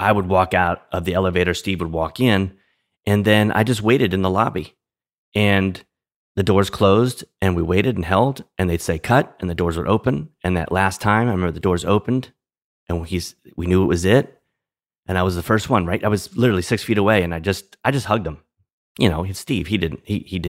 I 0.00 0.10
would 0.10 0.26
walk 0.26 0.54
out 0.54 0.86
of 0.90 1.04
the 1.04 1.14
elevator, 1.14 1.54
Steve 1.54 1.80
would 1.80 1.92
walk 1.92 2.18
in, 2.18 2.56
and 3.06 3.24
then 3.24 3.52
I 3.52 3.62
just 3.62 3.82
waited 3.82 4.12
in 4.12 4.22
the 4.22 4.30
lobby. 4.30 4.74
And 5.34 5.82
the 6.36 6.42
doors 6.42 6.70
closed, 6.70 7.24
and 7.40 7.54
we 7.54 7.62
waited 7.62 7.94
and 7.94 8.04
held, 8.04 8.44
and 8.58 8.68
they'd 8.68 8.80
say 8.80 8.98
cut, 8.98 9.36
and 9.38 9.48
the 9.48 9.54
doors 9.54 9.76
would 9.76 9.86
open. 9.86 10.30
And 10.42 10.56
that 10.56 10.72
last 10.72 11.00
time, 11.00 11.28
I 11.28 11.30
remember 11.30 11.52
the 11.52 11.60
doors 11.60 11.84
opened, 11.84 12.32
and 12.88 13.06
he's, 13.06 13.36
we 13.56 13.66
knew 13.66 13.84
it 13.84 13.86
was 13.88 14.04
it. 14.04 14.40
And 15.06 15.18
I 15.18 15.22
was 15.22 15.36
the 15.36 15.42
first 15.42 15.70
one. 15.70 15.86
Right, 15.86 16.02
I 16.04 16.08
was 16.08 16.34
literally 16.36 16.62
six 16.62 16.82
feet 16.82 16.98
away, 16.98 17.22
and 17.22 17.34
I 17.34 17.40
just 17.40 17.76
I 17.84 17.90
just 17.90 18.06
hugged 18.06 18.26
him. 18.26 18.38
You 18.98 19.08
know, 19.08 19.26
Steve. 19.32 19.66
He 19.66 19.78
didn't. 19.78 20.00
He 20.04 20.20
he 20.20 20.38
did. 20.38 20.50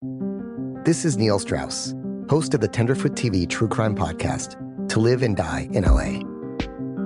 This 0.85 1.05
is 1.05 1.17
Neil 1.17 1.39
Strauss, 1.39 1.93
host 2.29 2.53
of 2.53 2.61
the 2.61 2.67
Tenderfoot 2.67 3.13
TV 3.13 3.47
true 3.47 3.67
crime 3.67 3.95
podcast, 3.95 4.55
To 4.89 4.99
Live 4.99 5.23
and 5.23 5.35
Die 5.35 5.69
in 5.71 5.83
LA. 5.83 6.21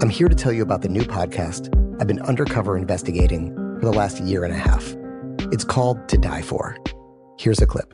I'm 0.02 0.10
here 0.10 0.28
to 0.28 0.36
tell 0.36 0.52
you 0.52 0.64
about 0.64 0.82
the 0.82 0.90
new 0.90 1.04
podcast 1.04 1.70
I've 2.00 2.08
been 2.08 2.22
undercover 2.22 2.78
investigating 2.78 3.54
for 3.80 3.86
the 3.86 3.92
last 3.92 4.20
year 4.22 4.44
and 4.44 4.54
a 4.54 4.58
half. 4.58 4.96
It's 5.52 5.64
called 5.64 6.08
To 6.10 6.18
Die 6.18 6.42
For. 6.42 6.78
Here's 7.40 7.62
a 7.62 7.68
clip. 7.68 7.94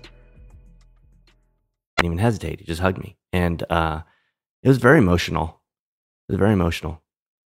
Didn't 2.01 2.13
even 2.13 2.23
hesitate. 2.23 2.59
He 2.59 2.65
just 2.65 2.81
hugged 2.81 2.97
me, 2.97 3.17
and 3.31 3.63
uh, 3.69 4.01
it 4.63 4.67
was 4.67 4.77
very 4.77 4.97
emotional. 4.97 5.61
It 6.27 6.33
was 6.33 6.39
very 6.39 6.53
emotional. 6.53 7.01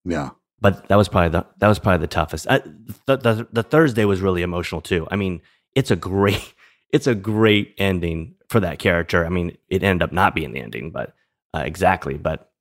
Yeah, 0.05 0.31
but 0.59 0.87
that 0.87 0.95
was 0.95 1.09
probably 1.09 1.29
the 1.29 1.45
that 1.57 1.67
was 1.67 1.79
probably 1.79 1.99
the 1.99 2.07
toughest. 2.07 2.47
Uh, 2.47 2.59
the, 3.05 3.17
the 3.17 3.47
the 3.51 3.63
Thursday 3.63 4.05
was 4.05 4.21
really 4.21 4.41
emotional 4.41 4.81
too. 4.81 5.07
I 5.11 5.15
mean, 5.15 5.41
it's 5.75 5.91
a 5.91 5.95
great 5.95 6.53
it's 6.89 7.07
a 7.07 7.15
great 7.15 7.73
ending 7.77 8.35
for 8.49 8.59
that 8.59 8.79
character. 8.79 9.25
I 9.25 9.29
mean, 9.29 9.57
it 9.69 9.83
ended 9.83 10.03
up 10.03 10.13
not 10.13 10.35
being 10.35 10.53
the 10.53 10.61
ending, 10.61 10.91
but 10.91 11.13
uh, 11.53 11.63
exactly. 11.65 12.17
But 12.17 12.51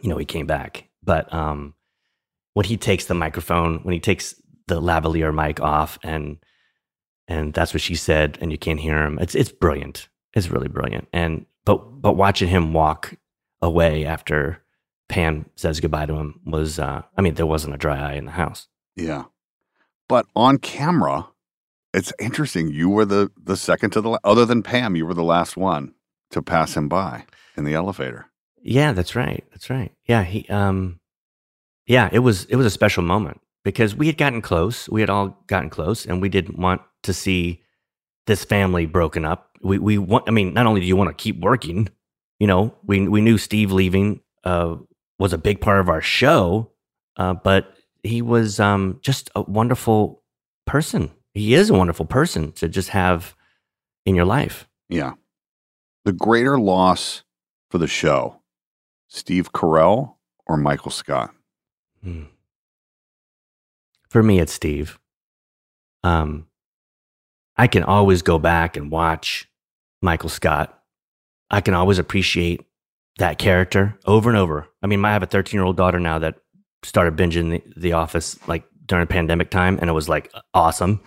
you 0.00 0.08
know, 0.08 0.18
he 0.18 0.24
came 0.24 0.46
back. 0.46 0.88
But 1.02 1.32
um, 1.32 1.74
when 2.54 2.66
he 2.66 2.76
takes 2.76 3.06
the 3.06 3.14
microphone, 3.14 3.78
when 3.82 3.92
he 3.92 4.00
takes 4.00 4.34
the 4.66 4.80
lavalier 4.80 5.34
mic 5.34 5.60
off, 5.60 5.98
and 6.02 6.38
and 7.28 7.52
that's 7.54 7.74
what 7.74 7.80
she 7.80 7.94
said, 7.94 8.38
and 8.40 8.52
you 8.52 8.58
can't 8.58 8.80
hear 8.80 9.02
him. 9.02 9.18
It's 9.20 9.34
it's 9.34 9.52
brilliant. 9.52 10.08
It's 10.36 10.50
really 10.50 10.68
brilliant. 10.68 11.08
And 11.12 11.46
but 11.64 11.78
but 12.00 12.12
watching 12.12 12.48
him 12.48 12.72
walk 12.72 13.14
away 13.60 14.04
after 14.04 14.62
Pam 15.08 15.46
says 15.56 15.80
goodbye 15.80 16.06
to 16.06 16.14
him 16.14 16.40
was 16.46 16.78
uh 16.78 17.02
I 17.16 17.22
mean 17.22 17.34
there 17.34 17.46
wasn't 17.46 17.74
a 17.74 17.78
dry 17.78 17.98
eye 17.98 18.14
in 18.14 18.26
the 18.26 18.32
house. 18.32 18.68
Yeah. 18.94 19.24
But 20.08 20.26
on 20.36 20.58
camera, 20.58 21.26
It's 21.94 22.12
interesting. 22.20 22.68
You 22.68 22.88
were 22.90 23.04
the 23.06 23.30
the 23.42 23.56
second 23.56 23.90
to 23.92 24.00
the 24.00 24.10
la- 24.10 24.18
other 24.22 24.44
than 24.46 24.62
Pam. 24.62 24.94
You 24.94 25.06
were 25.06 25.14
the 25.14 25.24
last 25.24 25.56
one 25.56 25.94
to 26.30 26.42
pass 26.42 26.76
him 26.76 26.88
by 26.88 27.24
in 27.56 27.64
the 27.64 27.74
elevator. 27.74 28.26
Yeah, 28.62 28.92
that's 28.92 29.16
right. 29.16 29.44
That's 29.50 29.70
right. 29.70 29.92
Yeah, 30.04 30.22
he 30.24 30.46
um 30.48 31.00
yeah, 31.86 32.08
it 32.12 32.18
was 32.18 32.44
it 32.46 32.56
was 32.56 32.66
a 32.66 32.70
special 32.70 33.02
moment 33.02 33.40
because 33.64 33.94
we 33.96 34.06
had 34.08 34.18
gotten 34.18 34.42
close. 34.42 34.88
We 34.90 35.00
had 35.00 35.08
all 35.10 35.42
gotten 35.46 35.70
close 35.70 36.04
and 36.04 36.20
we 36.20 36.28
didn't 36.28 36.58
want 36.58 36.82
to 37.04 37.12
see 37.14 37.62
this 38.26 38.44
family 38.44 38.86
broken 38.86 39.24
up. 39.24 39.45
We 39.62 39.78
we 39.78 39.98
want 39.98 40.24
I 40.28 40.30
mean, 40.30 40.54
not 40.54 40.66
only 40.66 40.80
do 40.80 40.86
you 40.86 40.96
want 40.96 41.16
to 41.16 41.22
keep 41.22 41.40
working, 41.40 41.88
you 42.38 42.46
know, 42.46 42.74
we 42.84 43.08
we 43.08 43.20
knew 43.20 43.38
Steve 43.38 43.72
leaving 43.72 44.20
uh 44.44 44.76
was 45.18 45.32
a 45.32 45.38
big 45.38 45.60
part 45.60 45.80
of 45.80 45.88
our 45.88 46.02
show, 46.02 46.70
uh 47.16 47.34
but 47.34 47.74
he 48.02 48.22
was 48.22 48.60
um 48.60 48.98
just 49.02 49.30
a 49.34 49.42
wonderful 49.42 50.22
person. 50.66 51.10
He 51.34 51.54
is 51.54 51.70
a 51.70 51.74
wonderful 51.74 52.06
person 52.06 52.52
to 52.52 52.68
just 52.68 52.90
have 52.90 53.34
in 54.04 54.14
your 54.14 54.24
life. 54.24 54.68
Yeah. 54.88 55.14
The 56.04 56.12
greater 56.12 56.58
loss 56.58 57.24
for 57.70 57.78
the 57.78 57.88
show, 57.88 58.40
Steve 59.08 59.52
Carell 59.52 60.14
or 60.46 60.56
Michael 60.56 60.92
Scott? 60.92 61.34
Hmm. 62.02 62.24
For 64.08 64.22
me, 64.22 64.38
it's 64.38 64.52
Steve. 64.52 64.98
Um, 66.04 66.46
I 67.56 67.66
can 67.66 67.82
always 67.82 68.22
go 68.22 68.38
back 68.38 68.76
and 68.76 68.90
watch 68.90 69.48
Michael 70.02 70.28
Scott. 70.28 70.78
I 71.50 71.60
can 71.60 71.74
always 71.74 71.98
appreciate 71.98 72.64
that 73.18 73.38
character 73.38 73.98
over 74.04 74.28
and 74.28 74.38
over. 74.38 74.66
I 74.82 74.86
mean, 74.86 75.04
I 75.04 75.12
have 75.12 75.22
a 75.22 75.26
13 75.26 75.56
year 75.58 75.64
old 75.64 75.76
daughter 75.76 75.98
now 76.00 76.18
that 76.18 76.36
started 76.82 77.16
binging 77.16 77.50
the, 77.50 77.80
the 77.80 77.92
Office 77.92 78.38
like 78.48 78.64
during 78.84 79.06
pandemic 79.06 79.50
time, 79.50 79.78
and 79.80 79.88
it 79.88 79.94
was 79.94 80.08
like 80.08 80.32
awesome. 80.54 81.00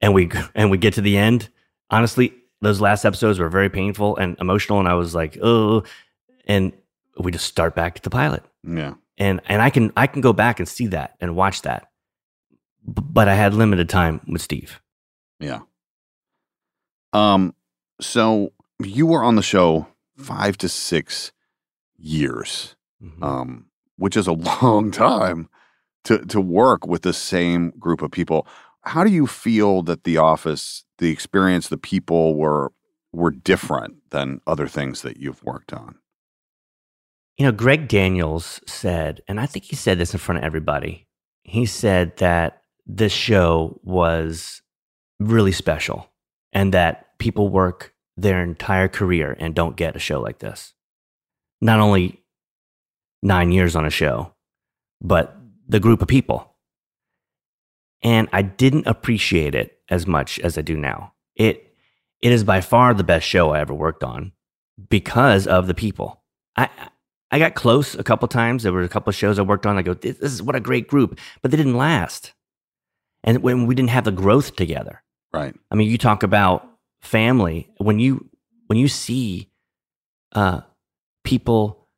And 0.00 0.14
we 0.14 0.30
and 0.54 0.70
we 0.70 0.78
get 0.78 0.94
to 0.94 1.00
the 1.00 1.16
end. 1.18 1.48
Honestly, 1.90 2.32
those 2.60 2.80
last 2.80 3.04
episodes 3.04 3.38
were 3.38 3.48
very 3.48 3.68
painful 3.70 4.16
and 4.16 4.36
emotional, 4.38 4.78
and 4.78 4.88
I 4.88 4.94
was 4.94 5.14
like, 5.14 5.36
oh, 5.42 5.82
and 6.46 6.72
we 7.18 7.32
just 7.32 7.46
start 7.46 7.74
back 7.74 7.96
at 7.96 8.02
the 8.02 8.10
pilot 8.10 8.44
Yeah. 8.64 8.94
and 9.18 9.40
and 9.46 9.60
I 9.60 9.68
can 9.70 9.92
I 9.96 10.06
can 10.06 10.20
go 10.22 10.32
back 10.32 10.58
and 10.60 10.68
see 10.68 10.86
that 10.88 11.16
and 11.20 11.34
watch 11.36 11.62
that. 11.62 11.90
B- 12.86 13.02
but 13.04 13.28
I 13.28 13.34
had 13.34 13.52
limited 13.54 13.88
time 13.88 14.20
with 14.26 14.40
Steve. 14.40 14.80
Yeah. 15.40 15.60
Um, 17.12 17.54
so 18.00 18.52
you 18.78 19.06
were 19.06 19.22
on 19.22 19.36
the 19.36 19.42
show 19.42 19.86
five 20.16 20.56
to 20.58 20.68
six 20.68 21.32
years, 21.96 22.76
um, 23.22 23.66
which 23.96 24.16
is 24.16 24.26
a 24.26 24.32
long 24.62 24.90
time 24.90 25.48
to 26.04 26.18
to 26.26 26.40
work 26.40 26.86
with 26.86 27.02
the 27.02 27.12
same 27.12 27.70
group 27.78 28.02
of 28.02 28.10
people. 28.10 28.46
How 28.82 29.04
do 29.04 29.10
you 29.10 29.26
feel 29.26 29.82
that 29.82 30.04
the 30.04 30.16
office, 30.16 30.84
the 30.98 31.10
experience, 31.10 31.68
the 31.68 31.76
people 31.76 32.34
were 32.34 32.72
were 33.12 33.30
different 33.30 34.10
than 34.10 34.40
other 34.46 34.68
things 34.68 35.02
that 35.02 35.18
you've 35.18 35.42
worked 35.44 35.72
on? 35.72 35.96
You 37.36 37.46
know, 37.46 37.52
Greg 37.52 37.88
Daniels 37.88 38.60
said, 38.66 39.22
and 39.26 39.40
I 39.40 39.46
think 39.46 39.64
he 39.64 39.76
said 39.76 39.98
this 39.98 40.12
in 40.12 40.20
front 40.20 40.38
of 40.38 40.44
everybody. 40.44 41.06
He 41.42 41.64
said 41.64 42.16
that 42.18 42.62
this 42.86 43.12
show 43.12 43.80
was 43.82 44.62
really 45.18 45.52
special 45.52 46.09
and 46.52 46.74
that 46.74 47.18
people 47.18 47.48
work 47.48 47.94
their 48.16 48.42
entire 48.42 48.88
career 48.88 49.36
and 49.38 49.54
don't 49.54 49.76
get 49.76 49.96
a 49.96 50.00
show 50.00 50.20
like 50.20 50.38
this. 50.38 50.74
Not 51.60 51.80
only 51.80 52.22
nine 53.22 53.52
years 53.52 53.76
on 53.76 53.86
a 53.86 53.90
show, 53.90 54.34
but 55.00 55.36
the 55.68 55.80
group 55.80 56.02
of 56.02 56.08
people. 56.08 56.54
And 58.02 58.28
I 58.32 58.42
didn't 58.42 58.86
appreciate 58.86 59.54
it 59.54 59.78
as 59.88 60.06
much 60.06 60.38
as 60.40 60.56
I 60.56 60.62
do 60.62 60.76
now. 60.76 61.12
It 61.36 61.66
it 62.22 62.32
is 62.32 62.44
by 62.44 62.60
far 62.60 62.92
the 62.92 63.04
best 63.04 63.26
show 63.26 63.50
I 63.50 63.60
ever 63.60 63.74
worked 63.74 64.04
on 64.04 64.32
because 64.88 65.46
of 65.46 65.66
the 65.66 65.74
people. 65.74 66.22
I 66.56 66.68
I 67.30 67.38
got 67.38 67.54
close 67.54 67.94
a 67.94 68.02
couple 68.02 68.26
times. 68.28 68.62
There 68.62 68.72
were 68.72 68.82
a 68.82 68.88
couple 68.88 69.10
of 69.10 69.16
shows 69.16 69.38
I 69.38 69.42
worked 69.42 69.66
on. 69.66 69.78
I 69.78 69.82
go, 69.82 69.94
this 69.94 70.16
this 70.18 70.32
is 70.32 70.42
what 70.42 70.56
a 70.56 70.60
great 70.60 70.88
group, 70.88 71.18
but 71.42 71.50
they 71.50 71.56
didn't 71.56 71.76
last. 71.76 72.32
And 73.22 73.42
when 73.42 73.66
we 73.66 73.74
didn't 73.74 73.90
have 73.90 74.04
the 74.04 74.12
growth 74.12 74.56
together. 74.56 75.02
Right. 75.32 75.54
I 75.70 75.74
mean, 75.74 75.88
you 75.90 75.98
talk 75.98 76.22
about 76.22 76.68
family 77.00 77.70
when 77.78 77.98
you 77.98 78.28
when 78.66 78.78
you 78.78 78.88
see 78.88 79.50
uh, 80.32 80.60
people 81.24 81.88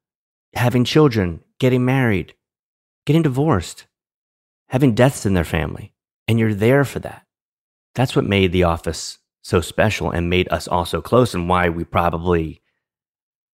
having 0.54 0.84
children, 0.84 1.40
getting 1.58 1.84
married, 1.84 2.34
getting 3.06 3.22
divorced, 3.22 3.86
having 4.68 4.94
deaths 4.94 5.26
in 5.26 5.34
their 5.34 5.44
family, 5.44 5.94
and 6.28 6.38
you're 6.38 6.54
there 6.54 6.84
for 6.84 6.98
that. 7.00 7.26
That's 7.94 8.16
what 8.16 8.24
made 8.24 8.52
The 8.52 8.64
Office 8.64 9.18
so 9.42 9.60
special 9.60 10.10
and 10.10 10.30
made 10.30 10.50
us 10.50 10.68
all 10.68 10.84
so 10.84 11.00
close, 11.02 11.34
and 11.34 11.48
why 11.48 11.68
we 11.68 11.84
probably 11.84 12.62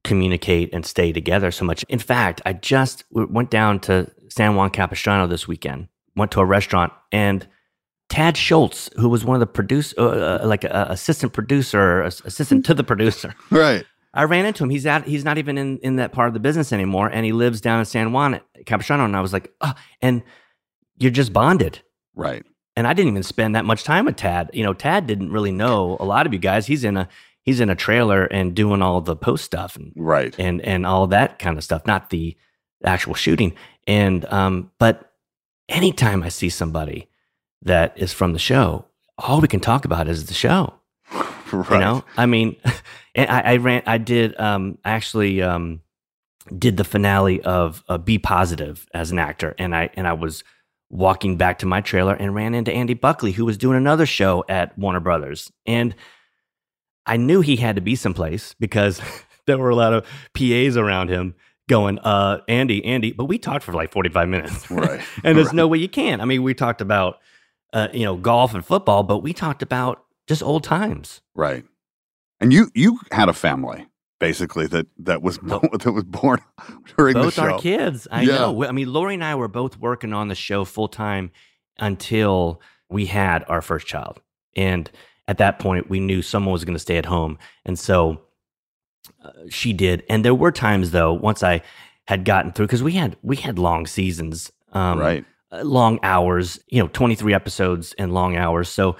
communicate 0.04 0.74
and 0.74 0.86
stay 0.86 1.12
together 1.12 1.52
so 1.52 1.66
much. 1.66 1.84
In 1.90 2.00
fact, 2.00 2.42
I 2.46 2.54
just 2.54 3.04
went 3.12 3.50
down 3.50 3.80
to 3.82 4.12
San 4.30 4.56
Juan 4.56 4.70
Capistrano 4.70 5.28
this 5.28 5.48
weekend, 5.48 5.88
went 6.16 6.32
to 6.32 6.40
a 6.40 6.46
restaurant, 6.46 6.94
and 7.12 7.48
Tad 8.10 8.38
Schultz, 8.38 8.90
who 8.96 9.10
was 9.10 9.26
one 9.26 9.36
of 9.36 9.40
the 9.42 9.48
produce, 9.48 9.94
uh, 9.98 10.40
uh, 10.42 10.48
like 10.48 10.64
a 10.64 10.88
assistant 10.90 11.34
producer, 11.34 12.02
assistant 12.02 12.66
to 12.66 12.74
the 12.74 12.84
producer, 12.84 13.36
Right. 13.52 13.86
I 14.14 14.24
ran 14.24 14.46
into 14.46 14.64
him. 14.64 14.72
He's 14.72 14.88
out. 14.88 15.06
He's 15.06 15.24
not 15.24 15.38
even 15.38 15.58
in, 15.60 15.78
in 15.80 15.98
that 15.98 16.12
part 16.12 16.28
of 16.28 16.34
the 16.34 16.40
business 16.40 16.74
anymore, 16.74 17.08
and 17.08 17.24
he 17.24 17.34
lives 17.34 17.62
down 17.62 17.80
in 17.80 17.86
San 17.86 18.12
Juan 18.12 18.36
at 18.36 18.44
Capistrano. 18.66 19.06
And 19.06 19.16
I 19.16 19.22
was 19.22 19.32
like, 19.32 19.54
oh, 19.62 19.74
and 20.02 20.24
you're 20.98 21.12
just 21.12 21.34
bonded, 21.34 21.82
right? 22.16 22.44
And 22.76 22.88
I 22.88 22.94
didn't 22.94 23.12
even 23.12 23.24
spend 23.24 23.56
that 23.56 23.66
much 23.66 23.84
time 23.84 24.06
with 24.06 24.16
Tad. 24.16 24.50
You 24.54 24.64
know, 24.64 24.74
Tad 24.74 25.06
didn't 25.06 25.32
really 25.32 25.52
know 25.52 25.98
a 26.00 26.06
lot 26.06 26.26
of 26.26 26.34
you 26.34 26.40
guys. 26.40 26.66
He's 26.66 26.84
in 26.84 26.98
a 26.98 27.08
he's 27.44 27.60
in 27.60 27.70
a 27.70 27.76
trailer 27.76 28.26
and 28.26 28.56
doing 28.56 28.82
all 28.82 29.02
the 29.02 29.16
post 29.16 29.46
stuff, 29.46 29.76
and 29.76 29.92
right, 29.96 30.34
and 30.40 30.62
and 30.62 30.88
all 30.88 31.06
that 31.08 31.38
kind 31.38 31.58
of 31.58 31.64
stuff, 31.64 31.86
not 31.86 32.10
the 32.10 32.36
actual 32.84 33.14
shooting. 33.14 33.54
And 33.86 34.26
um, 34.34 34.72
but 34.80 35.12
anytime 35.70 36.24
I 36.24 36.30
see 36.30 36.50
somebody 36.50 37.08
that 37.64 37.94
is 37.98 38.14
from 38.14 38.34
the 38.34 38.40
show, 38.40 38.86
all 39.18 39.42
we 39.42 39.48
can 39.48 39.60
talk 39.60 39.86
about 39.86 40.08
is 40.08 40.26
the 40.26 40.34
show. 40.34 40.74
You 41.52 41.64
know, 41.72 42.04
I 42.18 42.26
mean, 42.26 42.56
and 43.16 43.30
I, 43.30 43.40
I 43.54 43.58
ran, 43.58 43.84
I 43.86 43.98
did, 43.98 44.40
um, 44.40 44.78
I 44.84 44.92
actually, 44.92 45.42
um, 45.42 45.82
did 46.58 46.78
the 46.78 46.84
finale 46.86 47.42
of 47.42 47.84
uh, 47.90 47.98
Be 47.98 48.18
Positive 48.20 48.88
as 48.94 49.12
an 49.12 49.20
actor, 49.20 49.54
and 49.58 49.76
I 49.76 49.90
and 49.96 50.08
I 50.08 50.14
was 50.14 50.44
walking 50.90 51.36
back 51.36 51.60
to 51.60 51.66
my 51.66 51.82
trailer 51.82 52.14
and 52.14 52.34
ran 52.34 52.54
into 52.56 52.72
Andy 52.72 52.94
Buckley, 52.94 53.34
who 53.34 53.44
was 53.44 53.58
doing 53.58 53.76
another 53.78 54.06
show 54.06 54.46
at 54.48 54.78
Warner 54.78 55.02
Brothers, 55.02 55.52
and 55.66 55.94
I 57.06 57.18
knew 57.18 57.42
he 57.42 57.58
had 57.58 57.76
to 57.76 57.82
be 57.82 57.96
someplace 57.96 58.54
because 58.60 59.02
there 59.48 59.58
were 59.58 59.70
a 59.70 59.76
lot 59.76 59.94
of 59.94 60.06
PAs 60.34 60.78
around 60.78 61.10
him 61.10 61.36
going, 61.70 62.00
uh, 62.00 62.40
Andy, 62.48 62.84
Andy, 62.86 63.12
but 63.12 63.26
we 63.26 63.38
talked 63.38 63.64
for 63.66 63.74
like 63.74 63.92
45 63.92 64.30
minutes. 64.30 64.72
Right. 64.72 65.02
and 65.26 65.38
there's 65.38 65.48
Right. 65.48 65.56
no 65.56 65.68
way 65.68 65.80
you 65.80 65.90
can. 65.90 66.22
I 66.22 66.26
mean, 66.26 66.44
we 66.44 66.54
talked 66.54 66.80
about, 66.80 67.18
uh, 67.78 67.88
you 67.94 68.04
know, 68.06 68.16
golf 68.16 68.54
and 68.54 68.66
football, 68.66 69.04
but 69.04 69.20
we 69.20 69.34
talked 69.34 69.62
about 69.62 70.04
just 70.28 70.42
old 70.44 70.64
times. 70.64 71.22
Right. 71.36 71.64
And 72.40 72.52
you 72.54 72.70
you 72.76 73.00
had 73.12 73.30
a 73.30 73.34
family 73.34 73.88
basically 74.20 74.66
that 74.68 74.88
that 74.98 75.22
was 75.22 75.38
bo- 75.38 75.60
that 75.84 75.92
was 75.92 76.04
born 76.04 76.40
during 76.98 77.14
both 77.14 77.26
the 77.26 77.32
show. 77.32 77.42
Both 77.44 77.52
our 77.54 77.60
kids. 77.60 78.08
I 78.12 78.22
Yeah. 78.24 78.38
know. 78.40 78.66
I 78.66 78.72
mean, 78.72 78.92
Lori 78.92 79.14
and 79.14 79.24
I 79.24 79.36
were 79.36 79.48
both 79.48 79.78
working 79.78 80.14
on 80.14 80.28
the 80.28 80.36
show 80.36 80.66
full 80.66 80.88
time 80.88 81.32
until 81.80 82.60
we 82.90 83.06
had 83.06 83.44
our 83.48 83.62
first 83.62 83.86
child. 83.88 84.20
And 84.56 84.90
at 85.28 85.38
that 85.38 85.60
point, 85.60 85.90
we 85.90 86.00
knew 86.00 86.22
someone 86.22 86.54
was 86.54 86.66
going 86.66 86.76
to 86.76 86.80
stay 86.80 86.98
at 86.98 87.06
home. 87.06 87.38
And 87.66 87.78
so 87.78 88.22
uh, 89.24 89.32
she 89.50 89.74
did. 89.74 90.04
And 90.10 90.24
there 90.26 90.34
were 90.36 90.52
times, 90.52 90.92
though, 90.92 91.14
once 91.14 91.44
I 91.44 91.62
had 92.08 92.24
gotten 92.26 92.52
through, 92.54 92.68
because 92.68 92.82
we 92.84 92.94
had, 92.94 93.18
we 93.22 93.36
had 93.36 93.60
long 93.60 93.86
seasons, 93.86 94.52
um, 94.74 94.98
Right. 95.00 95.26
Uh, 95.52 95.64
long 95.64 96.00
hours, 96.04 96.60
you 96.68 96.82
know, 96.82 96.88
23 96.90 97.34
episodes 97.34 97.94
and 97.98 98.14
long 98.14 98.36
hours. 98.38 98.70
So 98.70 98.98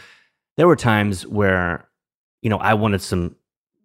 there 0.58 0.68
were 0.68 0.76
times 0.76 1.26
where, 1.28 1.88
you 2.42 2.50
know, 2.50 2.58
I 2.58 2.74
wanted 2.74 3.02
some 3.02 3.36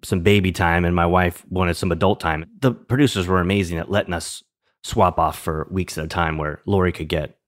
some 0.04 0.20
baby 0.20 0.50
time 0.50 0.84
and 0.84 0.96
my 0.96 1.06
wife 1.06 1.44
wanted 1.48 1.74
some 1.74 1.92
adult 1.92 2.18
time. 2.18 2.44
The 2.60 2.72
producers 2.72 3.28
were 3.28 3.40
amazing 3.40 3.78
at 3.78 3.90
letting 3.90 4.12
us 4.14 4.42
swap 4.82 5.18
off 5.18 5.38
for 5.38 5.68
weeks 5.70 5.96
at 5.96 6.04
a 6.04 6.08
time 6.08 6.38
where 6.38 6.60
Lori 6.66 6.90
could 6.90 7.08
get 7.08 7.38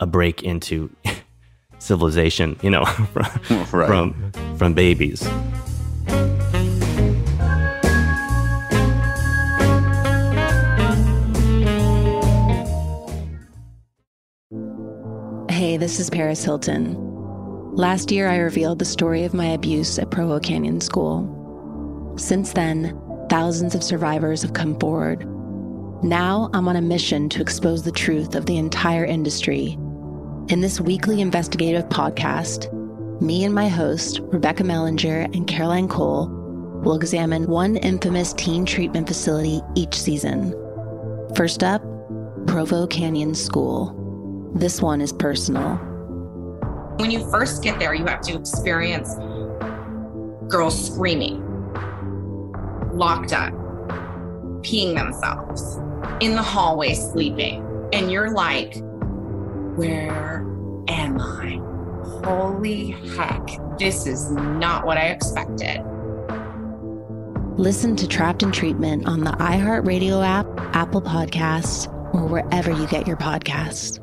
a 0.00 0.06
break 0.06 0.42
into 0.42 0.90
civilization, 1.78 2.58
you 2.62 2.70
know, 2.70 2.84
from, 3.12 3.66
Right. 3.72 3.86
from 3.86 4.32
from 4.56 4.74
babies. 4.74 5.22
This 15.82 15.98
is 15.98 16.08
Paris 16.08 16.44
Hilton. 16.44 16.94
Last 17.74 18.12
year, 18.12 18.28
I 18.28 18.36
revealed 18.36 18.78
the 18.78 18.84
story 18.84 19.24
of 19.24 19.34
my 19.34 19.46
abuse 19.46 19.98
at 19.98 20.12
Provo 20.12 20.38
Canyon 20.38 20.80
School. 20.80 22.14
Since 22.16 22.52
then, 22.52 22.96
thousands 23.28 23.74
of 23.74 23.82
survivors 23.82 24.42
have 24.42 24.52
come 24.52 24.78
forward. 24.78 25.26
Now, 26.04 26.50
I'm 26.54 26.68
on 26.68 26.76
a 26.76 26.80
mission 26.80 27.28
to 27.30 27.40
expose 27.40 27.82
the 27.82 27.90
truth 27.90 28.36
of 28.36 28.46
the 28.46 28.58
entire 28.58 29.04
industry. 29.04 29.72
In 30.50 30.60
this 30.60 30.80
weekly 30.80 31.20
investigative 31.20 31.88
podcast, 31.88 32.72
me 33.20 33.42
and 33.44 33.52
my 33.52 33.66
host, 33.66 34.20
Rebecca 34.22 34.62
Mellinger 34.62 35.24
and 35.34 35.48
Caroline 35.48 35.88
Cole, 35.88 36.28
will 36.84 36.94
examine 36.94 37.48
one 37.48 37.76
infamous 37.78 38.32
teen 38.34 38.64
treatment 38.64 39.08
facility 39.08 39.60
each 39.74 40.00
season. 40.00 40.54
First 41.34 41.64
up, 41.64 41.82
Provo 42.46 42.86
Canyon 42.86 43.34
School. 43.34 43.98
This 44.54 44.82
one 44.82 45.00
is 45.00 45.12
personal. 45.14 45.76
When 46.96 47.10
you 47.10 47.28
first 47.30 47.62
get 47.62 47.78
there, 47.78 47.94
you 47.94 48.04
have 48.04 48.20
to 48.22 48.38
experience 48.38 49.14
girls 50.48 50.92
screaming, 50.92 51.40
locked 52.92 53.32
up, 53.32 53.52
peeing 54.62 54.94
themselves, 54.94 55.78
in 56.20 56.34
the 56.34 56.42
hallway 56.42 56.92
sleeping. 56.92 57.66
And 57.94 58.12
you're 58.12 58.30
like, 58.32 58.76
where 59.74 60.46
am 60.88 61.18
I? 61.18 61.58
Holy 62.24 62.90
heck, 63.16 63.48
this 63.78 64.06
is 64.06 64.30
not 64.32 64.84
what 64.84 64.98
I 64.98 65.06
expected. 65.06 65.80
Listen 67.56 67.96
to 67.96 68.06
Trapped 68.06 68.42
in 68.42 68.52
Treatment 68.52 69.06
on 69.06 69.20
the 69.20 69.30
iHeartRadio 69.32 70.24
app, 70.24 70.46
Apple 70.76 71.00
Podcasts, 71.00 71.86
or 72.14 72.26
wherever 72.26 72.70
you 72.70 72.86
get 72.86 73.06
your 73.06 73.16
podcasts. 73.16 73.98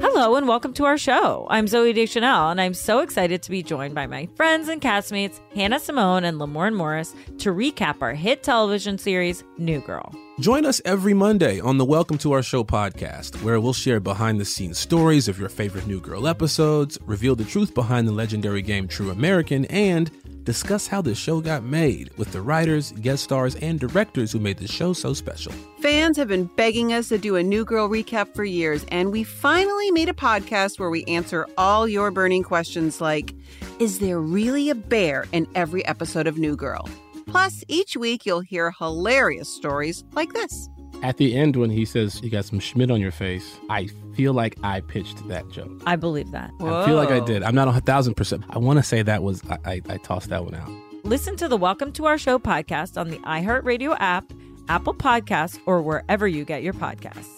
Hello 0.00 0.36
and 0.36 0.46
welcome 0.46 0.72
to 0.74 0.84
our 0.84 0.96
show. 0.96 1.48
I'm 1.50 1.66
Zooey 1.66 1.92
Deschanel, 1.92 2.50
and 2.50 2.60
I'm 2.60 2.72
so 2.72 3.00
excited 3.00 3.42
to 3.42 3.50
be 3.50 3.64
joined 3.64 3.96
by 3.96 4.06
my 4.06 4.28
friends 4.36 4.68
and 4.68 4.80
castmates 4.80 5.40
Hannah 5.56 5.80
Simone 5.80 6.22
and 6.22 6.38
Lamorne 6.38 6.76
Morris 6.76 7.16
to 7.38 7.52
recap 7.52 8.00
our 8.00 8.14
hit 8.14 8.44
television 8.44 8.96
series, 8.96 9.42
New 9.58 9.80
Girl. 9.80 10.14
Join 10.40 10.64
us 10.66 10.80
every 10.84 11.14
Monday 11.14 11.58
on 11.58 11.78
the 11.78 11.84
Welcome 11.84 12.16
to 12.18 12.30
Our 12.30 12.44
Show 12.44 12.62
podcast, 12.62 13.42
where 13.42 13.58
we'll 13.58 13.72
share 13.72 13.98
behind 13.98 14.40
the 14.40 14.44
scenes 14.44 14.78
stories 14.78 15.26
of 15.26 15.36
your 15.36 15.48
favorite 15.48 15.88
New 15.88 16.00
Girl 16.00 16.28
episodes, 16.28 16.96
reveal 17.06 17.34
the 17.34 17.44
truth 17.44 17.74
behind 17.74 18.06
the 18.06 18.12
legendary 18.12 18.62
game 18.62 18.86
True 18.86 19.10
American, 19.10 19.64
and 19.64 20.12
discuss 20.44 20.86
how 20.86 21.02
the 21.02 21.12
show 21.12 21.40
got 21.40 21.64
made 21.64 22.16
with 22.16 22.30
the 22.30 22.40
writers, 22.40 22.92
guest 22.92 23.24
stars, 23.24 23.56
and 23.56 23.80
directors 23.80 24.30
who 24.30 24.38
made 24.38 24.58
the 24.58 24.68
show 24.68 24.92
so 24.92 25.12
special. 25.12 25.52
Fans 25.80 26.16
have 26.16 26.28
been 26.28 26.44
begging 26.44 26.92
us 26.92 27.08
to 27.08 27.18
do 27.18 27.34
a 27.34 27.42
New 27.42 27.64
Girl 27.64 27.88
recap 27.88 28.32
for 28.32 28.44
years, 28.44 28.86
and 28.92 29.10
we 29.10 29.24
finally 29.24 29.90
made 29.90 30.08
a 30.08 30.14
podcast 30.14 30.78
where 30.78 30.88
we 30.88 31.02
answer 31.06 31.48
all 31.58 31.88
your 31.88 32.12
burning 32.12 32.44
questions 32.44 33.00
like 33.00 33.34
Is 33.80 33.98
there 33.98 34.20
really 34.20 34.70
a 34.70 34.76
bear 34.76 35.26
in 35.32 35.48
every 35.56 35.84
episode 35.84 36.28
of 36.28 36.38
New 36.38 36.54
Girl? 36.54 36.88
Plus, 37.28 37.62
each 37.68 37.96
week 37.96 38.24
you'll 38.26 38.40
hear 38.40 38.70
hilarious 38.70 39.48
stories 39.48 40.04
like 40.12 40.32
this. 40.32 40.68
At 41.02 41.18
the 41.18 41.36
end, 41.36 41.56
when 41.56 41.70
he 41.70 41.84
says 41.84 42.20
you 42.22 42.30
got 42.30 42.44
some 42.44 42.58
Schmidt 42.58 42.90
on 42.90 43.00
your 43.00 43.12
face, 43.12 43.56
I 43.70 43.88
feel 44.16 44.32
like 44.32 44.56
I 44.64 44.80
pitched 44.80 45.28
that 45.28 45.48
joke. 45.50 45.70
I 45.86 45.94
believe 45.94 46.30
that. 46.32 46.50
I 46.60 46.84
feel 46.86 46.96
like 46.96 47.10
I 47.10 47.20
did. 47.20 47.42
I'm 47.42 47.54
not 47.54 47.68
a 47.68 47.80
thousand 47.80 48.14
percent. 48.14 48.44
I 48.50 48.58
want 48.58 48.78
to 48.78 48.82
say 48.82 49.02
that 49.02 49.22
was 49.22 49.42
I, 49.48 49.58
I, 49.64 49.82
I 49.90 49.96
tossed 49.98 50.30
that 50.30 50.44
one 50.44 50.54
out. 50.54 50.70
Listen 51.04 51.36
to 51.36 51.46
the 51.46 51.56
Welcome 51.56 51.92
to 51.92 52.06
Our 52.06 52.18
Show 52.18 52.38
podcast 52.38 53.00
on 53.00 53.10
the 53.10 53.18
iHeartRadio 53.18 53.96
app, 54.00 54.32
Apple 54.68 54.94
Podcasts, 54.94 55.60
or 55.66 55.80
wherever 55.80 56.26
you 56.26 56.44
get 56.44 56.62
your 56.62 56.74
podcasts. 56.74 57.37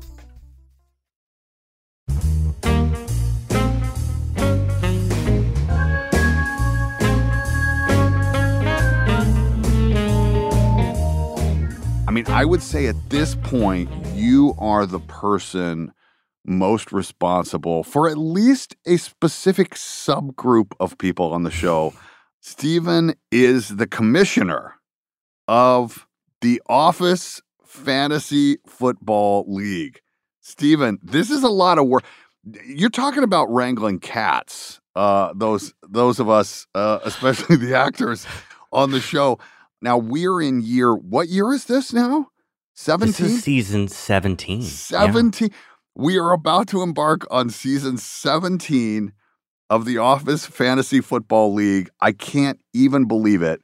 I 12.11 12.13
mean, 12.13 12.27
I 12.27 12.43
would 12.43 12.61
say 12.61 12.87
at 12.87 13.09
this 13.09 13.35
point, 13.35 13.89
you 14.13 14.53
are 14.59 14.85
the 14.85 14.99
person 14.99 15.93
most 16.43 16.91
responsible 16.91 17.83
for 17.85 18.09
at 18.09 18.17
least 18.17 18.75
a 18.85 18.97
specific 18.97 19.75
subgroup 19.75 20.73
of 20.79 20.97
people 20.97 21.31
on 21.31 21.43
the 21.43 21.51
show. 21.51 21.93
Stephen 22.41 23.13
is 23.31 23.69
the 23.69 23.87
commissioner 23.87 24.75
of 25.47 26.05
the 26.41 26.61
Office 26.67 27.41
Fantasy 27.63 28.57
Football 28.67 29.45
League. 29.47 30.00
Stephen, 30.41 30.99
this 31.01 31.29
is 31.29 31.43
a 31.43 31.49
lot 31.49 31.77
of 31.77 31.87
work. 31.87 32.03
You're 32.65 32.89
talking 32.89 33.23
about 33.23 33.51
wrangling 33.51 33.99
cats. 33.99 34.81
Uh, 34.95 35.31
those 35.35 35.73
those 35.87 36.19
of 36.19 36.29
us, 36.29 36.67
uh, 36.75 36.99
especially 37.05 37.55
the 37.55 37.75
actors 37.75 38.25
on 38.73 38.91
the 38.91 38.99
show. 38.99 39.39
Now 39.81 39.97
we're 39.97 40.41
in 40.41 40.61
year. 40.61 40.93
What 40.93 41.29
year 41.29 41.53
is 41.53 41.65
this 41.65 41.93
now? 41.93 42.29
Seventeen. 42.73 43.11
This 43.11 43.19
is 43.37 43.43
season 43.43 43.87
seventeen. 43.87 44.63
Seventeen. 44.63 45.49
Yeah. 45.51 45.57
We 45.95 46.17
are 46.17 46.31
about 46.31 46.67
to 46.69 46.81
embark 46.81 47.25
on 47.29 47.49
season 47.49 47.97
seventeen 47.97 49.13
of 49.69 49.85
the 49.85 49.99
Office 49.99 50.45
Fantasy 50.45 51.01
Football 51.01 51.53
League. 51.53 51.89
I 52.01 52.11
can't 52.11 52.59
even 52.73 53.07
believe 53.07 53.41
it. 53.41 53.61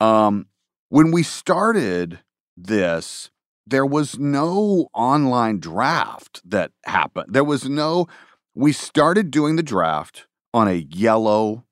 Um, 0.00 0.46
when 0.90 1.10
we 1.10 1.22
started 1.22 2.20
this, 2.56 3.30
there 3.70 3.86
was 3.86 4.18
no 4.18 4.88
online 4.94 5.60
draft 5.60 6.42
that 6.44 6.72
happened. 6.84 7.32
There 7.32 7.44
was 7.44 7.68
no. 7.68 8.06
We 8.54 8.72
started 8.72 9.30
doing 9.30 9.56
the 9.56 9.62
draft 9.62 10.26
on 10.52 10.68
a 10.68 10.86
yellow 10.90 11.64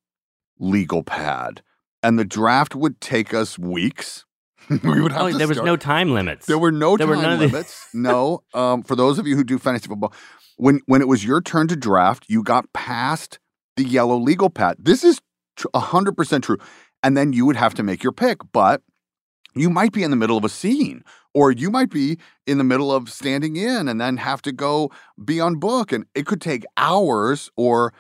legal 0.58 1.02
pad 1.02 1.62
and 2.02 2.18
the 2.18 2.24
draft 2.24 2.74
would 2.74 3.00
take 3.00 3.34
us 3.34 3.58
weeks. 3.58 4.24
we 4.70 5.00
would 5.00 5.12
have 5.12 5.22
oh, 5.22 5.32
there 5.32 5.48
was 5.48 5.62
no 5.62 5.76
time 5.76 6.12
limits. 6.12 6.46
There 6.46 6.58
were 6.58 6.72
no 6.72 6.96
there 6.96 7.06
time 7.06 7.16
were 7.16 7.36
limits. 7.36 7.88
no. 7.94 8.42
Um, 8.54 8.82
for 8.82 8.96
those 8.96 9.18
of 9.18 9.26
you 9.26 9.34
who 9.34 9.44
do 9.44 9.58
fantasy 9.58 9.88
football, 9.88 10.12
when 10.56 10.80
when 10.86 11.00
it 11.00 11.08
was 11.08 11.24
your 11.24 11.40
turn 11.40 11.68
to 11.68 11.76
draft, 11.76 12.26
you 12.28 12.42
got 12.42 12.72
past 12.72 13.38
the 13.76 13.84
yellow 13.84 14.16
legal 14.16 14.50
pad. 14.50 14.76
This 14.78 15.04
is 15.04 15.20
hundred 15.74 16.16
percent 16.16 16.44
true. 16.44 16.58
And 17.02 17.16
then 17.16 17.32
you 17.32 17.46
would 17.46 17.56
have 17.56 17.74
to 17.74 17.82
make 17.82 18.02
your 18.02 18.12
pick, 18.12 18.38
but 18.52 18.82
you 19.54 19.70
might 19.70 19.92
be 19.92 20.02
in 20.02 20.10
the 20.10 20.16
middle 20.16 20.36
of 20.36 20.44
a 20.44 20.48
scene, 20.48 21.02
or 21.34 21.52
you 21.52 21.70
might 21.70 21.90
be 21.90 22.18
in 22.46 22.58
the 22.58 22.64
middle 22.64 22.92
of 22.92 23.10
standing 23.10 23.56
in, 23.56 23.88
and 23.88 24.00
then 24.00 24.16
have 24.16 24.42
to 24.42 24.52
go 24.52 24.90
be 25.24 25.40
on 25.40 25.56
book, 25.56 25.92
and 25.92 26.04
it 26.14 26.26
could 26.26 26.40
take 26.40 26.64
hours 26.76 27.50
or 27.56 27.92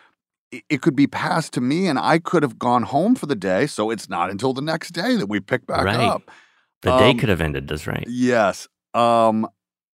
it 0.50 0.82
could 0.82 0.96
be 0.96 1.06
passed 1.06 1.52
to 1.54 1.60
me 1.60 1.86
and 1.86 1.98
I 1.98 2.18
could 2.18 2.42
have 2.42 2.58
gone 2.58 2.84
home 2.84 3.14
for 3.14 3.26
the 3.26 3.36
day. 3.36 3.66
So 3.66 3.90
it's 3.90 4.08
not 4.08 4.30
until 4.30 4.52
the 4.52 4.62
next 4.62 4.90
day 4.90 5.16
that 5.16 5.26
we 5.26 5.40
pick 5.40 5.66
back 5.66 5.84
right. 5.84 6.00
up. 6.00 6.30
The 6.82 6.92
um, 6.92 6.98
day 6.98 7.14
could 7.14 7.28
have 7.28 7.40
ended 7.40 7.68
this 7.68 7.86
right. 7.86 8.04
Yes. 8.08 8.68
Um 8.94 9.46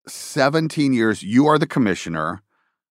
17 0.07 0.93
years. 0.93 1.23
You 1.23 1.47
are 1.47 1.57
the 1.57 1.67
commissioner. 1.67 2.41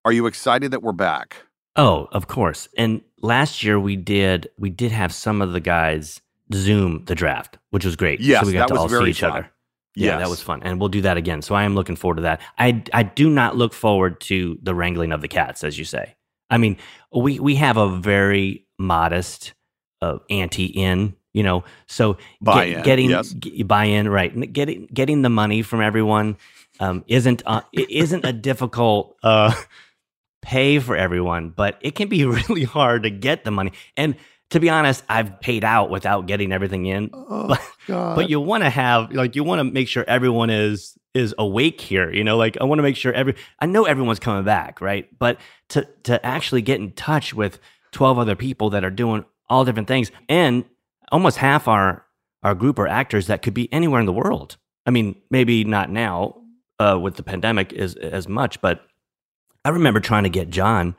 Are 0.04 0.12
you 0.12 0.26
excited 0.26 0.70
that 0.70 0.82
we're 0.82 0.92
back? 0.92 1.36
Oh, 1.76 2.08
of 2.12 2.26
course. 2.26 2.68
And 2.76 3.02
last 3.20 3.62
year 3.62 3.78
we 3.78 3.96
did 3.96 4.48
we 4.58 4.70
did 4.70 4.92
have 4.92 5.12
some 5.12 5.42
of 5.42 5.52
the 5.52 5.60
guys 5.60 6.20
zoom 6.52 7.04
the 7.06 7.14
draft, 7.14 7.58
which 7.70 7.84
was 7.84 7.96
great. 7.96 8.20
Yes, 8.20 8.40
so 8.42 8.46
we 8.46 8.52
got 8.52 8.68
to 8.68 8.74
all 8.74 8.88
see 8.88 9.10
each 9.10 9.20
fun. 9.20 9.30
other. 9.30 9.50
Yeah, 9.96 10.12
Yes. 10.12 10.20
that 10.20 10.30
was 10.30 10.40
fun. 10.40 10.62
And 10.62 10.78
we'll 10.78 10.88
do 10.88 11.00
that 11.02 11.16
again. 11.16 11.42
So 11.42 11.54
I 11.54 11.64
am 11.64 11.74
looking 11.74 11.96
forward 11.96 12.16
to 12.16 12.22
that. 12.22 12.40
I 12.58 12.82
I 12.92 13.02
do 13.02 13.28
not 13.28 13.56
look 13.56 13.72
forward 13.72 14.20
to 14.22 14.58
the 14.62 14.74
wrangling 14.74 15.12
of 15.12 15.20
the 15.20 15.28
cats, 15.28 15.64
as 15.64 15.78
you 15.78 15.84
say. 15.84 16.14
I 16.48 16.58
mean, 16.58 16.76
we 17.14 17.40
we 17.40 17.56
have 17.56 17.76
a 17.76 17.88
very 17.98 18.66
modest 18.78 19.52
uh, 20.00 20.18
ante 20.30 20.64
in, 20.66 21.14
you 21.34 21.42
know. 21.42 21.64
So 21.86 22.14
get- 22.14 22.20
Buy-in, 22.40 22.82
getting 22.82 23.10
yes. 23.10 23.32
g- 23.32 23.62
buy 23.64 23.84
in, 23.86 24.08
right? 24.08 24.52
Getting 24.52 24.86
getting 24.94 25.22
the 25.22 25.28
money 25.28 25.62
from 25.62 25.80
everyone 25.80 26.36
um, 26.78 27.04
isn't 27.08 27.42
uh, 27.46 27.62
it 27.72 27.90
isn't 27.90 28.24
a 28.24 28.32
difficult 28.32 29.16
uh, 29.24 29.52
pay 30.42 30.78
for 30.78 30.96
everyone, 30.96 31.50
but 31.50 31.78
it 31.80 31.94
can 31.94 32.08
be 32.08 32.24
really 32.48 32.64
hard 32.64 33.02
to 33.02 33.10
get 33.10 33.44
the 33.44 33.50
money. 33.50 33.72
And 33.96 34.14
to 34.50 34.60
be 34.60 34.68
honest, 34.68 35.04
I've 35.08 35.40
paid 35.40 35.64
out 35.64 35.90
without 35.90 36.26
getting 36.26 36.52
everything 36.52 36.86
in. 36.86 37.08
but, 37.28 37.62
God. 37.86 38.16
but 38.16 38.28
you 38.28 38.40
want 38.40 38.64
to 38.64 38.70
have 38.70 39.12
like 39.12 39.36
you 39.36 39.44
want 39.44 39.60
to 39.60 39.64
make 39.64 39.88
sure 39.88 40.04
everyone 40.06 40.50
is 40.50 40.96
is 41.14 41.34
awake 41.38 41.80
here. 41.80 42.12
You 42.12 42.24
know, 42.24 42.36
like 42.36 42.56
I 42.60 42.64
want 42.64 42.78
to 42.78 42.82
make 42.82 42.96
sure 42.96 43.12
every 43.12 43.34
I 43.60 43.66
know 43.66 43.84
everyone's 43.84 44.20
coming 44.20 44.44
back, 44.44 44.80
right? 44.80 45.08
But 45.18 45.38
to 45.70 45.88
to 46.04 46.24
actually 46.24 46.62
get 46.62 46.80
in 46.80 46.92
touch 46.92 47.32
with 47.32 47.58
twelve 47.92 48.18
other 48.18 48.36
people 48.36 48.70
that 48.70 48.84
are 48.84 48.90
doing 48.90 49.24
all 49.48 49.64
different 49.64 49.88
things, 49.88 50.10
and 50.28 50.64
almost 51.10 51.36
half 51.38 51.68
our 51.68 52.04
our 52.42 52.54
group 52.54 52.78
are 52.78 52.88
actors 52.88 53.26
that 53.28 53.42
could 53.42 53.54
be 53.54 53.72
anywhere 53.72 54.00
in 54.00 54.06
the 54.06 54.12
world. 54.12 54.56
I 54.86 54.90
mean, 54.90 55.20
maybe 55.30 55.62
not 55.64 55.90
now 55.90 56.40
uh, 56.78 56.98
with 57.00 57.16
the 57.16 57.22
pandemic 57.22 57.72
as 57.72 57.94
as 57.94 58.26
much, 58.26 58.60
but 58.60 58.84
I 59.64 59.68
remember 59.68 60.00
trying 60.00 60.24
to 60.24 60.30
get 60.30 60.50
John, 60.50 60.96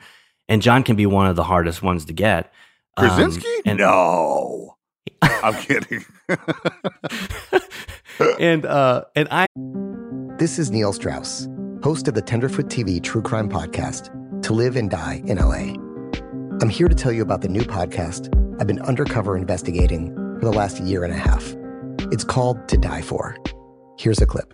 and 0.47 0.62
John 0.62 0.84
can 0.84 0.95
be 0.95 1.06
one 1.06 1.28
of 1.28 1.36
the 1.36 1.43
hardest 1.43 1.82
ones 1.82 2.06
to 2.06 2.14
get. 2.14 2.52
Um, 2.98 3.08
Krasinski? 3.08 3.48
and- 3.66 3.80
no. 3.80 4.76
I'm 5.22 5.54
kidding. 5.56 6.04
and 8.39 8.66
uh, 8.66 9.04
and 9.16 9.28
I 9.32 9.46
This 10.38 10.60
is 10.60 10.72
Neil 10.72 10.94
Strauss, 10.94 11.48
host 11.84 12.08
of 12.08 12.14
the 12.16 12.22
Tenderfoot 12.22 12.68
TV 12.68 13.02
True 13.02 13.22
Crime 13.22 13.50
Podcast, 13.50 14.10
To 14.44 14.54
Live 14.54 14.76
and 14.76 14.89
Die 14.89 15.22
in 15.26 15.38
LA. 15.38 15.74
I'm 16.62 16.70
here 16.70 16.88
to 16.88 16.96
tell 16.96 17.12
you 17.12 17.22
about 17.22 17.42
the 17.42 17.50
new 17.50 17.62
podcast 17.62 18.30
I've 18.60 18.68
been 18.68 18.82
undercover 18.82 19.38
investigating 19.38 20.14
for 20.39 20.46
the 20.46 20.52
last 20.54 20.80
year 20.82 21.04
and 21.04 21.14
a 21.14 21.18
half. 21.18 21.56
It's 22.12 22.24
called 22.24 22.68
To 22.70 22.78
Die 22.78 23.02
For. 23.02 23.36
Here's 23.98 24.22
a 24.22 24.26
clip. 24.26 24.54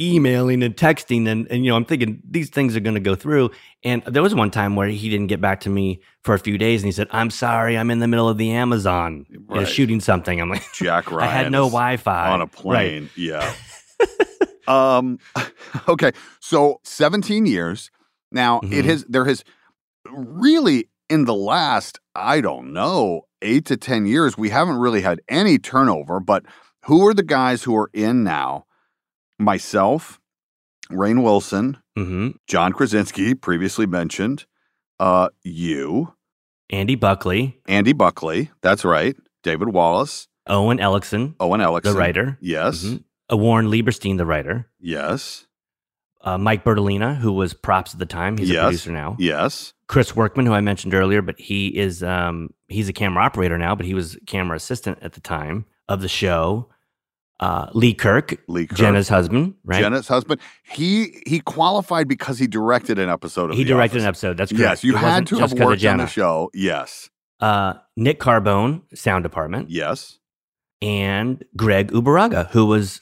Emailing 0.00 0.62
and 0.62 0.76
texting 0.76 1.28
and, 1.28 1.46
and 1.50 1.64
you 1.64 1.70
know 1.70 1.76
i'm 1.76 1.84
thinking 1.84 2.20
these 2.28 2.50
things 2.50 2.74
are 2.76 2.80
going 2.80 2.94
to 2.94 3.00
go 3.00 3.14
through 3.14 3.48
and 3.84 4.02
there 4.06 4.22
was 4.24 4.34
one 4.34 4.50
time 4.50 4.74
where 4.74 4.88
he 4.88 5.08
didn't 5.08 5.28
get 5.28 5.40
back 5.40 5.60
to 5.60 5.70
me 5.70 6.00
for 6.22 6.34
a 6.34 6.38
few 6.38 6.58
days 6.58 6.82
and 6.82 6.86
he 6.88 6.92
said 6.92 7.06
i'm 7.12 7.30
sorry 7.30 7.78
i'm 7.78 7.90
in 7.92 8.00
the 8.00 8.08
middle 8.08 8.28
of 8.28 8.36
the 8.36 8.50
amazon 8.50 9.24
you 9.30 9.38
know, 9.48 9.64
shooting 9.64 10.00
something 10.00 10.40
i'm 10.40 10.48
like 10.50 10.64
Jack 10.74 11.12
Ryan 11.12 11.22
i 11.28 11.32
had 11.32 11.52
no 11.52 11.66
wi-fi 11.66 12.30
on 12.30 12.40
a 12.40 12.46
plane. 12.48 13.08
Yeah. 13.16 13.54
um. 14.68 15.18
Okay. 15.88 16.12
So 16.40 16.80
17 16.84 17.46
years 17.46 17.90
now. 18.30 18.60
It 18.60 18.66
Mhm. 18.70 18.84
has. 18.84 19.04
There 19.08 19.24
has 19.24 19.44
really 20.08 20.88
in 21.08 21.24
the 21.24 21.34
last 21.34 21.98
I 22.14 22.40
don't 22.40 22.72
know 22.72 23.22
eight 23.42 23.66
to 23.66 23.76
ten 23.76 24.06
years 24.06 24.38
we 24.38 24.50
haven't 24.50 24.76
really 24.76 25.02
had 25.02 25.20
any 25.28 25.58
turnover. 25.58 26.20
But 26.20 26.44
who 26.84 27.06
are 27.06 27.14
the 27.14 27.22
guys 27.24 27.64
who 27.64 27.76
are 27.76 27.90
in 27.92 28.24
now? 28.24 28.64
Myself, 29.38 30.20
Rainn 30.90 31.22
Wilson, 31.22 31.78
mm-hmm. 31.98 32.30
John 32.46 32.72
Krasinski, 32.72 33.34
previously 33.34 33.86
mentioned. 33.86 34.46
Uh, 35.00 35.28
you, 35.42 36.14
andy 36.70 36.94
buckley 36.94 37.60
Andy 37.66 37.92
Buckley. 37.92 38.50
That's 38.62 38.84
right. 38.84 39.16
David 39.42 39.68
Wallace. 39.68 40.28
owen 40.46 40.78
ellickson 40.78 41.34
Owen 41.40 41.60
Ellickson, 41.60 41.82
the 41.82 41.94
writer 41.94 42.38
Yes. 42.40 42.84
Mhm. 42.84 43.02
uh, 43.32 43.36
Warren 43.36 43.66
Lieberstein, 43.66 44.18
the 44.18 44.26
writer. 44.26 44.70
Yes. 44.80 45.46
Uh, 46.22 46.38
Mike 46.38 46.64
Bertolina, 46.64 47.16
who 47.18 47.32
was 47.32 47.52
props 47.52 47.92
at 47.92 47.98
the 47.98 48.06
time. 48.06 48.38
He's 48.38 48.48
yes. 48.48 48.60
a 48.62 48.64
producer 48.66 48.92
now. 48.92 49.16
Yes. 49.18 49.74
Chris 49.88 50.16
Workman, 50.16 50.46
who 50.46 50.54
I 50.54 50.60
mentioned 50.62 50.94
earlier, 50.94 51.20
but 51.20 51.38
he 51.38 51.76
is 51.76 52.02
um, 52.02 52.50
he's 52.68 52.88
a 52.88 52.94
camera 52.94 53.22
operator 53.24 53.58
now, 53.58 53.74
but 53.74 53.84
he 53.84 53.92
was 53.94 54.16
camera 54.26 54.56
assistant 54.56 54.98
at 55.02 55.12
the 55.12 55.20
time 55.20 55.66
of 55.88 56.00
the 56.00 56.08
show. 56.08 56.70
Uh, 57.40 57.68
Lee 57.74 57.94
Kirk, 57.94 58.36
Lee 58.48 58.66
Kirk. 58.66 58.78
Jenna's 58.78 59.08
husband, 59.08 59.54
right? 59.64 59.80
Jenna's 59.80 60.06
husband. 60.08 60.40
He 60.70 61.20
he 61.26 61.40
qualified 61.40 62.06
because 62.08 62.38
he 62.38 62.46
directed 62.46 62.98
an 62.98 63.08
episode 63.08 63.50
of 63.50 63.56
he 63.56 63.64
The 63.64 63.70
directed 63.70 63.96
Office. 63.98 64.02
an 64.04 64.08
episode. 64.08 64.36
That's 64.36 64.52
correct. 64.52 64.60
Yes, 64.62 64.84
you 64.84 64.94
It 64.96 65.00
had 65.00 65.26
to 65.26 65.38
just 65.38 65.56
have 65.56 65.66
worked 65.66 65.84
on 65.84 65.96
the 65.98 66.06
show. 66.06 66.50
Yes. 66.54 67.10
Uh, 67.40 67.74
Nick 67.96 68.20
Carbone, 68.20 68.82
sound 68.96 69.24
department. 69.24 69.68
Yes. 69.70 70.18
And 70.80 71.44
Greg 71.56 71.90
Ubaraga, 71.92 72.48
who 72.50 72.66
was 72.66 73.00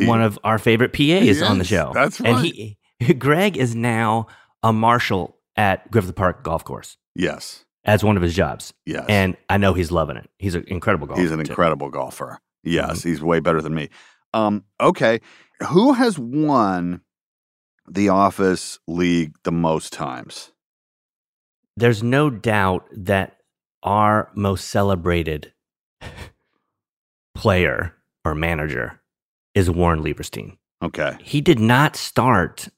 one 0.00 0.22
of 0.22 0.38
our 0.44 0.58
favorite 0.58 0.92
PAs 0.92 1.42
on 1.42 1.58
the 1.58 1.64
show. 1.64 1.90
that's 1.94 2.20
right. 2.20 2.34
And 2.34 2.44
he, 2.44 3.14
Greg 3.18 3.56
is 3.56 3.74
now 3.74 4.26
a 4.62 4.72
marshal 4.72 5.36
at 5.56 5.90
Griffith 5.90 6.14
Park 6.14 6.42
Golf 6.44 6.64
Course 6.64 6.96
Yes. 7.14 7.64
as 7.84 8.04
one 8.04 8.16
of 8.16 8.22
his 8.22 8.34
jobs. 8.34 8.72
Yes. 8.86 9.06
And 9.08 9.36
I 9.48 9.56
know 9.56 9.72
he's 9.74 9.90
loving 9.90 10.16
it. 10.16 10.28
He's 10.38 10.54
an 10.54 10.64
incredible 10.68 11.06
golfer. 11.06 11.22
He's 11.22 11.30
an 11.32 11.42
too. 11.42 11.50
incredible 11.50 11.90
golfer. 11.90 12.40
Yes, 12.64 13.00
Mm-hmm. 13.00 13.08
he's 13.08 13.22
way 13.22 13.40
better 13.40 13.60
than 13.62 13.74
me. 13.74 13.90
Um, 14.32 14.64
okay. 14.80 15.20
Who 15.68 15.92
has 15.92 16.18
won 16.18 17.02
the 17.88 18.08
Office 18.08 18.78
League 18.88 19.36
the 19.44 19.52
most 19.52 19.92
times? 19.92 20.50
There's 21.76 22.02
no 22.02 22.30
doubt 22.30 22.86
that 22.92 23.36
our 23.82 24.30
most 24.34 24.68
celebrated 24.68 25.52
player 27.34 27.94
or 28.24 28.34
manager 28.34 29.00
is 29.54 29.70
Warren 29.70 30.02
Lieberstein. 30.02 30.56
Okay. 30.82 31.16
He 31.22 31.40
did 31.40 31.58
not 31.58 31.96
start 31.96 32.68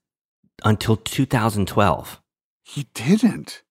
until 0.64 0.96
2012. 0.96 2.20
He 2.64 2.86
didn't. 2.94 3.62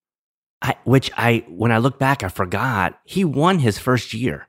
I, 0.61 0.76
which 0.84 1.11
I, 1.18 1.43
when 1.47 1.72
I 1.72 1.78
look 1.78 1.99
back, 1.99 2.24
I 2.24 2.30
forgot 2.30 2.99
he 3.03 3.26
won 3.26 3.59
his 3.59 3.78
first 3.78 4.13
year, 4.13 4.47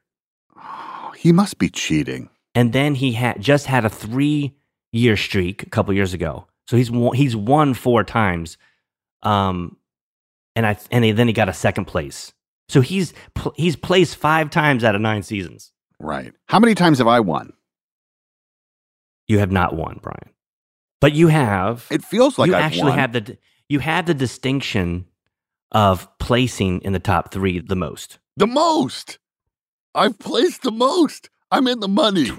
He 1.27 1.33
must 1.33 1.59
be 1.59 1.69
cheating. 1.69 2.31
and 2.55 2.73
then 2.73 2.95
he 2.95 3.13
had 3.13 3.41
just 3.41 3.67
had 3.67 3.85
a 3.85 3.89
three-year 3.91 5.17
streak 5.17 5.65
a 5.65 5.71
couple 5.71 5.93
years 5.93 6.15
ago. 6.15 6.47
So 6.69 6.77
he's 6.77 6.89
won, 6.89 7.17
he's 7.17 7.35
won 7.35 7.75
four 7.75 8.05
times, 8.05 8.57
um, 9.23 9.77
and 10.55 10.65
I 10.65 10.79
and 10.93 11.05
he, 11.05 11.11
then 11.11 11.27
he 11.27 11.33
got 11.33 11.49
a 11.49 11.53
second 11.53 11.87
place. 11.87 12.33
So 12.69 12.81
he's 12.81 13.13
pl- 13.35 13.55
he's 13.57 13.75
placed 13.75 14.15
five 14.17 14.51
times 14.51 14.85
out 14.85 14.95
of 14.95 15.01
nine 15.01 15.25
seasons. 15.25 15.73
Right. 15.99 16.33
How 16.47 16.61
many 16.61 16.77
times 16.77 16.99
have 16.99 17.09
I 17.09 17.19
won? 17.21 17.53
You 19.27 19.41
have 19.41 19.51
not 19.51 19.75
won, 19.75 19.99
Brian, 20.01 20.31
but 21.01 21.13
you 21.13 21.27
have. 21.27 21.87
It 21.91 22.05
feels 22.05 22.39
like 22.39 22.49
you 22.49 22.55
I've 22.55 22.63
actually 22.63 22.91
won. 22.91 22.99
have 22.99 23.13
the 23.13 23.39
you 23.69 23.81
have 23.81 24.07
the 24.07 24.15
distinction 24.15 25.07
of 25.73 26.07
placing 26.21 26.83
in 26.83 26.93
the 26.93 27.01
top 27.01 27.33
three 27.33 27.59
the 27.59 27.75
most. 27.77 28.19
The 28.37 28.47
most. 28.47 29.19
I've 29.97 30.19
placed 30.19 30.63
the 30.63 30.71
most. 30.71 31.31
I'm 31.51 31.67
in 31.67 31.81
the 31.81 31.89
money. 31.89 32.31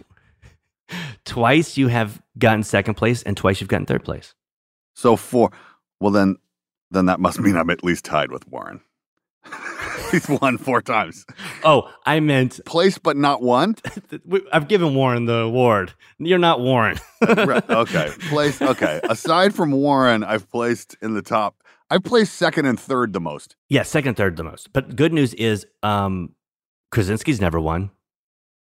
Twice 1.25 1.75
you 1.77 1.87
have 1.89 2.21
gotten 2.37 2.63
second 2.63 2.93
place, 2.95 3.23
and 3.23 3.35
twice 3.35 3.59
you've 3.59 3.69
gotten 3.69 3.85
third 3.85 4.03
place. 4.03 4.33
So 4.95 5.15
four. 5.15 5.51
Well, 5.99 6.11
then, 6.11 6.37
then 6.91 7.07
that 7.07 7.19
must 7.19 7.39
mean 7.39 7.57
I'm 7.57 7.69
at 7.69 7.83
least 7.83 8.05
tied 8.05 8.31
with 8.31 8.47
Warren. 8.47 8.81
He's 10.11 10.29
won 10.29 10.57
four 10.57 10.81
times. 10.81 11.25
Oh, 11.63 11.91
I 12.05 12.19
meant 12.21 12.61
place, 12.65 12.97
but 12.97 13.17
not 13.17 13.41
won. 13.41 13.75
I've 14.53 14.67
given 14.69 14.95
Warren 14.95 15.25
the 15.25 15.39
award. 15.39 15.93
You're 16.19 16.37
not 16.37 16.61
Warren. 16.61 16.97
right. 17.21 17.63
Okay. 17.69 18.11
Placed. 18.29 18.61
Okay. 18.61 19.01
Aside 19.03 19.53
from 19.53 19.71
Warren, 19.71 20.23
I've 20.23 20.49
placed 20.49 20.95
in 21.01 21.13
the 21.13 21.21
top. 21.21 21.61
I've 21.89 22.03
placed 22.03 22.33
second 22.33 22.65
and 22.65 22.79
third 22.79 23.13
the 23.13 23.19
most. 23.19 23.55
Yeah, 23.69 23.83
second, 23.83 24.15
third, 24.15 24.35
the 24.37 24.43
most. 24.43 24.71
But 24.73 24.95
good 24.95 25.13
news 25.13 25.33
is, 25.33 25.65
um, 25.83 26.33
Krasinski's 26.91 27.41
never 27.41 27.59
won. 27.59 27.91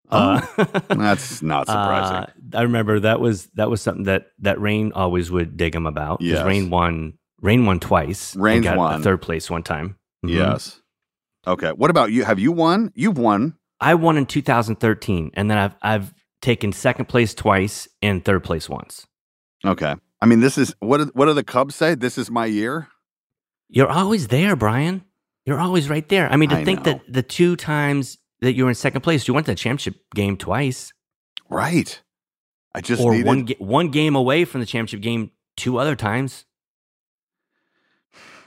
Uh, 0.08 0.40
That's 0.88 1.42
not 1.42 1.66
surprising. 1.66 2.16
uh, 2.16 2.26
I 2.54 2.62
remember 2.62 3.00
that 3.00 3.20
was 3.20 3.46
that 3.54 3.68
was 3.70 3.80
something 3.82 4.04
that 4.04 4.26
that 4.40 4.58
Rainn 4.58 4.92
always 4.94 5.30
would 5.30 5.56
dig 5.56 5.74
him 5.74 5.86
about. 5.86 6.20
Yes. 6.20 6.44
Rainn 6.46 6.70
won. 6.70 7.14
Rainn 7.42 7.66
won 7.66 7.80
twice. 7.80 8.34
Rainn's 8.34 8.64
got 8.64 8.76
won. 8.76 9.02
third 9.02 9.20
place 9.20 9.50
one 9.50 9.62
time. 9.62 9.96
Mhm. 10.24 10.30
Yes. 10.34 10.80
Okay. 11.46 11.70
What 11.70 11.90
about 11.90 12.12
you? 12.12 12.24
Have 12.24 12.38
you 12.38 12.52
won? 12.52 12.92
You've 12.94 13.18
won. 13.18 13.54
I 13.80 13.94
won 13.94 14.16
in 14.16 14.26
2013, 14.26 15.32
and 15.34 15.50
then 15.50 15.58
I've 15.58 15.74
I've 15.82 16.14
taken 16.40 16.72
second 16.72 17.06
place 17.06 17.34
twice 17.34 17.88
and 18.00 18.24
third 18.24 18.42
place 18.44 18.68
once. 18.68 19.06
Okay. 19.64 19.94
I 20.20 20.26
mean, 20.26 20.40
this 20.40 20.56
is 20.56 20.74
what. 20.80 20.98
do- 20.98 21.10
What 21.14 21.26
do 21.26 21.34
the 21.34 21.44
Cubs 21.44 21.74
say? 21.74 21.94
This 21.94 22.16
is 22.16 22.30
my 22.30 22.46
year. 22.46 22.88
You're 23.68 23.90
always 23.90 24.28
there, 24.28 24.54
Brian. 24.56 25.02
You're 25.46 25.60
always 25.60 25.88
right 25.88 26.06
there. 26.08 26.30
I 26.30 26.36
mean, 26.36 26.50
to 26.50 26.56
I 26.58 26.64
think 26.64 26.84
know. 26.84 26.92
that 26.92 27.02
the 27.08 27.22
two 27.22 27.56
times 27.56 28.18
that 28.40 28.54
you 28.54 28.64
were 28.64 28.68
in 28.70 28.74
second 28.74 29.00
place, 29.02 29.26
you 29.26 29.32
went 29.34 29.46
to 29.46 29.52
the 29.52 29.56
championship 29.56 29.94
game 30.14 30.36
twice, 30.36 30.92
Right. 31.48 32.00
I 32.74 32.80
just 32.82 33.00
or 33.00 33.12
needed. 33.12 33.26
one 33.26 33.46
one 33.58 33.88
game 33.90 34.16
away 34.16 34.44
from 34.44 34.60
the 34.60 34.66
championship 34.66 35.00
game 35.00 35.30
two 35.56 35.78
other 35.78 35.96
times. 35.96 36.44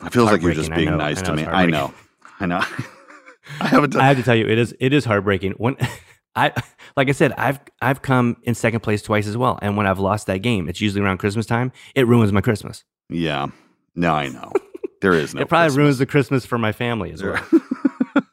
it 0.06 0.14
feels 0.14 0.32
like 0.32 0.42
you're 0.42 0.54
just 0.54 0.72
being 0.74 0.90
know, 0.92 0.98
nice 0.98 1.22
to 1.24 1.34
me. 1.36 1.46
I 1.46 1.66
know. 1.66 1.94
I 2.40 2.46
know. 2.46 2.58
I 3.60 3.68
haven't 3.68 3.92
done. 3.94 4.02
I 4.02 4.06
have 4.08 4.18
to 4.18 4.24
tell 4.24 4.36
you, 4.36 4.46
it 4.46 4.58
is 4.60 4.76
it 4.80 4.94
is 4.94 5.06
heartbreaking. 5.06 5.54
When 5.54 5.78
I 6.36 6.52
like 6.96 7.10
I 7.10 7.14
said, 7.14 7.32
I've 7.38 7.60
I've 7.82 8.02
come 8.02 8.38
in 8.44 8.54
second 8.54 8.82
place 8.82 9.02
twice 9.02 9.26
as 9.26 9.36
well, 9.36 9.58
and 9.62 9.76
when 9.78 9.88
I've 9.88 10.00
lost 10.00 10.28
that 10.28 10.40
game, 10.40 10.70
it's 10.70 10.80
usually 10.82 11.04
around 11.04 11.18
Christmas 11.18 11.46
time. 11.46 11.72
It 11.96 12.06
ruins 12.08 12.32
my 12.32 12.42
Christmas. 12.42 12.84
yeah. 13.10 13.48
No, 13.96 14.14
I 14.14 14.28
know. 14.30 14.54
There 15.02 15.14
is 15.14 15.34
no. 15.34 15.42
it 15.42 15.50
probably 15.50 15.68
Christmas. 15.68 15.78
ruins 15.78 15.98
the 16.00 16.06
Christmas 16.06 16.46
for 16.46 16.58
my 16.58 16.72
family 16.72 17.12
as 17.12 17.24
well. 17.24 17.42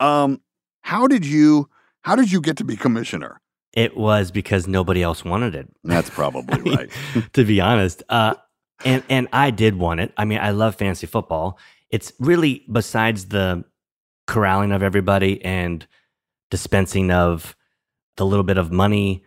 Um, 0.00 0.40
how 0.80 1.06
did 1.06 1.24
you? 1.24 1.68
How 2.02 2.16
did 2.16 2.32
you 2.32 2.40
get 2.40 2.56
to 2.56 2.64
be 2.64 2.76
commissioner? 2.76 3.40
It 3.72 3.96
was 3.96 4.32
because 4.32 4.66
nobody 4.66 5.00
else 5.02 5.24
wanted 5.24 5.54
it. 5.54 5.68
That's 5.84 6.10
probably 6.10 6.74
right. 6.76 6.90
to 7.34 7.44
be 7.44 7.60
honest. 7.60 8.02
Uh, 8.08 8.34
and 8.84 9.04
and 9.08 9.28
I 9.32 9.50
did 9.52 9.76
want 9.78 10.00
it. 10.00 10.12
I 10.16 10.24
mean, 10.24 10.40
I 10.40 10.50
love 10.50 10.74
fantasy 10.74 11.06
football. 11.06 11.56
It's 11.90 12.12
really 12.18 12.64
besides 12.70 13.26
the 13.26 13.64
corralling 14.26 14.72
of 14.72 14.82
everybody 14.82 15.42
and 15.44 15.86
dispensing 16.50 17.12
of 17.12 17.54
the 18.16 18.26
little 18.26 18.44
bit 18.44 18.58
of 18.58 18.72
money, 18.72 19.24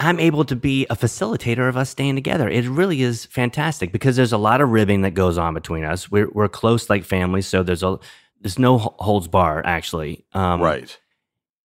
I'm 0.00 0.18
able 0.18 0.44
to 0.46 0.56
be 0.56 0.86
a 0.88 0.96
facilitator 0.96 1.68
of 1.68 1.76
us 1.76 1.90
staying 1.90 2.14
together. 2.14 2.48
It 2.48 2.66
really 2.66 3.02
is 3.02 3.26
fantastic 3.26 3.92
because 3.92 4.16
there's 4.16 4.32
a 4.32 4.38
lot 4.38 4.62
of 4.62 4.70
ribbing 4.70 5.02
that 5.02 5.12
goes 5.12 5.36
on 5.36 5.52
between 5.52 5.84
us. 5.84 6.10
We're 6.10 6.30
we're 6.30 6.48
close 6.48 6.88
like 6.88 7.04
family, 7.04 7.42
so 7.42 7.62
there's 7.62 7.82
a 7.82 7.98
there's 8.40 8.58
no 8.58 8.78
holds 8.78 9.28
bar 9.28 9.62
actually. 9.64 10.24
Um, 10.32 10.62
right. 10.62 10.98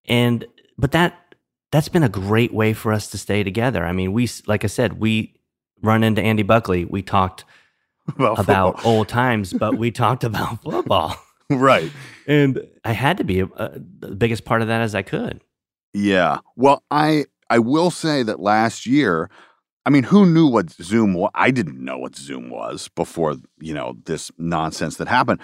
and 0.06 0.46
but 0.78 0.92
that 0.92 1.36
that's 1.72 1.88
been 1.88 2.04
a 2.04 2.10
great 2.10 2.54
way 2.54 2.74
for 2.74 2.92
us 2.92 3.10
to 3.12 3.18
stay 3.18 3.44
together. 3.44 3.86
I 3.86 3.94
mean, 3.94 4.12
we 4.12 4.30
like 4.48 4.66
I 4.66 4.68
said, 4.68 5.00
we 5.00 5.40
run 5.82 6.04
into 6.04 6.22
Andy 6.22 6.44
Buckley. 6.44 6.84
We 6.86 7.02
talked 7.02 7.46
About 8.16 8.38
about 8.38 8.86
old 8.86 9.08
times, 9.08 9.52
but 9.52 9.78
we 9.80 9.90
talked 10.04 10.24
about 10.24 10.62
football. 10.62 11.16
Right. 11.50 11.92
And 12.28 12.68
I 12.84 12.92
had 12.92 13.18
to 13.18 13.24
be 13.24 13.40
a, 13.40 13.46
a, 13.46 13.80
the 14.00 14.16
biggest 14.16 14.46
part 14.46 14.62
of 14.62 14.68
that 14.68 14.82
as 14.82 14.94
I 14.94 15.02
could. 15.02 15.42
Yeah. 15.94 16.40
Well, 16.56 16.84
I 16.92 17.26
I 17.50 17.60
will 17.60 17.92
say 17.92 18.24
that 18.24 18.40
last 18.40 18.86
year, 18.86 19.30
I 19.86 19.90
mean, 19.90 20.04
who 20.04 20.26
knew 20.26 20.48
what 20.48 20.72
Zoom 20.72 21.14
was? 21.14 21.32
I 21.36 21.52
didn't 21.52 21.84
know 21.84 21.98
what 21.98 22.16
Zoom 22.16 22.50
was 22.50 22.88
before, 22.96 23.36
you 23.60 23.74
know, 23.74 23.98
this 24.06 24.32
nonsense 24.38 24.98
that 24.98 25.08
happened. 25.08 25.40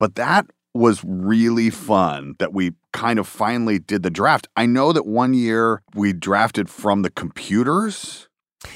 But 0.00 0.16
that 0.16 0.46
was 0.74 1.02
really 1.04 1.70
fun 1.70 2.34
that 2.38 2.52
we 2.52 2.72
kind 2.92 3.18
of 3.18 3.26
finally 3.26 3.78
did 3.78 4.02
the 4.02 4.10
draft. 4.10 4.48
I 4.56 4.66
know 4.66 4.92
that 4.92 5.06
one 5.06 5.32
year 5.34 5.82
we 5.94 6.12
drafted 6.12 6.68
from 6.68 7.02
the 7.02 7.10
computers. 7.10 8.28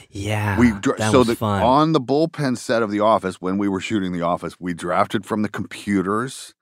Yeah, 0.08 0.58
We 0.58 0.72
dra- 0.72 0.96
that 0.98 1.10
so 1.10 1.18
was 1.18 1.26
the, 1.26 1.36
fun. 1.36 1.62
on 1.62 1.92
the 1.92 2.00
bullpen 2.00 2.56
set 2.56 2.82
of 2.82 2.90
the 2.90 3.00
office 3.00 3.40
when 3.40 3.58
we 3.58 3.68
were 3.68 3.80
shooting 3.80 4.12
the 4.12 4.22
office, 4.22 4.54
we 4.60 4.72
drafted 4.72 5.26
from 5.26 5.42
the 5.42 5.48
computers 5.48 6.54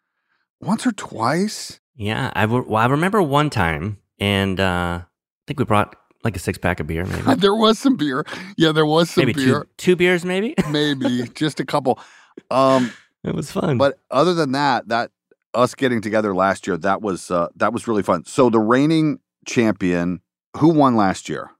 once 0.60 0.86
or 0.86 0.92
twice. 0.92 1.78
yeah, 1.94 2.30
I, 2.34 2.46
well, 2.46 2.76
I 2.76 2.86
remember 2.86 3.20
one 3.22 3.50
time, 3.50 3.98
and 4.18 4.58
uh, 4.58 5.02
think 5.48 5.58
we 5.58 5.64
brought 5.64 5.96
like 6.24 6.36
a 6.36 6.38
six 6.38 6.58
pack 6.58 6.78
of 6.78 6.86
beer, 6.86 7.04
maybe, 7.04 7.34
there 7.40 7.54
was 7.54 7.78
some 7.78 7.96
beer. 7.96 8.24
Yeah, 8.56 8.70
there 8.72 8.86
was 8.86 9.10
some 9.10 9.22
maybe 9.22 9.32
beer. 9.44 9.64
two 9.64 9.68
two 9.78 9.96
beers, 9.96 10.24
maybe. 10.24 10.54
maybe 10.70 11.28
just 11.34 11.58
a 11.58 11.64
couple. 11.64 11.98
Um, 12.50 12.92
it 13.24 13.34
was 13.34 13.50
fun. 13.50 13.78
but 13.78 13.98
other 14.10 14.34
than 14.34 14.52
that, 14.52 14.88
that 14.88 15.10
us 15.54 15.74
getting 15.74 16.00
together 16.00 16.34
last 16.34 16.66
year, 16.66 16.76
that 16.76 17.02
was 17.02 17.30
uh, 17.30 17.48
that 17.56 17.72
was 17.72 17.88
really 17.88 18.02
fun. 18.02 18.24
So 18.26 18.50
the 18.50 18.60
reigning 18.60 19.18
champion, 19.46 20.20
who 20.58 20.68
won 20.68 20.94
last 20.96 21.28
year? 21.28 21.50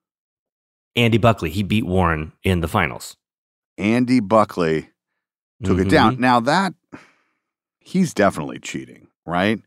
Andy 0.94 1.18
Buckley, 1.18 1.50
he 1.50 1.62
beat 1.62 1.86
Warren 1.86 2.32
in 2.42 2.60
the 2.60 2.68
finals. 2.68 3.16
Andy 3.78 4.20
Buckley 4.20 4.90
took 5.62 5.78
it 5.78 5.88
down. 5.88 6.16
Mhm. 6.16 6.20
Now 6.20 6.40
that 6.40 6.74
he's 7.80 8.12
definitely 8.12 8.58
cheating, 8.58 9.06
right? 9.24 9.60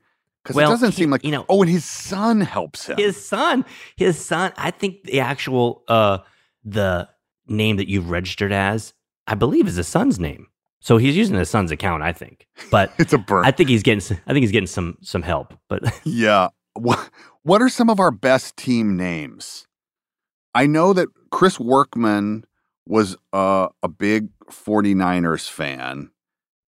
Because 0.44 0.56
Well, 0.56 0.70
it 0.70 0.74
doesn't 0.74 0.92
he- 0.92 1.02
seem 1.04 1.10
like 1.12 1.24
you 1.24 1.32
know- 1.32 1.46
Oh, 1.50 1.62
and 1.62 1.70
his 1.72 1.86
son 1.86 2.42
helps 2.42 2.88
him. 2.88 2.98
His 2.98 3.24
son, 3.24 3.64
his 3.96 4.24
son. 4.24 4.52
I 4.58 4.72
think 4.72 5.04
the 5.04 5.20
actual 5.20 5.84
uh 5.88 6.20
the 6.64 7.08
name 7.48 7.78
that 7.78 7.88
you've 7.90 8.10
registered 8.10 8.52
as, 8.52 8.94
I 9.28 9.36
believe, 9.36 9.68
is 9.68 9.76
his 9.76 9.88
son's 9.88 10.20
name. 10.20 10.48
So 10.80 10.98
he's 10.98 11.16
using 11.16 11.36
his 11.36 11.50
son's 11.50 11.72
account. 11.72 12.02
I 12.04 12.12
think, 12.12 12.48
but 12.72 12.92
it's 13.00 13.14
a 13.14 13.18
burn. 13.20 13.46
I 13.46 13.52
think 13.52 13.70
he's 13.70 13.84
getting. 13.84 14.18
I 14.26 14.34
think 14.34 14.44
he's 14.44 14.52
getting 14.52 14.68
some 14.68 14.98
some 15.02 15.22
help. 15.22 15.54
But 15.70 15.84
yeah. 16.04 16.50
What, 16.74 17.10
what 17.44 17.62
are 17.62 17.68
some 17.70 17.90
of 17.90 18.00
our 18.00 18.12
best 18.12 18.56
team 18.56 18.96
names? 18.96 19.68
I 20.56 20.66
know 20.68 20.94
that 20.94 21.10
Chris 21.30 21.60
Workman 21.60 22.46
was 22.88 23.18
uh, 23.34 23.68
a 23.84 23.88
big 23.90 24.30
49ers 24.50 25.50
fan. 25.50 26.12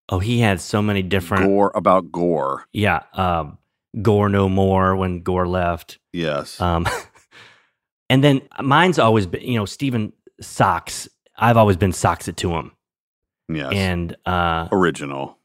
oh, 0.09 0.19
he 0.19 0.39
had 0.41 0.59
so 0.61 0.81
many 0.81 1.01
different. 1.01 1.45
Gore 1.45 1.71
about 1.73 2.11
Gore. 2.11 2.65
Yeah, 2.73 3.03
um, 3.13 3.57
Gore 4.01 4.29
no 4.29 4.49
more 4.49 4.95
when 4.95 5.21
Gore 5.21 5.47
left. 5.47 5.99
Yes. 6.11 6.59
Um, 6.59 6.87
and 8.09 8.23
then 8.23 8.41
mine's 8.61 8.99
always 8.99 9.27
been, 9.27 9.41
you 9.41 9.57
know, 9.57 9.65
Stephen 9.65 10.13
Saux. 10.41 11.07
I've 11.37 11.57
always 11.57 11.77
been 11.77 11.91
Socks 11.91 12.27
it 12.27 12.37
to 12.37 12.51
him. 12.53 12.71
Yes. 13.49 13.73
And 13.73 14.15
uh, 14.25 14.67
original, 14.71 15.37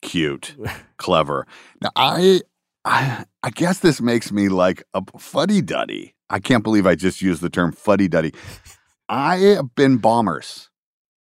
cute, 0.00 0.56
clever. 0.96 1.46
Now 1.80 1.90
I, 1.94 2.40
I, 2.84 3.24
I 3.42 3.50
guess 3.50 3.80
this 3.80 4.00
makes 4.00 4.32
me 4.32 4.48
like 4.48 4.82
a 4.94 5.02
fuddy 5.18 5.62
duddy. 5.62 6.14
I 6.30 6.40
can't 6.40 6.64
believe 6.64 6.86
I 6.86 6.94
just 6.94 7.20
used 7.20 7.42
the 7.42 7.50
term 7.50 7.72
fuddy 7.72 8.08
duddy. 8.08 8.32
I 9.08 9.36
have 9.36 9.74
been 9.74 9.98
bombers. 9.98 10.70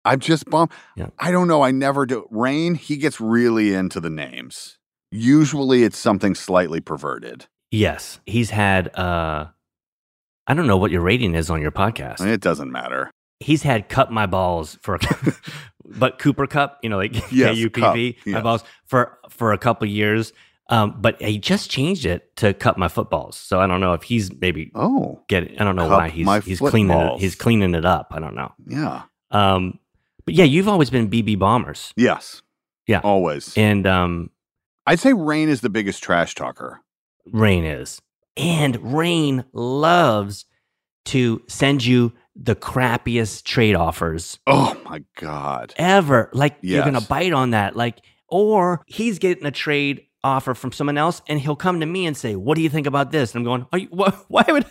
I've 0.03 0.19
just 0.19 0.49
bomb. 0.49 0.69
Yeah. 0.95 1.07
I 1.19 1.31
don't 1.31 1.47
know. 1.47 1.61
I 1.61 1.71
never 1.71 2.05
do. 2.05 2.27
Rainn, 2.31 2.77
he 2.77 2.97
gets 2.97 3.19
really 3.19 3.73
into 3.73 3.99
the 3.99 4.09
names. 4.09 4.77
Usually, 5.15 5.83
it's 5.83 5.97
something 5.97 6.35
slightly 6.35 6.81
perverted. 6.81 7.45
yes, 7.71 8.19
he's 8.25 8.49
had. 8.49 8.95
uh 8.97 9.47
I 10.47 10.53
don't 10.53 10.67
know 10.67 10.77
what 10.77 10.91
your 10.91 11.01
rating 11.01 11.33
is 11.33 11.49
on 11.49 11.59
your 11.61 11.71
podcast. 11.71 12.23
It 12.25 12.39
doesn't 12.41 12.71
matter. 12.71 13.09
he's 13.39 13.63
had 13.63 13.89
cut 13.89 14.11
my 14.11 14.27
balls 14.27 14.77
for 14.83 14.99
but 15.85 16.19
Cooper 16.19 16.45
Kupp, 16.47 16.79
you 16.83 16.89
know, 16.89 16.97
like 16.97 17.13
Yes, 17.31 17.55
K-U-P-V, 17.55 18.13
cup, 18.13 18.25
my 18.27 18.31
yes. 18.31 18.43
balls 18.43 18.63
for 18.85 19.17
for 19.29 19.53
a 19.53 19.57
couple 19.57 19.87
years. 19.87 20.33
Um, 20.69 20.97
but 20.99 21.21
he 21.21 21.37
just 21.37 21.69
changed 21.69 22.05
it 22.07 22.35
to 22.37 22.53
cut 22.53 22.77
my 22.77 22.87
footballs. 22.87 23.35
So 23.37 23.59
I 23.59 23.67
don't 23.67 23.81
know 23.81 23.93
if 23.93 24.03
he's 24.03 24.31
maybe 24.39 24.71
oh 24.75 25.21
getting 25.27 25.59
I 25.59 25.63
don't 25.63 25.75
know 25.75 25.87
why 25.89 26.09
he's 26.09 26.27
he's 26.45 26.59
cleaning 26.59 26.95
it, 26.95 27.19
he's 27.19 27.35
cleaning 27.35 27.73
it 27.75 27.85
up. 27.85 28.07
I 28.11 28.19
don't 28.19 28.35
know. 28.35 28.51
Yeah. 28.67 29.03
Um, 29.31 29.79
but 30.25 30.33
yeah, 30.35 30.45
you've 30.45 30.67
always 30.67 30.89
been 30.89 31.09
BB 31.09 31.37
bombers. 31.39 31.93
Yes. 31.95 32.41
Yeah. 32.87 32.99
Always. 33.03 33.55
And 33.57 33.85
um 33.87 34.29
I'd 34.85 34.99
say 34.99 35.11
Rainn 35.11 35.47
is 35.47 35.61
the 35.61 35.69
biggest 35.69 36.03
trash 36.03 36.35
talker. 36.35 36.81
Rainn 37.31 37.63
is. 37.81 38.01
And 38.37 38.75
Rainn 38.79 39.45
loves 39.53 40.45
to 41.05 41.41
send 41.47 41.85
you 41.85 42.13
the 42.35 42.55
crappiest 42.55 43.43
trade 43.43 43.75
offers 43.75 44.39
Oh 44.45 44.77
my 44.83 45.03
God. 45.15 45.73
ever. 45.77 46.29
Like 46.33 46.57
you're 46.61 46.83
gonna 46.83 46.99
bite 47.01 47.31
on 47.33 47.51
that. 47.51 47.75
Like, 47.75 48.01
or 48.27 48.83
he's 48.87 49.19
getting 49.19 49.45
a 49.45 49.51
trade 49.51 50.01
offer 50.23 50.53
from 50.55 50.71
someone 50.71 50.97
else, 50.97 51.21
and 51.27 51.39
he'll 51.39 51.55
come 51.55 51.79
to 51.79 51.85
me 51.85 52.05
and 52.07 52.17
say, 52.17 52.35
"What 52.35 52.55
do 52.55 52.61
you 52.61 52.69
think 52.69 52.87
about 52.87 53.11
this?" 53.11 53.33
And 53.33 53.39
I'm 53.39 53.45
going, 53.45 53.65
Are 53.71 53.77
you, 53.79 53.87
wh- 53.95 54.19
"Why 54.29 54.43
would? 54.49 54.65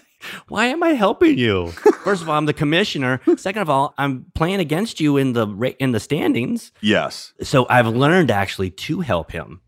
Why 0.48 0.66
am 0.66 0.82
I 0.82 0.90
helping 0.90 1.38
you?" 1.38 1.68
First 2.04 2.20
of 2.22 2.28
all, 2.28 2.36
I'm 2.36 2.46
the 2.46 2.52
commissioner. 2.52 3.20
Second 3.36 3.62
of 3.62 3.70
all, 3.70 3.94
I'm 3.96 4.26
playing 4.34 4.60
against 4.60 5.00
you 5.00 5.16
in 5.16 5.32
the 5.32 5.46
in 5.78 5.92
the 5.92 6.00
standings. 6.00 6.72
Yes. 6.82 7.32
So 7.40 7.66
I've 7.70 7.86
learned 7.86 8.30
actually 8.30 8.70
to 8.70 9.00
help 9.00 9.30
him. 9.30 9.60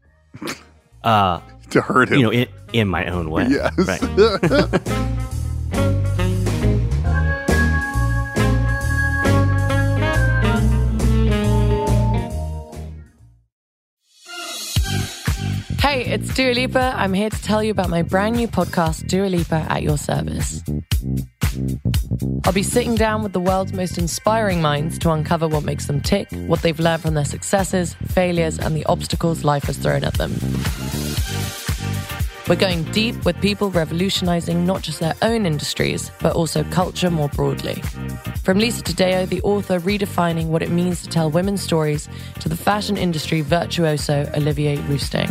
Uh, 1.05 1.41
to 1.71 1.81
hurt 1.81 2.09
him. 2.11 2.19
you 2.19 2.23
know, 2.25 2.33
in, 2.33 2.49
in 2.73 2.89
my 2.89 3.07
own 3.07 3.31
way. 3.31 3.47
Yes. 3.49 3.75
Right. 3.79 4.01
Hey, 15.97 16.13
it's 16.13 16.35
Dua 16.35 16.53
Lipa. 16.53 16.93
I'm 16.95 17.15
here 17.15 17.31
to 17.31 17.43
tell 17.43 17.65
you 17.65 17.71
about 17.71 17.89
my 17.89 18.03
brand 18.03 18.37
new 18.37 18.47
podcast, 18.47 19.07
Dua 19.07 19.29
Lipa 19.29 19.67
at 19.71 19.83
Your 19.83 19.97
Service. 19.97 20.63
I'll 22.45 22.53
be 22.53 22.63
sitting 22.63 22.97
down 22.97 23.23
with 23.23 23.33
the 23.33 23.41
world's 23.41 23.73
most 23.73 23.97
inspiring 23.97 24.61
minds 24.61 24.99
to 24.99 25.11
uncover 25.13 25.49
what 25.49 25.65
makes 25.65 25.87
them 25.87 26.03
tick, 26.03 26.29
what 26.49 26.61
they've 26.61 26.79
learned 26.79 27.01
from 27.01 27.15
their 27.15 27.25
successes, 27.25 27.95
failures, 28.09 28.59
and 28.59 28.77
the 28.77 28.85
obstacles 28.85 29.43
life 29.43 29.65
has 29.65 29.79
thrown 29.79 30.05
at 30.05 30.13
them. 30.19 30.33
We're 32.49 32.55
going 32.55 32.85
deep 32.93 33.25
with 33.25 33.41
people 33.41 33.73
revolutionizing 33.73 34.65
not 34.65 34.83
just 34.83 35.01
their 35.01 35.17
own 35.21 35.47
industries, 35.47 36.13
but 36.21 36.37
also 36.37 36.63
culture 36.65 37.11
more 37.11 37.29
broadly. 37.31 37.83
From 38.45 38.61
Lisa 38.61 38.85
Taddeo, 38.85 39.29
the 39.29 39.43
author 39.43 39.81
redefining 39.81 40.47
what 40.47 40.63
it 40.63 40.71
means 40.71 41.03
to 41.03 41.09
tell 41.09 41.29
women's 41.29 41.61
stories, 41.61 42.09
to 42.39 42.49
the 42.49 42.57
fashion 42.57 42.97
industry 42.97 43.41
virtuoso 43.41 44.31
Olivier 44.37 44.77
Rousteing. 44.77 45.27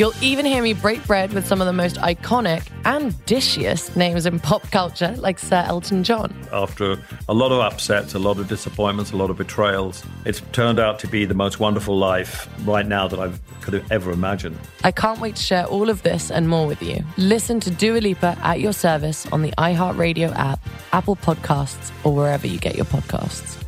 You'll 0.00 0.14
even 0.22 0.46
hear 0.46 0.62
me 0.62 0.72
break 0.72 1.06
bread 1.06 1.34
with 1.34 1.46
some 1.46 1.60
of 1.60 1.66
the 1.66 1.74
most 1.74 1.96
iconic 1.96 2.66
and 2.86 3.12
dishiest 3.26 3.96
names 3.96 4.24
in 4.24 4.40
pop 4.40 4.62
culture, 4.70 5.14
like 5.18 5.38
Sir 5.38 5.62
Elton 5.66 6.04
John. 6.04 6.34
After 6.50 6.96
a 7.28 7.34
lot 7.34 7.52
of 7.52 7.60
upsets, 7.60 8.14
a 8.14 8.18
lot 8.18 8.38
of 8.38 8.48
disappointments, 8.48 9.12
a 9.12 9.18
lot 9.18 9.28
of 9.28 9.36
betrayals, 9.36 10.02
it's 10.24 10.40
turned 10.52 10.78
out 10.78 11.00
to 11.00 11.06
be 11.06 11.26
the 11.26 11.34
most 11.34 11.60
wonderful 11.60 11.98
life 11.98 12.48
right 12.64 12.86
now 12.86 13.08
that 13.08 13.20
I 13.20 13.30
could 13.60 13.74
have 13.74 13.92
ever 13.92 14.10
imagined. 14.10 14.58
I 14.84 14.90
can't 14.90 15.20
wait 15.20 15.36
to 15.36 15.42
share 15.42 15.66
all 15.66 15.90
of 15.90 16.02
this 16.02 16.30
and 16.30 16.48
more 16.48 16.66
with 16.66 16.82
you. 16.82 17.04
Listen 17.18 17.60
to 17.60 17.70
Dua 17.70 17.98
Lipa 17.98 18.38
at 18.40 18.58
your 18.58 18.72
service 18.72 19.26
on 19.26 19.42
the 19.42 19.52
iHeartRadio 19.58 20.34
app, 20.34 20.66
Apple 20.94 21.16
Podcasts, 21.16 21.92
or 22.06 22.14
wherever 22.14 22.46
you 22.46 22.58
get 22.58 22.74
your 22.74 22.86
podcasts. 22.86 23.59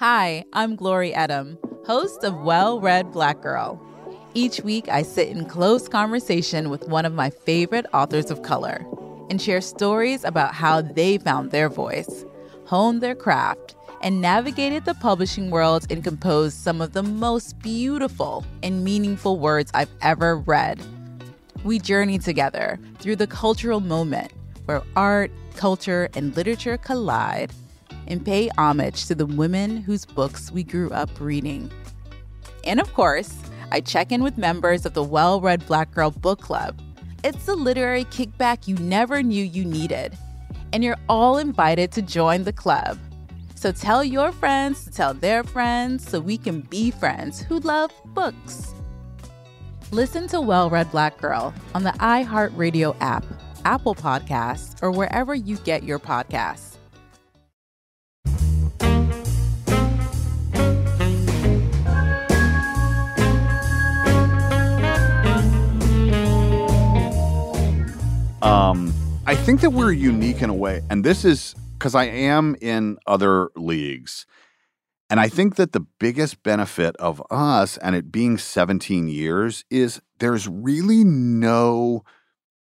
Hi, 0.00 0.46
I'm 0.54 0.76
Glory 0.76 1.12
Edim, 1.12 1.58
host 1.86 2.24
of 2.24 2.40
Well 2.40 2.80
Read 2.80 3.12
Black 3.12 3.42
Girl. 3.42 3.78
Each 4.32 4.62
week, 4.62 4.88
I 4.88 5.02
sit 5.02 5.28
in 5.28 5.44
close 5.44 5.88
conversation 5.88 6.70
with 6.70 6.88
one 6.88 7.04
of 7.04 7.12
my 7.12 7.28
favorite 7.28 7.84
authors 7.92 8.30
of 8.30 8.40
color 8.40 8.86
and 9.28 9.42
share 9.42 9.60
stories 9.60 10.24
about 10.24 10.54
how 10.54 10.80
they 10.80 11.18
found 11.18 11.50
their 11.50 11.68
voice, 11.68 12.24
honed 12.64 13.02
their 13.02 13.14
craft, 13.14 13.76
and 14.00 14.22
navigated 14.22 14.86
the 14.86 14.94
publishing 14.94 15.50
world 15.50 15.86
and 15.90 16.02
composed 16.02 16.56
some 16.56 16.80
of 16.80 16.94
the 16.94 17.02
most 17.02 17.58
beautiful 17.58 18.46
and 18.62 18.82
meaningful 18.82 19.38
words 19.38 19.70
I've 19.74 19.92
ever 20.00 20.38
read. 20.38 20.80
We 21.62 21.78
journey 21.78 22.18
together 22.18 22.80
through 23.00 23.16
the 23.16 23.26
cultural 23.26 23.80
moment 23.80 24.32
where 24.64 24.80
art, 24.96 25.30
culture, 25.56 26.08
and 26.14 26.34
literature 26.34 26.78
collide 26.78 27.52
and 28.10 28.24
pay 28.24 28.50
homage 28.58 29.06
to 29.06 29.14
the 29.14 29.24
women 29.24 29.78
whose 29.78 30.04
books 30.04 30.50
we 30.52 30.62
grew 30.62 30.90
up 30.90 31.08
reading. 31.18 31.70
And 32.64 32.80
of 32.80 32.92
course, 32.92 33.34
I 33.72 33.80
check 33.80 34.12
in 34.12 34.22
with 34.22 34.36
members 34.36 34.84
of 34.84 34.94
the 34.94 35.02
Well 35.02 35.40
Read 35.40 35.64
Black 35.66 35.92
Girl 35.92 36.10
Book 36.10 36.40
Club. 36.40 36.78
It's 37.22 37.46
the 37.46 37.54
literary 37.54 38.04
kickback 38.06 38.66
you 38.66 38.74
never 38.76 39.22
knew 39.22 39.44
you 39.44 39.64
needed. 39.64 40.18
And 40.72 40.82
you're 40.82 40.98
all 41.08 41.38
invited 41.38 41.92
to 41.92 42.02
join 42.02 42.44
the 42.44 42.52
club. 42.52 42.98
So 43.54 43.72
tell 43.72 44.02
your 44.02 44.32
friends 44.32 44.84
to 44.84 44.90
tell 44.90 45.14
their 45.14 45.44
friends 45.44 46.08
so 46.08 46.18
we 46.18 46.38
can 46.38 46.62
be 46.62 46.90
friends 46.90 47.40
who 47.40 47.60
love 47.60 47.92
books. 48.06 48.74
Listen 49.90 50.26
to 50.28 50.40
Well 50.40 50.70
Read 50.70 50.90
Black 50.90 51.18
Girl 51.18 51.52
on 51.74 51.82
the 51.82 51.90
iHeartRadio 51.90 52.96
app, 53.00 53.24
Apple 53.64 53.94
Podcasts, 53.94 54.80
or 54.82 54.90
wherever 54.90 55.34
you 55.34 55.56
get 55.58 55.82
your 55.82 55.98
podcasts. 55.98 56.69
Um, 68.42 68.92
I 69.26 69.34
think 69.34 69.60
that 69.60 69.70
we're 69.70 69.92
unique 69.92 70.40
in 70.40 70.48
a 70.48 70.54
way, 70.54 70.82
and 70.88 71.04
this 71.04 71.24
is 71.24 71.54
because 71.74 71.94
I 71.94 72.04
am 72.04 72.56
in 72.60 72.98
other 73.06 73.50
leagues. 73.54 74.26
And 75.10 75.18
I 75.18 75.28
think 75.28 75.56
that 75.56 75.72
the 75.72 75.80
biggest 75.80 76.42
benefit 76.42 76.96
of 76.96 77.22
us 77.30 77.76
and 77.78 77.96
it 77.96 78.12
being 78.12 78.38
17 78.38 79.08
years 79.08 79.64
is 79.68 80.00
there's 80.20 80.46
really 80.46 81.04
no 81.04 82.04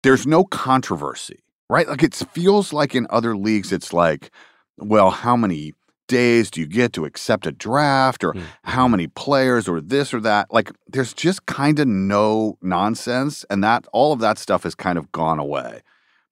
there's 0.03 0.27
no 0.27 0.45
controversy, 0.45 1.41
right? 1.69 1.87
Like 1.87 2.03
it 2.03 2.15
feels 2.15 2.73
like 2.73 2.95
in 2.95 3.07
other 3.11 3.37
leagues 3.37 3.73
it's 3.73 3.93
like, 3.93 4.31
well, 4.79 5.11
how 5.11 5.37
many 5.37 5.75
days 6.09 6.51
do 6.51 6.61
you 6.61 6.67
get 6.67 6.93
to 6.95 7.05
accept 7.05 7.47
a 7.47 7.53
draft 7.53 8.25
or 8.25 8.35
how 8.65 8.89
many 8.89 9.07
players 9.07 9.69
or 9.69 9.81
this 9.81 10.13
or 10.13 10.21
that? 10.21 10.53
Like 10.53 10.73
there's 10.89 11.15
just 11.15 11.47
kind 11.47 11.79
of 11.79 11.87
no 11.87 12.59
nonsense 12.61 13.45
and 13.49 13.63
that 13.63 13.87
all 13.93 14.13
of 14.13 14.19
that 14.21 14.39
stuff 14.39 14.65
has 14.65 14.75
kind 14.75 14.99
of 14.99 15.13
gone 15.13 15.39
away. 15.39 15.83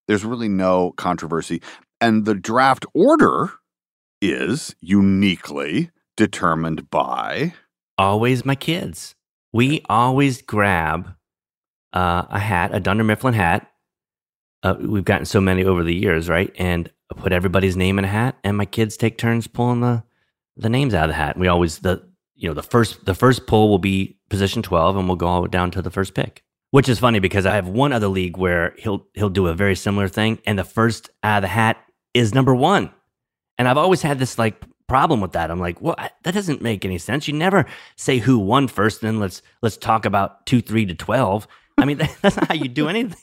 There's 0.08 0.24
really 0.24 0.48
no 0.48 0.92
controversy. 0.92 1.62
And 2.00 2.24
the 2.24 2.34
draft 2.34 2.84
order 2.94 3.52
is 4.20 4.74
uniquely 4.80 5.90
determined 6.16 6.90
by 6.90 7.54
always 7.98 8.44
my 8.44 8.54
kids. 8.54 9.14
We 9.52 9.82
always 9.88 10.42
grab 10.42 11.14
uh, 11.92 12.24
a 12.28 12.38
hat, 12.38 12.74
a 12.74 12.80
Dunder 12.80 13.04
Mifflin 13.04 13.34
hat. 13.34 13.70
Uh, 14.62 14.74
we've 14.80 15.04
gotten 15.04 15.26
so 15.26 15.40
many 15.40 15.64
over 15.64 15.82
the 15.82 15.94
years, 15.94 16.28
right? 16.28 16.52
And 16.58 16.90
I 17.10 17.20
put 17.20 17.32
everybody's 17.32 17.76
name 17.76 17.98
in 17.98 18.04
a 18.04 18.08
hat, 18.08 18.36
and 18.42 18.56
my 18.56 18.64
kids 18.64 18.96
take 18.96 19.18
turns 19.18 19.46
pulling 19.46 19.80
the 19.80 20.02
the 20.56 20.68
names 20.68 20.94
out 20.94 21.04
of 21.04 21.10
the 21.10 21.14
hat. 21.14 21.38
We 21.38 21.48
always 21.48 21.78
the 21.78 22.02
you 22.34 22.48
know 22.48 22.54
the 22.54 22.62
first 22.62 23.04
the 23.04 23.14
first 23.14 23.46
pull 23.46 23.68
will 23.68 23.78
be 23.78 24.18
position 24.28 24.62
twelve, 24.62 24.96
and 24.96 25.08
we'll 25.08 25.16
go 25.16 25.26
all 25.26 25.46
down 25.46 25.70
to 25.72 25.82
the 25.82 25.90
first 25.90 26.14
pick. 26.14 26.42
Which 26.72 26.88
is 26.88 26.98
funny 26.98 27.20
because 27.20 27.46
I 27.46 27.54
have 27.54 27.68
one 27.68 27.92
other 27.92 28.08
league 28.08 28.36
where 28.36 28.74
he'll 28.78 29.06
he'll 29.14 29.30
do 29.30 29.46
a 29.46 29.54
very 29.54 29.76
similar 29.76 30.08
thing, 30.08 30.38
and 30.46 30.58
the 30.58 30.64
first 30.64 31.10
out 31.22 31.38
of 31.38 31.42
the 31.42 31.48
hat 31.48 31.78
is 32.12 32.34
number 32.34 32.54
one. 32.54 32.90
And 33.58 33.68
I've 33.68 33.78
always 33.78 34.02
had 34.02 34.18
this 34.18 34.38
like 34.38 34.62
problem 34.88 35.20
with 35.20 35.32
that. 35.32 35.50
I'm 35.50 35.60
like, 35.60 35.80
well, 35.80 35.94
I, 35.98 36.10
that 36.24 36.34
doesn't 36.34 36.62
make 36.62 36.84
any 36.84 36.98
sense. 36.98 37.26
You 37.26 37.34
never 37.34 37.66
say 37.96 38.18
who 38.18 38.38
won 38.38 38.68
first, 38.68 39.02
and 39.02 39.08
then 39.08 39.20
let's 39.20 39.42
let's 39.62 39.76
talk 39.76 40.04
about 40.04 40.44
two, 40.46 40.60
three 40.60 40.86
to 40.86 40.94
twelve. 40.94 41.46
I 41.78 41.84
mean, 41.84 41.98
that's 42.22 42.36
not 42.36 42.48
how 42.48 42.54
you 42.54 42.68
do 42.68 42.88
anything. 42.88 43.18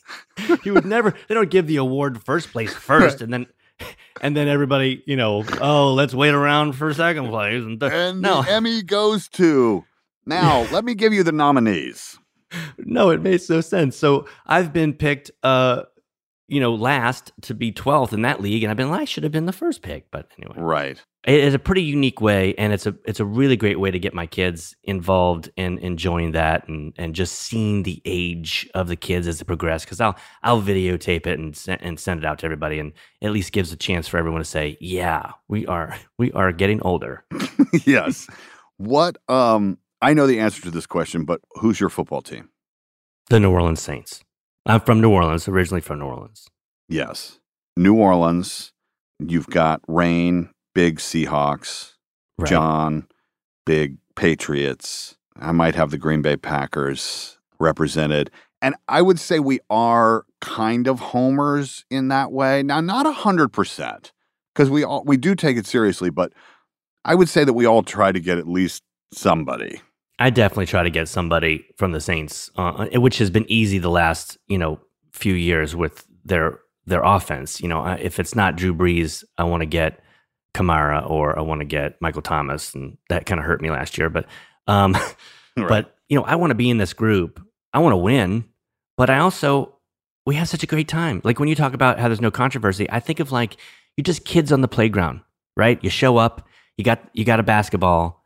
You 0.63 0.73
would 0.73 0.85
never. 0.85 1.13
They 1.27 1.35
don't 1.35 1.51
give 1.51 1.67
the 1.67 1.77
award 1.77 2.23
first 2.23 2.51
place 2.51 2.73
first, 2.73 3.21
and 3.21 3.33
then 3.33 3.47
and 4.21 4.35
then 4.35 4.47
everybody, 4.47 5.03
you 5.05 5.15
know, 5.15 5.43
oh, 5.61 5.93
let's 5.93 6.13
wait 6.13 6.33
around 6.33 6.73
for 6.73 6.93
second 6.93 7.27
place. 7.29 7.63
And, 7.63 7.79
th- 7.79 7.91
and 7.91 8.21
no, 8.21 8.41
the 8.41 8.51
Emmy 8.51 8.81
goes 8.83 9.27
to. 9.29 9.83
Now, 10.25 10.67
let 10.71 10.85
me 10.85 10.95
give 10.95 11.13
you 11.13 11.23
the 11.23 11.31
nominees. 11.31 12.17
no, 12.77 13.09
it 13.09 13.21
makes 13.21 13.49
no 13.49 13.61
sense. 13.61 13.97
So 13.97 14.27
I've 14.45 14.71
been 14.71 14.93
picked, 14.93 15.31
uh, 15.41 15.83
you 16.47 16.59
know, 16.59 16.73
last 16.75 17.31
to 17.43 17.53
be 17.53 17.71
12th 17.71 18.13
in 18.13 18.21
that 18.23 18.41
league, 18.41 18.63
and 18.63 18.69
I've 18.71 18.77
been 18.77 18.89
like, 18.89 19.01
I 19.01 19.05
should 19.05 19.23
have 19.23 19.31
been 19.31 19.45
the 19.45 19.53
first 19.53 19.81
pick. 19.81 20.11
But 20.11 20.27
anyway, 20.37 20.55
Right. 20.57 21.01
it 21.25 21.39
is 21.39 21.53
a 21.53 21.59
pretty 21.59 21.83
unique 21.83 22.19
way, 22.21 22.53
and 22.57 22.73
it's 22.73 22.85
a 22.85 22.95
it's 23.05 23.19
a 23.21 23.25
really 23.25 23.55
great 23.55 23.79
way 23.79 23.91
to 23.91 23.97
get 23.99 24.13
my 24.13 24.27
kids 24.27 24.75
involved 24.83 25.49
in 25.55 25.77
enjoying 25.79 26.33
that, 26.33 26.67
and 26.67 26.93
and 26.97 27.15
just 27.15 27.35
seeing 27.39 27.83
the 27.83 28.01
age 28.05 28.69
of 28.73 28.87
the 28.87 28.95
kids 28.97 29.25
as 29.27 29.39
they 29.39 29.45
progress. 29.45 29.85
Because 29.85 30.01
I'll 30.01 30.17
I'll 30.43 30.61
videotape 30.61 31.25
it 31.27 31.39
and 31.39 31.57
and 31.81 31.99
send 31.99 32.19
it 32.19 32.25
out 32.25 32.39
to 32.39 32.45
everybody, 32.45 32.77
and 32.79 32.91
at 33.21 33.31
least 33.31 33.53
gives 33.53 33.71
a 33.71 33.77
chance 33.77 34.07
for 34.07 34.17
everyone 34.17 34.41
to 34.41 34.45
say, 34.45 34.77
yeah, 34.81 35.31
we 35.47 35.65
are 35.67 35.95
we 36.17 36.31
are 36.33 36.51
getting 36.51 36.81
older. 36.81 37.23
yes. 37.85 38.27
What 38.77 39.17
um 39.29 39.77
I 40.01 40.13
know 40.13 40.27
the 40.27 40.41
answer 40.41 40.61
to 40.63 40.71
this 40.71 40.85
question, 40.85 41.23
but 41.23 41.39
who's 41.53 41.79
your 41.79 41.89
football 41.89 42.21
team? 42.21 42.49
The 43.29 43.39
New 43.39 43.51
Orleans 43.51 43.81
Saints. 43.81 44.21
I'm 44.65 44.79
from 44.81 45.01
New 45.01 45.11
Orleans, 45.11 45.47
originally 45.47 45.81
from 45.81 45.99
New 45.99 46.05
Orleans. 46.05 46.47
Yes. 46.87 47.39
New 47.75 47.95
Orleans, 47.95 48.71
you've 49.19 49.47
got 49.47 49.81
Rainn, 49.87 50.49
big 50.73 50.99
Seahawks, 50.99 51.93
Right. 52.37 52.49
John, 52.49 53.07
big 53.65 53.97
Patriots. 54.15 55.15
I 55.39 55.51
might 55.51 55.75
have 55.75 55.91
the 55.91 55.97
Green 55.97 56.21
Bay 56.21 56.35
Packers 56.35 57.37
represented. 57.59 58.31
And 58.61 58.75
I 58.87 59.01
would 59.01 59.19
say 59.19 59.39
we 59.39 59.59
are 59.69 60.25
kind 60.41 60.87
of 60.87 60.99
homers 60.99 61.85
in 61.91 62.07
that 62.07 62.31
way. 62.31 62.63
Now, 62.63 62.81
not 62.81 63.05
100%, 63.05 64.11
because 64.53 64.69
we 64.69 64.83
all 64.83 65.03
we 65.05 65.17
do 65.17 65.35
take 65.35 65.57
it 65.57 65.65
seriously, 65.65 66.09
but 66.09 66.33
I 67.05 67.15
would 67.15 67.29
say 67.29 67.43
that 67.43 67.53
we 67.53 67.65
all 67.65 67.83
try 67.83 68.11
to 68.11 68.19
get 68.19 68.37
at 68.37 68.47
least 68.47 68.83
somebody. 69.13 69.81
I 70.19 70.29
definitely 70.29 70.67
try 70.67 70.83
to 70.83 70.89
get 70.89 71.07
somebody 71.07 71.65
from 71.77 71.91
the 71.91 72.01
Saints, 72.01 72.51
uh, 72.55 72.87
which 72.93 73.17
has 73.17 73.29
been 73.29 73.45
easy 73.49 73.79
the 73.79 73.89
last 73.89 74.37
you 74.47 74.57
know 74.57 74.79
few 75.11 75.33
years 75.33 75.75
with 75.75 76.05
their 76.25 76.59
their 76.85 77.03
offense. 77.03 77.61
You 77.61 77.67
know, 77.67 77.85
if 77.85 78.19
it's 78.19 78.35
not 78.35 78.55
Drew 78.55 78.73
Brees, 78.73 79.23
I 79.37 79.43
want 79.43 79.61
to 79.61 79.65
get 79.65 80.01
Kamara 80.53 81.09
or 81.09 81.37
I 81.37 81.41
want 81.41 81.61
to 81.61 81.65
get 81.65 82.01
Michael 82.01 82.21
Thomas, 82.21 82.73
and 82.73 82.97
that 83.09 83.25
kind 83.25 83.39
of 83.39 83.45
hurt 83.45 83.61
me 83.61 83.71
last 83.71 83.97
year. 83.97 84.09
But, 84.09 84.25
um, 84.67 84.95
but 85.55 85.95
you 86.09 86.17
know, 86.17 86.23
I 86.25 86.35
want 86.35 86.51
to 86.51 86.55
be 86.55 86.69
in 86.69 86.77
this 86.77 86.93
group. 86.93 87.41
I 87.73 87.79
want 87.79 87.93
to 87.93 87.97
win, 87.97 88.45
but 88.97 89.09
I 89.09 89.19
also 89.19 89.77
we 90.25 90.35
have 90.35 90.47
such 90.47 90.63
a 90.63 90.67
great 90.67 90.87
time. 90.87 91.21
Like 91.23 91.39
when 91.39 91.49
you 91.49 91.55
talk 91.55 91.73
about 91.73 91.99
how 91.99 92.07
there's 92.07 92.21
no 92.21 92.31
controversy, 92.31 92.89
I 92.89 92.99
think 92.99 93.19
of 93.19 93.31
like 93.31 93.57
you're 93.97 94.03
just 94.03 94.25
kids 94.25 94.51
on 94.51 94.61
the 94.61 94.67
playground, 94.67 95.21
right? 95.57 95.83
You 95.83 95.89
show 95.89 96.17
up, 96.17 96.47
you 96.77 96.83
got 96.83 97.01
you 97.13 97.25
got 97.25 97.39
a 97.39 97.43
basketball, 97.43 98.22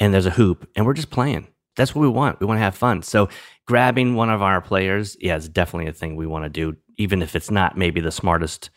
and 0.00 0.12
there's 0.12 0.26
a 0.26 0.30
hoop, 0.30 0.68
and 0.76 0.86
we're 0.86 0.94
just 0.94 1.10
playing. 1.10 1.48
That's 1.76 1.94
what 1.94 2.02
we 2.02 2.08
want. 2.08 2.40
We 2.40 2.46
want 2.46 2.58
to 2.58 2.62
have 2.62 2.74
fun. 2.74 3.02
So 3.02 3.28
grabbing 3.66 4.14
one 4.14 4.30
of 4.30 4.42
our 4.42 4.60
players, 4.60 5.16
yeah, 5.20 5.36
is 5.36 5.48
definitely 5.48 5.88
a 5.88 5.92
thing 5.92 6.16
we 6.16 6.26
want 6.26 6.44
to 6.44 6.48
do, 6.48 6.76
even 6.96 7.22
if 7.22 7.36
it's 7.36 7.50
not 7.50 7.78
maybe 7.78 8.00
the 8.00 8.10
smartest 8.10 8.70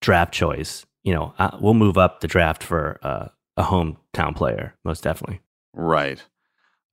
draft 0.00 0.34
choice. 0.34 0.84
You 1.04 1.14
know, 1.14 1.34
uh, 1.38 1.56
we'll 1.60 1.74
move 1.74 1.96
up 1.96 2.20
the 2.20 2.26
draft 2.26 2.64
for 2.64 2.98
uh, 3.02 3.28
a 3.56 3.62
hometown 3.62 4.34
player, 4.34 4.74
most 4.84 5.04
definitely. 5.04 5.40
Right. 5.72 6.22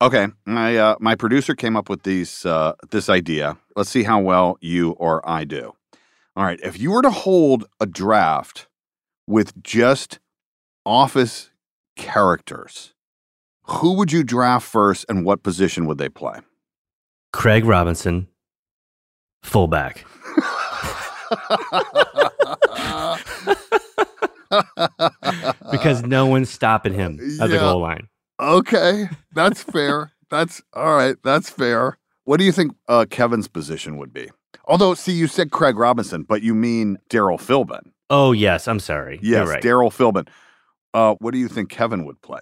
Okay. 0.02 0.28
My 0.46 0.78
uh, 0.78 0.96
my 1.00 1.16
producer 1.16 1.56
came 1.56 1.76
up 1.76 1.90
with 1.90 2.04
these 2.04 2.46
uh, 2.46 2.74
this 2.92 3.10
idea. 3.10 3.58
Let's 3.76 3.90
see 3.90 4.04
how 4.04 4.20
well 4.20 4.58
you 4.62 4.92
or 4.92 5.28
I 5.28 5.46
do. 5.46 5.74
All 6.36 6.44
right. 6.44 6.60
If 6.62 6.80
you 6.80 6.92
were 6.92 7.02
to 7.02 7.12
hold 7.12 7.66
a 7.80 7.86
draft 7.86 8.68
with 9.26 9.64
just 9.64 10.20
office 10.86 11.50
characters, 11.96 12.94
who 13.68 13.94
would 13.94 14.12
you 14.12 14.24
draft 14.24 14.68
first, 14.68 15.06
and 15.10 15.26
what 15.26 15.44
position 15.44 15.88
would 15.88 15.98
they 15.98 16.10
play? 16.10 16.40
Craig 17.34 17.66
Robinson, 17.66 18.28
fullback. 19.44 20.06
because 25.72 26.04
no 26.04 26.26
one's 26.26 26.50
stopping 26.50 26.94
him 26.94 27.20
at 27.42 27.50
the 27.50 27.58
goal 27.58 27.82
line. 27.82 28.08
Okay, 28.40 29.10
that's 29.34 29.64
fair. 29.64 30.12
that's 30.30 30.62
all 30.74 30.96
right. 30.96 31.16
That's 31.24 31.50
fair. 31.50 31.98
What 32.26 32.38
do 32.38 32.46
you 32.46 32.52
think 32.52 32.76
uh, 32.88 33.06
Kevin's 33.10 33.48
position 33.48 33.98
would 33.98 34.14
be? 34.14 34.30
Although, 34.66 34.96
see, 34.96 35.12
you 35.12 35.28
said 35.28 35.52
Craig 35.52 35.78
Robinson, 35.78 36.24
but 36.24 36.42
you 36.42 36.56
mean 36.56 36.98
Daryl 37.10 37.40
Philbin. 37.40 37.92
Oh 38.10 38.32
yes, 38.32 38.68
I'm 38.68 38.80
sorry. 38.80 39.20
Yes, 39.22 39.48
right. 39.48 39.64
Daryl 39.64 39.92
Philbin. 39.92 40.28
Uh, 40.94 41.16
what 41.20 41.32
do 41.32 41.38
you 41.38 41.48
think 41.48 41.70
Kevin 41.70 42.06
would 42.06 42.22
play? 42.22 42.40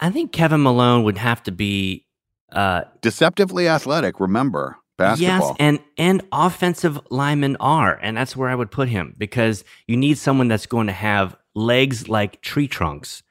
I 0.00 0.10
think 0.10 0.32
Kevin 0.32 0.62
Malone 0.62 1.04
would 1.04 1.18
have 1.18 1.42
to 1.44 1.52
be 1.52 2.06
uh, 2.52 2.82
Deceptively 3.00 3.68
athletic. 3.68 4.18
Remember 4.18 4.76
basketball. 5.00 5.48
Yes, 5.48 5.56
and 5.58 5.80
and 5.96 6.22
offensive 6.32 7.00
linemen 7.10 7.56
are, 7.60 7.98
and 8.02 8.16
that's 8.16 8.36
where 8.36 8.48
I 8.48 8.54
would 8.54 8.70
put 8.70 8.88
him 8.88 9.14
because 9.18 9.64
you 9.86 9.96
need 9.96 10.18
someone 10.18 10.48
that's 10.48 10.66
going 10.66 10.86
to 10.86 10.92
have 10.92 11.36
legs 11.54 12.08
like 12.08 12.40
tree 12.42 12.68
trunks 12.68 13.22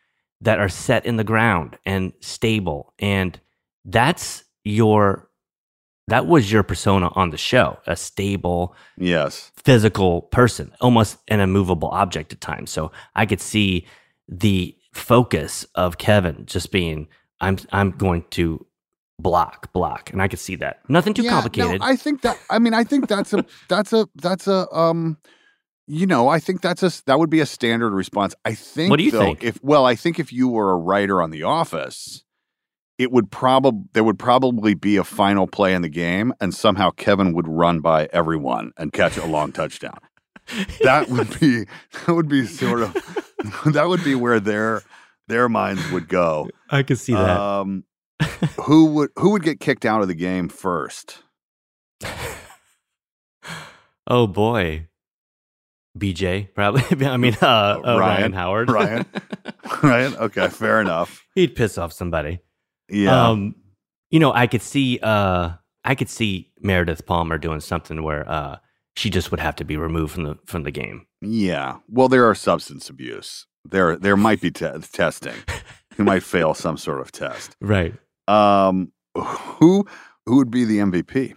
that 0.42 0.60
are 0.60 0.70
set 0.70 1.06
in 1.06 1.18
the 1.18 1.24
ground 1.24 1.78
and 1.86 2.14
stable, 2.22 2.94
and 3.00 3.40
that's 3.86 4.44
your 4.64 5.30
that 6.08 6.26
was 6.26 6.52
your 6.52 6.64
persona 6.64 7.10
on 7.16 7.30
the 7.30 7.38
show, 7.38 7.78
a 7.86 7.96
stable, 7.96 8.76
yes, 8.98 9.52
physical 9.56 10.24
person, 10.24 10.72
almost 10.82 11.18
an 11.28 11.40
immovable 11.40 11.90
object 11.90 12.34
at 12.34 12.42
times. 12.42 12.72
So 12.72 12.92
I 13.16 13.26
could 13.26 13.42
see 13.42 13.86
the 14.28 14.76
focus 14.94 15.66
of 15.76 15.98
Kevin 15.98 16.46
just 16.46 16.72
being, 16.72 17.08
I'm 17.42 17.58
I'm 17.72 17.92
going 17.92 18.26
to 18.32 18.66
block, 19.20 19.72
block, 19.74 20.12
and 20.12 20.22
I 20.22 20.28
could 20.28 20.40
see 20.40 20.56
that. 20.58 20.80
Nothing 20.90 21.14
too 21.14 21.24
Yeah, 21.24 21.32
no, 21.32 21.36
complicated. 21.42 21.82
I 21.82 21.96
think 21.96 22.22
that. 22.22 22.40
I 22.50 22.60
mean, 22.60 22.74
I 22.74 22.84
think 22.84 23.08
that's 23.08 23.34
a 23.34 23.46
that's 23.68 23.94
a 23.94 24.08
that's 24.16 24.48
a 24.48 24.68
um. 24.76 25.18
You 25.92 26.06
know, 26.06 26.28
I 26.28 26.40
think 26.40 26.62
that's 26.62 26.84
a 26.84 26.92
that 27.06 27.18
would 27.18 27.32
be 27.32 27.40
a 27.40 27.48
standard 27.48 27.94
response. 27.94 28.36
I 28.46 28.54
think. 28.54 28.92
What 28.92 28.98
do 28.98 29.04
you 29.04 29.12
though, 29.12 29.22
think? 29.22 29.44
If 29.44 29.64
well, 29.64 29.86
I 29.86 29.96
think 29.96 30.20
if 30.20 30.32
you 30.32 30.48
were 30.48 30.72
a 30.72 30.78
writer 30.78 31.20
on 31.20 31.32
The 31.32 31.44
Office, 31.44 32.24
it 33.00 33.12
would 33.12 33.32
probably 33.32 33.90
there 33.94 34.04
would 34.04 34.20
probably 34.20 34.76
be 34.76 34.98
a 34.98 35.04
final 35.04 35.48
play 35.48 35.74
in 35.74 35.82
the 35.82 35.90
game, 35.90 36.34
and 36.40 36.54
somehow 36.54 36.92
Kevin 36.92 37.34
would 37.34 37.48
run 37.48 37.80
by 37.80 38.08
everyone 38.14 38.72
and 38.78 38.94
catch 38.94 39.18
a 39.18 39.26
long 39.26 39.52
touchdown. 39.52 39.98
That 40.84 41.10
would 41.10 41.40
be 41.40 41.66
that 42.06 42.14
would 42.14 42.28
be 42.28 42.46
sort 42.46 42.82
of 42.82 42.94
that 43.66 43.88
would 43.88 44.04
be 44.04 44.16
where 44.16 44.40
their 44.40 44.84
their 45.28 45.48
minds 45.50 45.90
would 45.92 46.08
go. 46.08 46.50
I 46.70 46.84
could 46.84 47.00
see 47.00 47.14
that. 47.14 47.40
Um, 47.40 47.84
who 48.62 48.86
would 48.86 49.10
who 49.18 49.32
would 49.32 49.44
get 49.44 49.60
kicked 49.60 49.86
out 49.86 50.02
of 50.02 50.08
the 50.08 50.16
game 50.16 50.50
first? 50.50 51.24
oh 54.08 54.28
boy, 54.28 54.88
BJ 55.98 56.54
probably. 56.54 56.84
I 57.08 57.18
mean, 57.18 57.36
uh, 57.42 57.82
uh, 57.86 57.98
Ryan, 58.00 58.34
Howard. 58.34 58.70
Ryan. 58.70 59.06
Ryan. 59.84 60.16
Okay, 60.16 60.48
fair 60.50 60.82
enough. 60.82 61.26
He'd 61.36 61.56
piss 61.56 61.78
off 61.78 61.94
somebody. 61.94 62.40
Yeah. 62.90 63.30
Um, 63.30 63.56
you 64.10 64.20
know, 64.20 64.34
I 64.34 64.48
could 64.48 64.62
see. 64.62 65.00
Uh, 65.02 65.52
I 65.86 65.96
could 65.96 66.10
see 66.10 66.52
Meredith 66.60 67.06
Palmer 67.06 67.38
doing 67.38 67.62
something 67.62 68.04
where 68.04 68.30
uh, 68.30 68.58
she 68.96 69.10
just 69.10 69.32
would 69.32 69.40
have 69.40 69.56
to 69.58 69.64
be 69.64 69.78
removed 69.78 70.14
from 70.14 70.24
the 70.24 70.38
from 70.46 70.64
the 70.64 70.72
game. 70.72 71.06
Yeah. 71.22 71.78
Well, 71.88 72.08
there 72.10 72.26
are 72.30 72.36
substance 72.36 72.90
abuse. 72.90 73.46
There 73.66 73.96
there 73.96 74.18
might 74.18 74.42
be 74.42 74.52
te- 74.52 74.80
testing. 74.92 75.36
He 75.98 76.04
might 76.04 76.24
fail 76.24 76.54
some 76.54 76.78
sort 76.78 77.02
of 77.02 77.12
test. 77.12 77.56
Right. 77.62 77.94
Um, 78.28 78.92
who 79.16 79.86
who 80.26 80.38
would 80.38 80.52
be 80.52 80.64
the 80.66 80.78
MVP? 80.80 81.36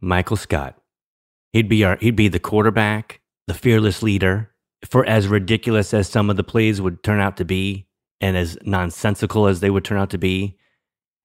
Michael 0.00 0.36
Scott. 0.36 0.76
He'd 1.52 1.68
be 1.68 1.84
our. 1.84 1.96
He'd 2.00 2.16
be 2.16 2.28
the 2.28 2.38
quarterback, 2.40 3.20
the 3.46 3.54
fearless 3.54 4.02
leader. 4.02 4.50
for 4.88 5.04
as 5.04 5.28
ridiculous 5.28 5.92
as 5.92 6.08
some 6.08 6.30
of 6.30 6.36
the 6.36 6.44
plays 6.44 6.80
would 6.80 7.02
turn 7.02 7.20
out 7.20 7.36
to 7.36 7.44
be, 7.44 7.86
and 8.20 8.36
as 8.36 8.56
nonsensical 8.62 9.46
as 9.46 9.60
they 9.60 9.68
would 9.70 9.84
turn 9.84 9.98
out 9.98 10.10
to 10.10 10.18
be, 10.18 10.56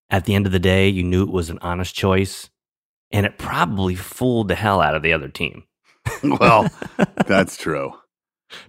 at 0.10 0.26
the 0.26 0.36
end 0.36 0.46
of 0.46 0.52
the 0.52 0.60
day, 0.60 0.90
you 0.90 1.04
knew 1.04 1.24
it 1.24 1.32
was 1.32 1.50
an 1.50 1.58
honest 1.62 1.96
choice, 1.96 2.50
and 3.16 3.26
it 3.26 3.38
probably 3.38 3.96
fooled 3.96 4.48
the 4.50 4.56
hell 4.56 4.82
out 4.82 4.94
of 4.96 5.02
the 5.04 5.14
other 5.14 5.30
team. 5.30 5.64
well, 6.24 6.70
that's 7.28 7.58
true. 7.58 7.94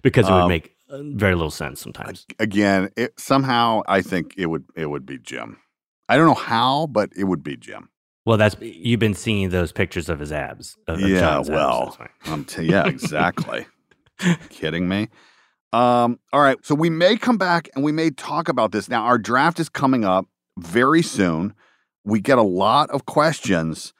because 0.01 0.27
it 0.27 0.31
would 0.31 0.41
Um, 0.43 0.47
make 0.49 0.75
very 0.89 1.35
little 1.35 1.51
sense 1.51 1.81
sometimes. 1.81 2.25
Again, 2.39 2.89
it, 2.95 3.19
somehow 3.19 3.81
I 3.87 4.01
think 4.01 4.33
it 4.37 4.45
would 4.47 4.63
it 4.75 4.87
would 4.87 5.05
be 5.05 5.17
Jim. 5.19 5.57
I 6.09 6.15
don't 6.17 6.25
know 6.27 6.33
how, 6.33 6.87
but 6.87 7.11
it 7.15 7.25
would 7.25 7.43
be 7.43 7.57
Jim. 7.57 7.89
Well, 8.25 8.37
that's 8.37 8.55
you've 8.61 8.99
been 8.99 9.13
seeing 9.13 9.49
those 9.49 9.71
pictures 9.71 10.09
of 10.09 10.19
his 10.19 10.31
abs. 10.31 10.77
Of, 10.87 11.01
of 11.01 11.09
yeah, 11.09 11.19
John's 11.19 11.49
well, 11.49 11.95
why. 11.97 12.09
I'm 12.25 12.43
t- 12.45 12.63
yeah, 12.63 12.87
exactly. 12.87 13.65
Kidding 14.49 14.87
me? 14.89 15.09
Um, 15.73 16.19
all 16.33 16.41
right, 16.41 16.57
so 16.65 16.73
we 16.75 16.89
may 16.89 17.17
come 17.17 17.37
back 17.37 17.69
and 17.75 17.83
we 17.83 17.91
may 17.91 18.09
talk 18.09 18.47
about 18.49 18.71
this. 18.71 18.89
Now, 18.89 19.03
our 19.03 19.17
draft 19.17 19.59
is 19.59 19.67
coming 19.69 20.05
up 20.05 20.25
very 20.57 21.01
soon. 21.01 21.53
We 22.05 22.19
get 22.21 22.37
a 22.37 22.41
lot 22.43 22.89
of 22.89 23.05
questions. 23.05 23.93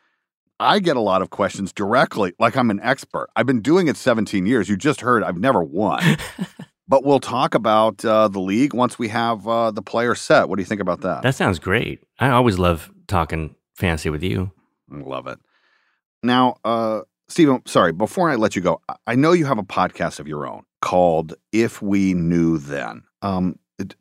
I 0.59 0.79
get 0.79 0.97
a 0.97 1.01
lot 1.01 1.21
of 1.21 1.29
questions 1.29 1.71
directly, 1.71 2.33
like 2.39 2.55
I'm 2.57 2.69
an 2.71 2.79
expert. 2.81 3.29
I've 3.35 3.45
been 3.45 3.61
doing 3.61 3.87
it 3.87 3.97
17 3.97 4.45
years. 4.45 4.67
You 4.69 4.75
just 4.77 5.01
heard 5.01 5.23
I've 5.23 5.37
never 5.37 5.61
won. 5.63 6.01
but 6.87 7.03
we'll 7.03 7.19
talk 7.19 7.53
about 7.53 8.03
uh, 8.03 8.27
the 8.27 8.39
league 8.39 8.73
once 8.73 8.97
we 8.97 9.07
have 9.09 9.47
uh, 9.47 9.71
the 9.71 9.81
player 9.83 10.15
set. 10.15 10.49
What 10.49 10.55
do 10.55 10.61
you 10.61 10.65
think 10.65 10.81
about 10.81 11.01
that? 11.01 11.21
That 11.21 11.35
sounds 11.35 11.59
great. 11.59 11.99
I 12.19 12.29
always 12.29 12.57
love 12.57 12.91
talking 13.07 13.55
fantasy 13.75 14.09
with 14.09 14.23
you. 14.23 14.51
Love 14.89 15.27
it. 15.27 15.37
Now, 16.23 16.55
uh, 16.65 17.01
Stephen, 17.29 17.61
sorry, 17.67 17.91
before 17.91 18.29
I 18.31 18.35
let 18.35 18.55
you 18.55 18.61
go, 18.61 18.81
I- 18.89 18.95
I 19.07 19.15
know 19.15 19.33
you 19.33 19.45
have 19.45 19.59
a 19.59 19.63
podcast 19.63 20.19
of 20.19 20.27
your 20.27 20.47
own 20.47 20.63
called 20.81 21.35
If 21.51 21.81
We 21.81 22.13
Knew 22.15 22.57
Then. 22.57 23.03
Um, 23.21 23.59
it- 23.77 23.95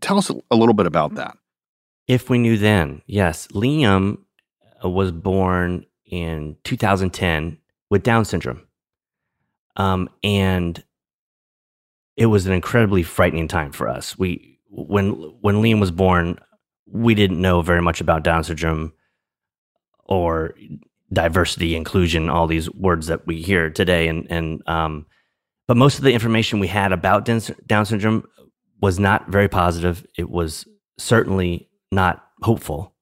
tell 0.00 0.18
us 0.18 0.30
a 0.50 0.56
little 0.56 0.74
bit 0.74 0.86
about 0.86 1.14
that. 1.14 1.36
If 2.08 2.28
we 2.28 2.38
knew 2.38 2.58
then, 2.58 3.02
yes, 3.06 3.46
Liam 3.54 4.18
uh, 4.84 4.88
was 4.88 5.12
born 5.12 5.84
in 6.10 6.56
2010 6.64 7.56
with 7.88 8.02
Down 8.02 8.24
syndrome, 8.24 8.66
um, 9.76 10.10
and 10.22 10.82
it 12.16 12.26
was 12.26 12.46
an 12.46 12.52
incredibly 12.52 13.02
frightening 13.02 13.48
time 13.48 13.72
for 13.72 13.88
us. 13.88 14.18
We 14.18 14.58
when 14.68 15.12
when 15.40 15.56
Liam 15.56 15.80
was 15.80 15.90
born, 15.90 16.38
we 16.86 17.14
didn't 17.14 17.40
know 17.40 17.62
very 17.62 17.80
much 17.80 18.00
about 18.00 18.24
Down 18.24 18.44
syndrome 18.44 18.92
or 20.04 20.54
diversity, 21.12 21.74
inclusion, 21.74 22.28
all 22.28 22.46
these 22.46 22.70
words 22.72 23.06
that 23.06 23.26
we 23.26 23.40
hear 23.40 23.70
today, 23.70 24.08
and 24.08 24.26
and 24.30 24.62
um, 24.68 25.06
but 25.66 25.76
most 25.76 25.98
of 25.98 26.04
the 26.04 26.12
information 26.12 26.58
we 26.58 26.66
had 26.68 26.92
about 26.92 27.24
Down 27.24 27.40
Down 27.66 27.86
syndrome 27.86 28.24
was 28.80 28.98
not 28.98 29.28
very 29.28 29.48
positive. 29.48 30.06
It 30.16 30.30
was 30.30 30.66
certainly 30.98 31.68
not 31.92 32.24
hopeful. 32.42 32.94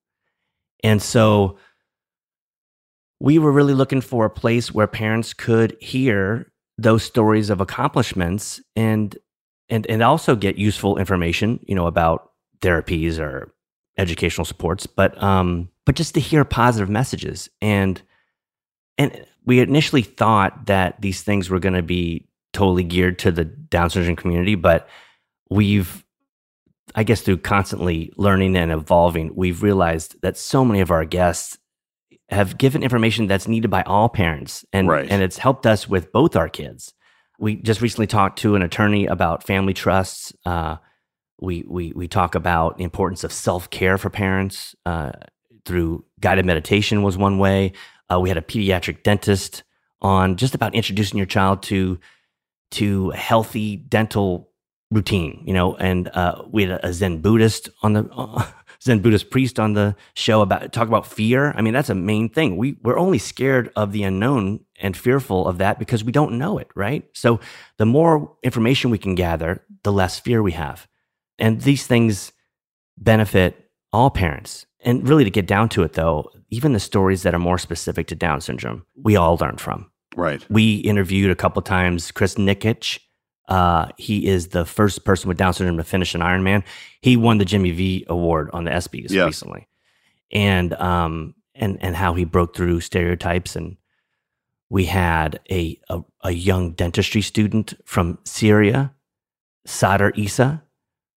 And 0.84 1.02
so 1.02 1.58
we 3.20 3.38
were 3.38 3.52
really 3.52 3.74
looking 3.74 4.00
for 4.00 4.26
a 4.26 4.30
place 4.30 4.72
where 4.72 4.86
parents 4.86 5.34
could 5.34 5.76
hear 5.80 6.52
those 6.76 7.02
stories 7.02 7.50
of 7.50 7.60
accomplishments 7.60 8.60
and 8.76 9.16
and 9.68 9.86
and 9.86 10.02
also 10.02 10.36
get 10.36 10.56
useful 10.56 10.96
information, 10.96 11.60
you 11.66 11.74
know, 11.74 11.86
about 11.86 12.30
therapies 12.60 13.18
or 13.18 13.52
educational 13.98 14.44
supports, 14.44 14.86
but 14.86 15.20
um 15.22 15.68
but 15.84 15.96
just 15.96 16.14
to 16.14 16.20
hear 16.20 16.44
positive 16.44 16.88
messages. 16.88 17.48
And 17.60 18.00
and 18.96 19.26
we 19.44 19.60
initially 19.60 20.02
thought 20.02 20.66
that 20.66 21.00
these 21.00 21.22
things 21.22 21.50
were 21.50 21.60
going 21.60 21.74
to 21.74 21.82
be 21.82 22.28
totally 22.52 22.84
geared 22.84 23.18
to 23.20 23.30
the 23.30 23.44
Down 23.44 23.90
syndrome 23.90 24.16
community, 24.16 24.54
but 24.54 24.88
we've 25.50 26.04
I 26.94 27.02
guess 27.02 27.20
through 27.20 27.38
constantly 27.38 28.12
learning 28.16 28.56
and 28.56 28.72
evolving, 28.72 29.34
we've 29.34 29.62
realized 29.62 30.20
that 30.22 30.38
so 30.38 30.64
many 30.64 30.80
of 30.80 30.90
our 30.90 31.04
guests 31.04 31.58
have 32.30 32.58
given 32.58 32.82
information 32.82 33.26
that's 33.26 33.48
needed 33.48 33.70
by 33.70 33.82
all 33.82 34.08
parents, 34.08 34.64
and 34.72 34.88
Right. 34.88 35.10
and 35.10 35.22
it's 35.22 35.38
helped 35.38 35.66
us 35.66 35.88
with 35.88 36.12
both 36.12 36.36
our 36.36 36.48
kids. 36.48 36.92
We 37.38 37.56
just 37.56 37.80
recently 37.80 38.06
talked 38.06 38.40
to 38.40 38.54
an 38.54 38.62
attorney 38.62 39.06
about 39.06 39.44
family 39.44 39.72
trusts. 39.74 40.32
Uh, 40.44 40.76
we 41.40 41.64
we 41.68 41.92
we 41.94 42.08
talk 42.08 42.34
about 42.34 42.78
the 42.78 42.84
importance 42.84 43.24
of 43.24 43.32
self 43.32 43.70
care 43.70 43.96
for 43.96 44.10
parents 44.10 44.74
uh, 44.84 45.12
through 45.64 46.04
guided 46.20 46.44
meditation 46.44 47.02
was 47.02 47.16
one 47.16 47.38
way. 47.38 47.72
Uh, 48.12 48.18
we 48.20 48.28
had 48.28 48.38
a 48.38 48.42
pediatric 48.42 49.02
dentist 49.02 49.62
on 50.00 50.36
just 50.36 50.54
about 50.54 50.74
introducing 50.74 51.16
your 51.18 51.26
child 51.26 51.62
to 51.64 51.98
to 52.72 53.10
healthy 53.10 53.76
dental 53.76 54.50
routine, 54.90 55.42
you 55.46 55.52
know, 55.54 55.76
and 55.76 56.08
uh, 56.08 56.42
we 56.50 56.64
had 56.64 56.80
a 56.82 56.92
Zen 56.92 57.20
Buddhist 57.20 57.68
on 57.82 57.92
the 57.94 58.02
Zen 58.82 59.00
Buddhist 59.00 59.30
priest 59.30 59.58
on 59.58 59.72
the 59.72 59.96
show 60.14 60.40
about 60.40 60.72
talk 60.72 60.88
about 60.88 61.06
fear. 61.06 61.52
I 61.56 61.62
mean, 61.62 61.74
that's 61.74 61.90
a 61.90 61.94
main 61.94 62.28
thing. 62.28 62.56
We 62.56 62.76
we're 62.82 62.98
only 62.98 63.18
scared 63.18 63.70
of 63.74 63.92
the 63.92 64.04
unknown 64.04 64.60
and 64.80 64.96
fearful 64.96 65.48
of 65.48 65.58
that 65.58 65.78
because 65.78 66.04
we 66.04 66.12
don't 66.12 66.38
know 66.38 66.58
it, 66.58 66.68
right? 66.76 67.04
So 67.12 67.40
the 67.76 67.86
more 67.86 68.36
information 68.42 68.90
we 68.90 68.98
can 68.98 69.14
gather, 69.14 69.64
the 69.82 69.92
less 69.92 70.18
fear 70.18 70.42
we 70.42 70.52
have, 70.52 70.86
and 71.38 71.60
these 71.62 71.86
things 71.86 72.32
benefit 72.96 73.70
all 73.92 74.10
parents. 74.10 74.66
And 74.80 75.08
really, 75.08 75.24
to 75.24 75.30
get 75.30 75.46
down 75.46 75.68
to 75.70 75.82
it, 75.82 75.94
though, 75.94 76.30
even 76.50 76.72
the 76.72 76.80
stories 76.80 77.22
that 77.22 77.34
are 77.34 77.40
more 77.40 77.58
specific 77.58 78.06
to 78.08 78.14
Down 78.14 78.40
syndrome, 78.40 78.84
we 78.96 79.16
all 79.16 79.36
learn 79.36 79.56
from. 79.56 79.90
Right. 80.16 80.44
We 80.50 80.76
interviewed 80.76 81.30
a 81.30 81.36
couple 81.36 81.62
times 81.62 82.10
Chris 82.10 82.36
Nikic. 82.36 83.00
Uh, 83.48 83.88
he 83.96 84.26
is 84.26 84.48
the 84.48 84.64
first 84.66 85.04
person 85.04 85.26
with 85.28 85.38
Down 85.38 85.52
syndrome 85.54 85.78
to 85.78 85.84
finish 85.84 86.14
an 86.14 86.20
Ironman. 86.20 86.62
He 87.00 87.16
won 87.16 87.38
the 87.38 87.44
Jimmy 87.46 87.70
V 87.70 88.04
Award 88.08 88.50
on 88.52 88.64
the 88.64 88.70
ESPYS 88.70 89.10
Yeah. 89.10 89.24
recently, 89.24 89.66
and 90.30 90.74
um, 90.74 91.34
and 91.54 91.78
and 91.82 91.96
how 91.96 92.12
he 92.14 92.24
broke 92.24 92.54
through 92.54 92.80
stereotypes. 92.80 93.56
And 93.56 93.78
we 94.68 94.84
had 94.84 95.40
a 95.50 95.80
a, 95.88 96.02
a 96.24 96.30
young 96.32 96.72
dentistry 96.72 97.22
student 97.22 97.72
from 97.86 98.18
Syria, 98.24 98.92
Sadr 99.64 100.10
Isa, 100.14 100.62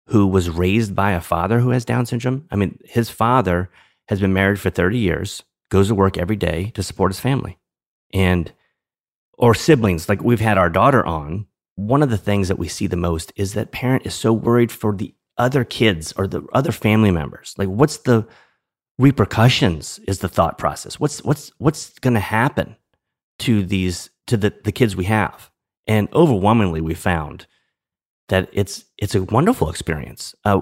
who 0.07 0.25
was 0.25 0.49
raised 0.49 0.95
by 0.95 1.11
a 1.11 1.21
father 1.21 1.59
who 1.59 1.71
has 1.71 1.83
Down 1.83 2.05
syndrome. 2.05 2.45
I 2.49 2.55
mean, 2.55 2.79
his 2.85 3.09
father 3.09 3.69
has 4.07 4.19
been 4.21 4.33
married 4.33 4.59
for 4.59 4.69
30 4.69 4.97
years, 4.97 5.43
goes 5.69 5.89
to 5.89 5.95
work 5.95 6.17
every 6.17 6.35
day 6.37 6.71
to 6.75 6.83
support 6.83 7.11
his 7.11 7.19
family. 7.19 7.57
And 8.13 8.51
or 9.33 9.53
siblings, 9.53 10.07
like 10.07 10.21
we've 10.23 10.39
had 10.39 10.57
our 10.57 10.69
daughter 10.69 11.05
on. 11.05 11.47
One 11.87 12.03
of 12.03 12.09
the 12.09 12.17
things 12.17 12.47
that 12.47 12.59
we 12.59 12.67
see 12.67 12.87
the 12.87 12.95
most 12.95 13.33
is 13.35 13.53
that 13.53 13.71
parent 13.71 14.05
is 14.05 14.13
so 14.13 14.31
worried 14.31 14.71
for 14.71 14.93
the 14.93 15.13
other 15.37 15.63
kids 15.63 16.13
or 16.17 16.27
the 16.27 16.43
other 16.53 16.71
family 16.71 17.11
members. 17.11 17.55
Like 17.57 17.67
what's 17.67 17.97
the 17.97 18.27
repercussions 18.99 19.99
is 20.07 20.19
the 20.19 20.29
thought 20.29 20.57
process. 20.57 20.99
What's 20.99 21.23
what's 21.23 21.51
what's 21.57 21.97
going 21.99 22.13
to 22.13 22.19
happen 22.19 22.75
to 23.39 23.63
these 23.63 24.09
to 24.27 24.37
the 24.37 24.53
the 24.63 24.71
kids 24.71 24.95
we 24.95 25.05
have? 25.05 25.49
And 25.87 26.07
overwhelmingly 26.13 26.81
we 26.81 26.93
found 26.93 27.47
that 28.29 28.49
it's 28.53 28.85
it's 28.97 29.15
a 29.15 29.23
wonderful 29.23 29.69
experience. 29.69 30.35
Uh, 30.45 30.61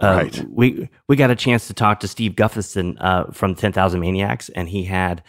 uh, 0.00 0.22
Right. 0.22 0.44
We 0.48 0.88
we 1.08 1.16
got 1.16 1.30
a 1.30 1.36
chance 1.36 1.66
to 1.68 1.74
talk 1.74 2.00
to 2.00 2.08
Steve 2.08 2.36
Gustafson 2.36 2.98
uh, 2.98 3.30
from 3.32 3.54
Ten 3.54 3.72
Thousand 3.72 4.00
Maniacs, 4.00 4.48
and 4.50 4.68
he 4.68 4.84
had 4.84 5.22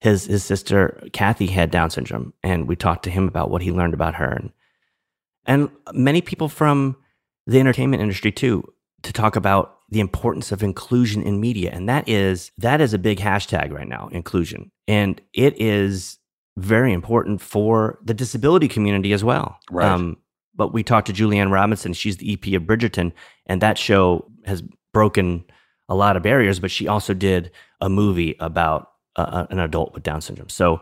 his 0.00 0.24
his 0.26 0.44
sister 0.44 1.02
Kathy 1.12 1.46
had 1.46 1.70
Down 1.70 1.90
syndrome, 1.90 2.32
and 2.42 2.66
we 2.68 2.76
talked 2.76 3.04
to 3.04 3.10
him 3.10 3.28
about 3.28 3.50
what 3.50 3.62
he 3.62 3.72
learned 3.72 3.94
about 3.94 4.14
her, 4.16 4.30
and 4.30 4.52
and 5.48 5.68
many 5.92 6.20
people 6.20 6.48
from 6.48 6.96
the 7.48 7.58
entertainment 7.58 8.00
industry 8.02 8.30
too 8.30 8.62
to 9.02 9.12
talk 9.12 9.34
about 9.34 9.74
the 9.90 10.00
importance 10.00 10.52
of 10.52 10.62
inclusion 10.62 11.22
in 11.22 11.40
media, 11.40 11.70
and 11.72 11.88
that 11.88 12.08
is 12.08 12.52
that 12.58 12.80
is 12.80 12.94
a 12.94 12.98
big 12.98 13.18
hashtag 13.18 13.72
right 13.72 13.88
now, 13.88 14.08
inclusion, 14.12 14.70
and 14.86 15.20
it 15.32 15.60
is 15.60 16.18
very 16.56 16.92
important 16.92 17.40
for 17.40 17.98
the 18.04 18.12
disability 18.14 18.68
community 18.68 19.12
as 19.12 19.24
well. 19.24 19.56
Um, 19.70 19.74
Right. 20.08 20.16
but 20.54 20.72
we 20.72 20.82
talked 20.82 21.06
to 21.06 21.12
Julie 21.12 21.38
Anne 21.38 21.50
Robinson. 21.50 21.92
She's 21.92 22.16
the 22.18 22.32
EP 22.32 22.54
of 22.54 22.64
Bridgerton, 22.64 23.12
and 23.46 23.62
that 23.62 23.78
show 23.78 24.30
has 24.44 24.62
broken 24.92 25.44
a 25.88 25.94
lot 25.94 26.16
of 26.16 26.22
barriers. 26.22 26.58
But 26.60 26.70
she 26.70 26.86
also 26.88 27.14
did 27.14 27.50
a 27.80 27.88
movie 27.88 28.36
about 28.40 28.90
uh, 29.16 29.46
an 29.50 29.58
adult 29.60 29.94
with 29.94 30.02
Down 30.02 30.20
syndrome. 30.20 30.48
So, 30.48 30.80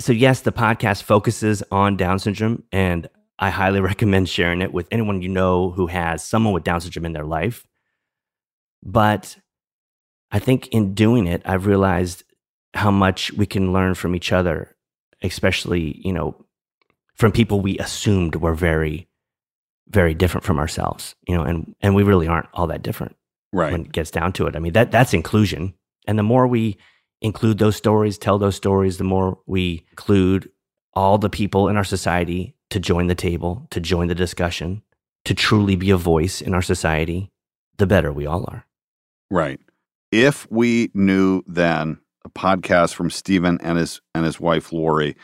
so 0.00 0.12
yes, 0.12 0.40
the 0.42 0.52
podcast 0.52 1.02
focuses 1.02 1.62
on 1.70 1.96
Down 1.96 2.18
syndrome, 2.18 2.62
and 2.72 3.08
I 3.38 3.50
highly 3.50 3.80
recommend 3.92 4.28
sharing 4.28 4.62
it 4.62 4.72
with 4.72 4.88
anyone 4.90 5.22
you 5.22 5.28
know 5.28 5.70
who 5.70 5.86
has 5.88 6.22
someone 6.24 6.52
with 6.52 6.64
Down 6.64 6.80
syndrome 6.80 7.06
in 7.06 7.12
their 7.12 7.24
life. 7.26 7.66
But 8.82 9.36
I 10.30 10.38
think 10.38 10.68
in 10.68 10.94
doing 10.94 11.26
it, 11.26 11.42
I've 11.44 11.66
realized 11.66 12.22
how 12.74 12.90
much 12.90 13.32
we 13.32 13.46
can 13.46 13.72
learn 13.72 13.94
from 13.94 14.14
each 14.14 14.32
other, 14.32 14.76
especially, 15.22 16.00
you 16.04 16.12
know, 16.12 16.44
from 17.14 17.32
people 17.32 17.60
we 17.60 17.78
assumed 17.78 18.36
were 18.36 18.54
very, 18.54 19.08
very 19.88 20.14
different 20.14 20.44
from 20.44 20.58
ourselves, 20.58 21.16
you 21.26 21.34
know, 21.34 21.42
and, 21.42 21.74
and 21.80 21.94
we 21.94 22.02
really 22.04 22.28
aren't 22.28 22.48
all 22.52 22.68
that 22.68 22.82
different 22.82 23.16
Right. 23.52 23.72
when 23.72 23.86
it 23.86 23.92
gets 23.92 24.10
down 24.10 24.32
to 24.34 24.46
it. 24.46 24.54
I 24.54 24.58
mean, 24.58 24.74
that 24.74 24.92
that's 24.92 25.14
inclusion. 25.14 25.74
And 26.06 26.18
the 26.18 26.22
more 26.22 26.46
we 26.46 26.76
include 27.20 27.58
those 27.58 27.76
stories, 27.76 28.18
tell 28.18 28.38
those 28.38 28.56
stories, 28.56 28.98
the 28.98 29.04
more 29.04 29.38
we 29.46 29.84
include 29.90 30.50
all 30.94 31.18
the 31.18 31.30
people 31.30 31.68
in 31.68 31.76
our 31.76 31.84
society 31.84 32.54
to 32.70 32.80
join 32.80 33.06
the 33.06 33.14
table, 33.14 33.66
to 33.70 33.80
join 33.80 34.08
the 34.08 34.14
discussion, 34.14 34.82
to 35.24 35.34
truly 35.34 35.76
be 35.76 35.90
a 35.90 35.96
voice 35.96 36.40
in 36.40 36.54
our 36.54 36.62
society, 36.62 37.30
the 37.78 37.86
better 37.86 38.12
we 38.12 38.26
all 38.26 38.44
are. 38.48 38.66
Right. 39.30 39.60
If 40.10 40.50
we 40.50 40.90
knew 40.94 41.42
then 41.46 41.98
a 42.24 42.30
podcast 42.30 42.94
from 42.94 43.10
Stephen 43.10 43.58
and 43.62 43.78
his 43.78 44.00
and 44.14 44.24
his 44.24 44.40
wife 44.40 44.72
Lori, 44.72 45.16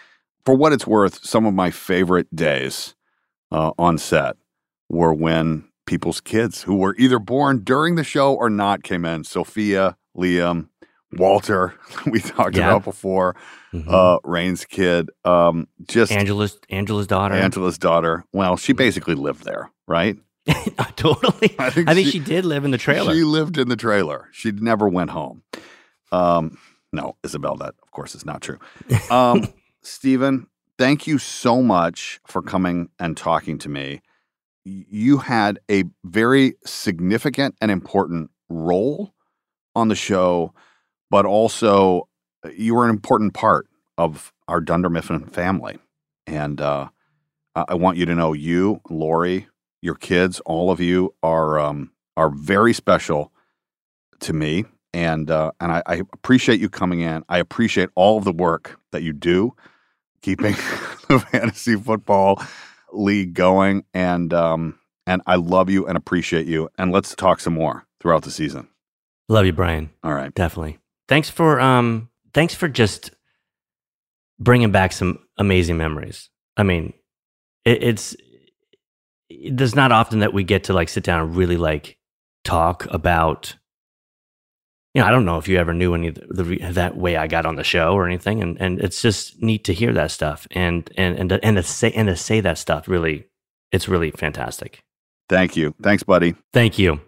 for 0.44 0.54
what 0.54 0.72
it's 0.72 0.86
worth, 0.86 1.24
some 1.24 1.46
of 1.46 1.54
my 1.54 1.70
favorite 1.70 2.34
days 2.34 2.94
uh, 3.50 3.72
on 3.78 3.98
set 3.98 4.36
were 4.90 5.14
when 5.14 5.64
people's 5.86 6.20
kids 6.20 6.62
who 6.62 6.76
were 6.76 6.94
either 6.98 7.18
born 7.18 7.62
during 7.64 7.94
the 7.94 8.04
show 8.04 8.34
or 8.34 8.50
not 8.50 8.82
came 8.82 9.04
in. 9.04 9.24
Sophia, 9.24 9.96
Liam, 10.16 10.68
Walter, 11.18 11.74
we 12.06 12.20
talked 12.20 12.56
Yeah. 12.56 12.68
about 12.70 12.84
before, 12.84 13.36
uh, 13.88 14.18
Rainn's 14.24 14.64
kid, 14.64 15.10
um, 15.24 15.66
just 15.88 16.12
Angela's 16.12 16.58
Angela's 16.70 17.06
daughter. 17.06 17.34
Angela's 17.34 17.78
daughter. 17.78 18.24
Well, 18.32 18.56
she 18.56 18.72
basically 18.72 19.14
lived 19.14 19.44
there, 19.44 19.70
right? 19.88 20.16
totally. 20.96 21.54
I 21.58 21.70
think, 21.70 21.88
I 21.88 21.94
think 21.94 22.08
she 22.08 22.18
did 22.18 22.44
live 22.44 22.64
in 22.64 22.70
the 22.70 22.78
trailer. 22.78 23.14
She 23.14 23.24
lived 23.24 23.56
in 23.58 23.68
the 23.68 23.76
trailer. 23.76 24.28
She 24.32 24.52
never 24.52 24.88
went 24.88 25.10
home. 25.10 25.42
Um, 26.12 26.58
no, 26.92 27.16
Isabel, 27.24 27.56
that 27.56 27.74
of 27.82 27.90
course 27.90 28.14
is 28.14 28.24
not 28.24 28.42
true. 28.42 28.58
Um, 29.10 29.48
Stephen, 29.82 30.46
thank 30.78 31.06
you 31.06 31.18
so 31.18 31.62
much 31.62 32.20
for 32.26 32.42
coming 32.42 32.88
and 32.98 33.16
talking 33.16 33.58
to 33.58 33.68
me. 33.68 34.00
You 34.64 35.18
had 35.18 35.58
a 35.70 35.84
very 36.04 36.54
significant 36.64 37.54
and 37.60 37.70
important 37.70 38.30
role 38.48 39.14
on 39.74 39.88
the 39.88 39.94
show, 39.96 40.54
but 41.14 41.26
also 41.26 42.08
uh, 42.44 42.48
you 42.56 42.74
were 42.74 42.82
an 42.82 42.90
important 42.90 43.34
part 43.34 43.68
of 43.96 44.32
our 44.48 44.60
Dunder 44.60 44.90
Mifflin 44.90 45.26
family. 45.26 45.78
And 46.26 46.60
uh, 46.60 46.88
I 47.54 47.66
I 47.68 47.74
want 47.74 47.98
you 47.98 48.04
to 48.06 48.16
know 48.16 48.32
you, 48.32 48.80
Lori, 48.90 49.46
your 49.80 49.94
kids, 49.94 50.40
all 50.40 50.72
of 50.72 50.80
you 50.80 51.14
are 51.22 51.60
um, 51.60 51.92
are 52.16 52.30
very 52.30 52.72
special 52.72 53.32
to 54.20 54.32
me, 54.32 54.64
and 54.92 55.30
uh, 55.30 55.52
and 55.60 55.70
I, 55.70 55.84
I 55.86 55.94
appreciate 56.12 56.58
you 56.58 56.68
coming 56.68 56.98
in. 56.98 57.22
I 57.28 57.38
appreciate 57.38 57.90
all 57.94 58.18
of 58.18 58.24
the 58.24 58.32
work 58.32 58.80
that 58.90 59.04
you 59.04 59.12
do, 59.12 59.54
keeping 60.20 60.54
the 61.08 61.24
fantasy 61.30 61.76
football 61.76 62.42
league 62.92 63.34
going, 63.34 63.84
and 63.94 64.34
um, 64.34 64.80
and 65.06 65.22
I 65.28 65.36
love 65.36 65.70
you 65.70 65.86
and 65.86 65.96
appreciate 65.96 66.48
you. 66.48 66.70
And 66.76 66.90
let's 66.90 67.14
talk 67.14 67.38
some 67.38 67.54
more 67.54 67.86
throughout 68.00 68.24
the 68.24 68.32
season. 68.32 68.66
Love 69.28 69.46
you, 69.46 69.52
Brian. 69.52 69.90
All 70.02 70.12
right. 70.12 70.34
Definitely. 70.34 70.80
Thanks 71.08 71.30
for 71.30 71.60
um 71.60 72.08
thanks 72.32 72.54
for 72.54 72.68
just 72.68 73.10
bringing 74.38 74.72
back 74.72 74.92
some 74.92 75.18
amazing 75.38 75.76
memories. 75.76 76.30
I 76.56 76.62
mean, 76.62 76.92
it, 77.64 77.82
it's 77.82 78.16
there's 79.50 79.74
not 79.74 79.92
often 79.92 80.20
that 80.20 80.32
we 80.32 80.44
get 80.44 80.64
to 80.64 80.72
like 80.72 80.88
sit 80.88 81.04
down 81.04 81.20
and 81.20 81.36
really 81.36 81.56
like 81.56 81.98
talk 82.44 82.86
about 82.90 83.56
you 84.94 85.02
know, 85.02 85.08
I 85.08 85.10
don't 85.10 85.24
know 85.24 85.38
if 85.38 85.48
you 85.48 85.58
ever 85.58 85.74
knew 85.74 85.94
any 85.94 86.08
of 86.08 86.14
the, 86.14 86.42
the 86.44 86.58
that 86.72 86.96
way 86.96 87.16
I 87.16 87.26
got 87.26 87.46
on 87.46 87.56
the 87.56 87.64
show 87.64 87.94
or 87.94 88.06
anything, 88.06 88.40
and 88.40 88.60
and 88.60 88.80
it's 88.80 89.02
just 89.02 89.42
neat 89.42 89.64
to 89.64 89.74
hear 89.74 89.92
that 89.92 90.12
stuff 90.12 90.46
and 90.52 90.88
and 90.96 91.18
and 91.18 91.28
to, 91.30 91.44
and 91.44 91.56
to 91.56 91.64
say 91.64 91.90
and 91.90 92.08
to 92.08 92.16
say 92.16 92.40
that 92.40 92.58
stuff 92.58 92.86
really, 92.86 93.26
it's 93.72 93.88
really 93.88 94.12
fantastic. 94.12 94.84
Thank 95.28 95.56
you. 95.56 95.74
Thanks, 95.82 96.04
buddy. 96.04 96.36
Thank 96.52 96.78
you. 96.78 97.00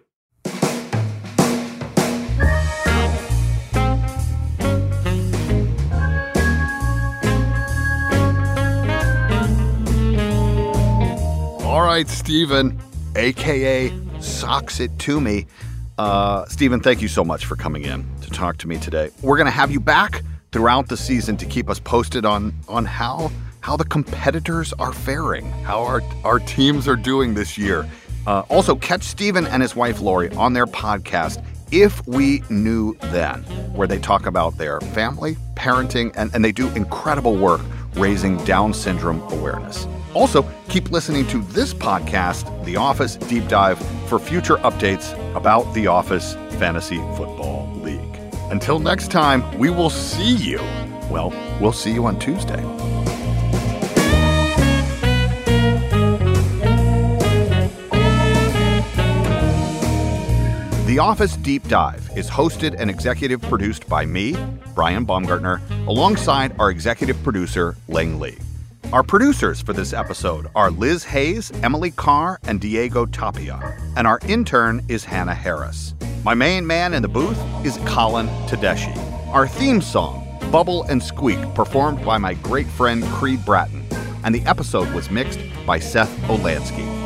Right, 11.87 12.09
Stephen, 12.09 12.77
aka 13.15 13.93
Socks 14.19 14.81
It 14.81 14.99
To 14.99 15.21
Me. 15.21 15.47
Uh, 15.97 16.43
Stephen, 16.47 16.81
thank 16.81 17.01
you 17.01 17.07
so 17.07 17.23
much 17.23 17.45
for 17.45 17.55
coming 17.55 17.85
in 17.85 18.05
to 18.19 18.29
talk 18.29 18.57
to 18.57 18.67
me 18.67 18.77
today. 18.77 19.09
We're 19.21 19.37
going 19.37 19.45
to 19.45 19.51
have 19.51 19.71
you 19.71 19.79
back 19.79 20.21
throughout 20.51 20.89
the 20.89 20.97
season 20.97 21.37
to 21.37 21.45
keep 21.45 21.69
us 21.69 21.79
posted 21.79 22.25
on 22.25 22.53
on 22.67 22.83
how 22.83 23.31
how 23.61 23.77
the 23.77 23.85
competitors 23.85 24.73
are 24.73 24.91
faring, 24.91 25.49
how 25.63 25.81
our 25.81 26.01
our 26.25 26.39
teams 26.39 26.89
are 26.89 26.97
doing 26.97 27.35
this 27.35 27.57
year. 27.57 27.87
Uh, 28.27 28.41
also, 28.49 28.75
catch 28.75 29.03
Stephen 29.03 29.47
and 29.47 29.61
his 29.61 29.73
wife 29.73 30.01
Lori 30.01 30.29
on 30.35 30.51
their 30.51 30.67
podcast. 30.67 31.41
If 31.71 32.05
we 32.05 32.43
knew 32.49 32.97
then, 32.99 33.43
where 33.73 33.87
they 33.87 33.97
talk 33.97 34.25
about 34.25 34.57
their 34.57 34.81
family, 34.81 35.37
parenting, 35.55 36.11
and, 36.17 36.35
and 36.35 36.43
they 36.43 36.51
do 36.51 36.67
incredible 36.75 37.37
work 37.37 37.61
raising 37.95 38.35
Down 38.43 38.73
syndrome 38.73 39.21
awareness. 39.31 39.87
Also, 40.17 40.43
keep 40.67 40.89
listening 40.89 41.27
to 41.27 41.43
this 41.53 41.75
podcast, 41.75 42.65
The 42.65 42.75
Office 42.75 43.17
Deep 43.17 43.47
Dive, 43.47 43.77
for 44.09 44.17
future 44.17 44.55
updates 44.55 45.13
about 45.35 45.71
The 45.75 45.85
Office 45.85 46.33
Fantasy 46.57 46.97
Football 47.15 47.71
League. 47.83 48.19
Until 48.49 48.79
next 48.79 49.11
time, 49.11 49.43
we 49.59 49.69
will 49.69 49.91
see 49.91 50.35
you. 50.35 50.57
Well, 51.11 51.31
we'll 51.61 51.71
see 51.71 51.93
you 51.93 52.07
on 52.07 52.17
Tuesday. 52.17 52.59
The 60.87 60.97
Office 60.99 61.37
Deep 61.37 61.67
Dive 61.67 62.09
is 62.15 62.27
hosted 62.27 62.75
and 62.79 62.89
executive 62.89 63.39
produced 63.43 63.87
by 63.87 64.03
me, 64.07 64.35
Brian 64.73 65.05
Baumgartner, 65.05 65.61
alongside 65.85 66.59
our 66.59 66.71
executive 66.71 67.21
producer, 67.21 67.75
Lang 67.87 68.19
Lee. 68.19 68.39
Our 68.93 69.03
producers 69.03 69.61
for 69.61 69.73
this 69.73 69.91
episode 69.91 70.47
are 70.55 70.71
Liz 70.71 71.03
Hayes, 71.03 71.51
Emily 71.61 71.91
Carr, 71.91 72.39
and 72.43 72.61
Diego 72.61 73.05
Tapia, 73.05 73.77
and 73.97 74.07
our 74.07 74.17
intern 74.29 74.81
is 74.87 75.03
Hannah 75.03 75.35
Harris. 75.35 75.93
My 76.23 76.33
main 76.33 76.65
man 76.65 76.93
in 76.93 77.01
the 77.01 77.09
booth 77.09 77.37
is 77.65 77.79
Colin 77.85 78.27
Tedeschi. 78.47 78.95
Our 79.33 79.45
theme 79.45 79.81
song, 79.81 80.25
Bubble 80.53 80.83
and 80.83 81.03
Squeak, 81.03 81.53
performed 81.53 82.05
by 82.05 82.17
my 82.17 82.35
great 82.35 82.67
friend 82.67 83.03
Creed 83.07 83.43
Bratton, 83.43 83.85
and 84.23 84.33
the 84.33 84.45
episode 84.45 84.89
was 84.93 85.11
mixed 85.11 85.41
by 85.65 85.79
Seth 85.79 86.15
Olansky. 86.29 86.96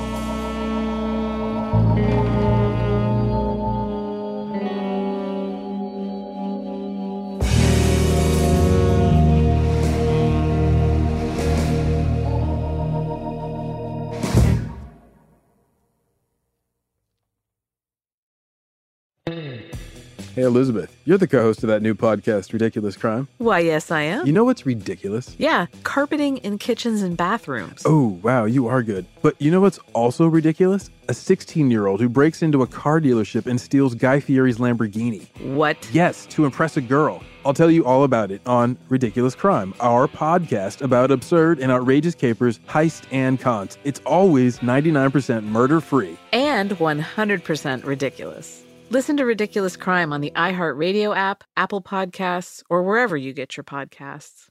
Hey, 20.35 20.43
Elizabeth, 20.43 20.95
you're 21.03 21.17
the 21.17 21.27
co 21.27 21.41
host 21.41 21.61
of 21.61 21.67
that 21.67 21.81
new 21.81 21.93
podcast, 21.93 22.53
Ridiculous 22.53 22.95
Crime. 22.95 23.27
Why, 23.39 23.59
yes, 23.59 23.91
I 23.91 24.03
am. 24.03 24.25
You 24.25 24.31
know 24.31 24.45
what's 24.45 24.65
ridiculous? 24.65 25.35
yeah, 25.37 25.65
carpeting 25.83 26.37
in 26.37 26.57
kitchens 26.57 27.01
and 27.01 27.17
bathrooms. 27.17 27.81
Oh, 27.85 28.17
wow, 28.23 28.45
you 28.45 28.65
are 28.67 28.81
good. 28.81 29.05
But 29.21 29.35
you 29.41 29.51
know 29.51 29.59
what's 29.59 29.77
also 29.91 30.27
ridiculous? 30.27 30.89
A 31.09 31.13
16 31.13 31.69
year 31.69 31.85
old 31.87 31.99
who 31.99 32.07
breaks 32.07 32.41
into 32.41 32.61
a 32.61 32.67
car 32.67 33.01
dealership 33.01 33.45
and 33.45 33.59
steals 33.59 33.93
Guy 33.93 34.21
Fieri's 34.21 34.57
Lamborghini. 34.57 35.27
What? 35.53 35.77
Yes, 35.91 36.25
to 36.27 36.45
impress 36.45 36.77
a 36.77 36.81
girl. 36.81 37.21
I'll 37.45 37.53
tell 37.53 37.69
you 37.71 37.83
all 37.85 38.05
about 38.05 38.31
it 38.31 38.39
on 38.45 38.77
Ridiculous 38.87 39.35
Crime, 39.35 39.73
our 39.81 40.07
podcast 40.07 40.81
about 40.81 41.11
absurd 41.11 41.59
and 41.59 41.73
outrageous 41.73 42.15
capers, 42.15 42.59
heist, 42.69 43.03
and 43.11 43.37
cons. 43.37 43.77
It's 43.83 43.99
always 44.05 44.59
99% 44.59 45.43
murder 45.43 45.81
free. 45.81 46.17
And 46.31 46.71
100% 46.71 47.83
ridiculous. 47.85 48.63
Listen 48.91 49.15
to 49.15 49.25
Ridiculous 49.25 49.77
Crime 49.77 50.11
on 50.11 50.19
the 50.19 50.33
iHeartRadio 50.35 51.15
app, 51.15 51.45
Apple 51.55 51.81
Podcasts, 51.81 52.61
or 52.69 52.83
wherever 52.83 53.15
you 53.15 53.31
get 53.31 53.55
your 53.55 53.63
podcasts. 53.63 54.50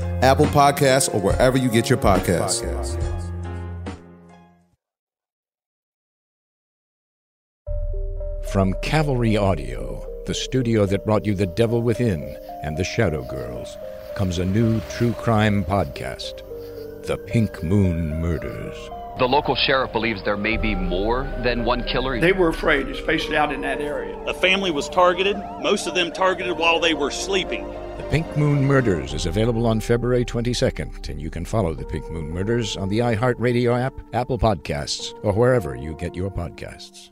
Apple 0.21 0.45
Podcasts, 0.47 1.13
or 1.13 1.19
wherever 1.19 1.57
you 1.57 1.69
get 1.69 1.89
your 1.89 1.97
podcasts. 1.97 2.61
From 8.51 8.73
Cavalry 8.81 9.37
Audio, 9.37 10.05
the 10.25 10.33
studio 10.33 10.85
that 10.85 11.05
brought 11.05 11.25
you 11.25 11.33
The 11.33 11.47
Devil 11.47 11.81
Within 11.81 12.37
and 12.63 12.77
The 12.77 12.83
Shadow 12.83 13.23
Girls, 13.23 13.77
comes 14.15 14.37
a 14.37 14.45
new 14.45 14.81
true 14.91 15.13
crime 15.13 15.63
podcast, 15.63 16.43
The 17.05 17.17
Pink 17.17 17.63
Moon 17.63 18.21
Murders. 18.21 18.77
The 19.17 19.27
local 19.27 19.55
sheriff 19.55 19.91
believes 19.91 20.23
there 20.23 20.37
may 20.37 20.57
be 20.57 20.73
more 20.73 21.23
than 21.43 21.63
one 21.63 21.83
killer. 21.83 22.19
They 22.19 22.31
were 22.31 22.47
afraid, 22.47 22.87
especially 22.87 23.37
out 23.37 23.53
in 23.53 23.61
that 23.61 23.79
area. 23.79 24.17
A 24.25 24.33
family 24.33 24.71
was 24.71 24.89
targeted, 24.89 25.37
most 25.61 25.85
of 25.85 25.93
them 25.93 26.11
targeted 26.11 26.57
while 26.57 26.79
they 26.79 26.93
were 26.93 27.11
sleeping. 27.11 27.67
The 27.97 28.07
Pink 28.09 28.35
Moon 28.35 28.65
Murders 28.65 29.13
is 29.13 29.25
available 29.25 29.67
on 29.67 29.79
February 29.79 30.25
22nd, 30.25 31.09
and 31.09 31.21
you 31.21 31.29
can 31.29 31.45
follow 31.45 31.73
The 31.73 31.85
Pink 31.85 32.09
Moon 32.09 32.29
Murders 32.29 32.77
on 32.77 32.89
the 32.89 32.99
iHeartRadio 32.99 33.79
app, 33.79 33.93
Apple 34.13 34.39
Podcasts, 34.39 35.13
or 35.23 35.33
wherever 35.33 35.75
you 35.75 35.93
get 35.95 36.15
your 36.15 36.31
podcasts. 36.31 37.11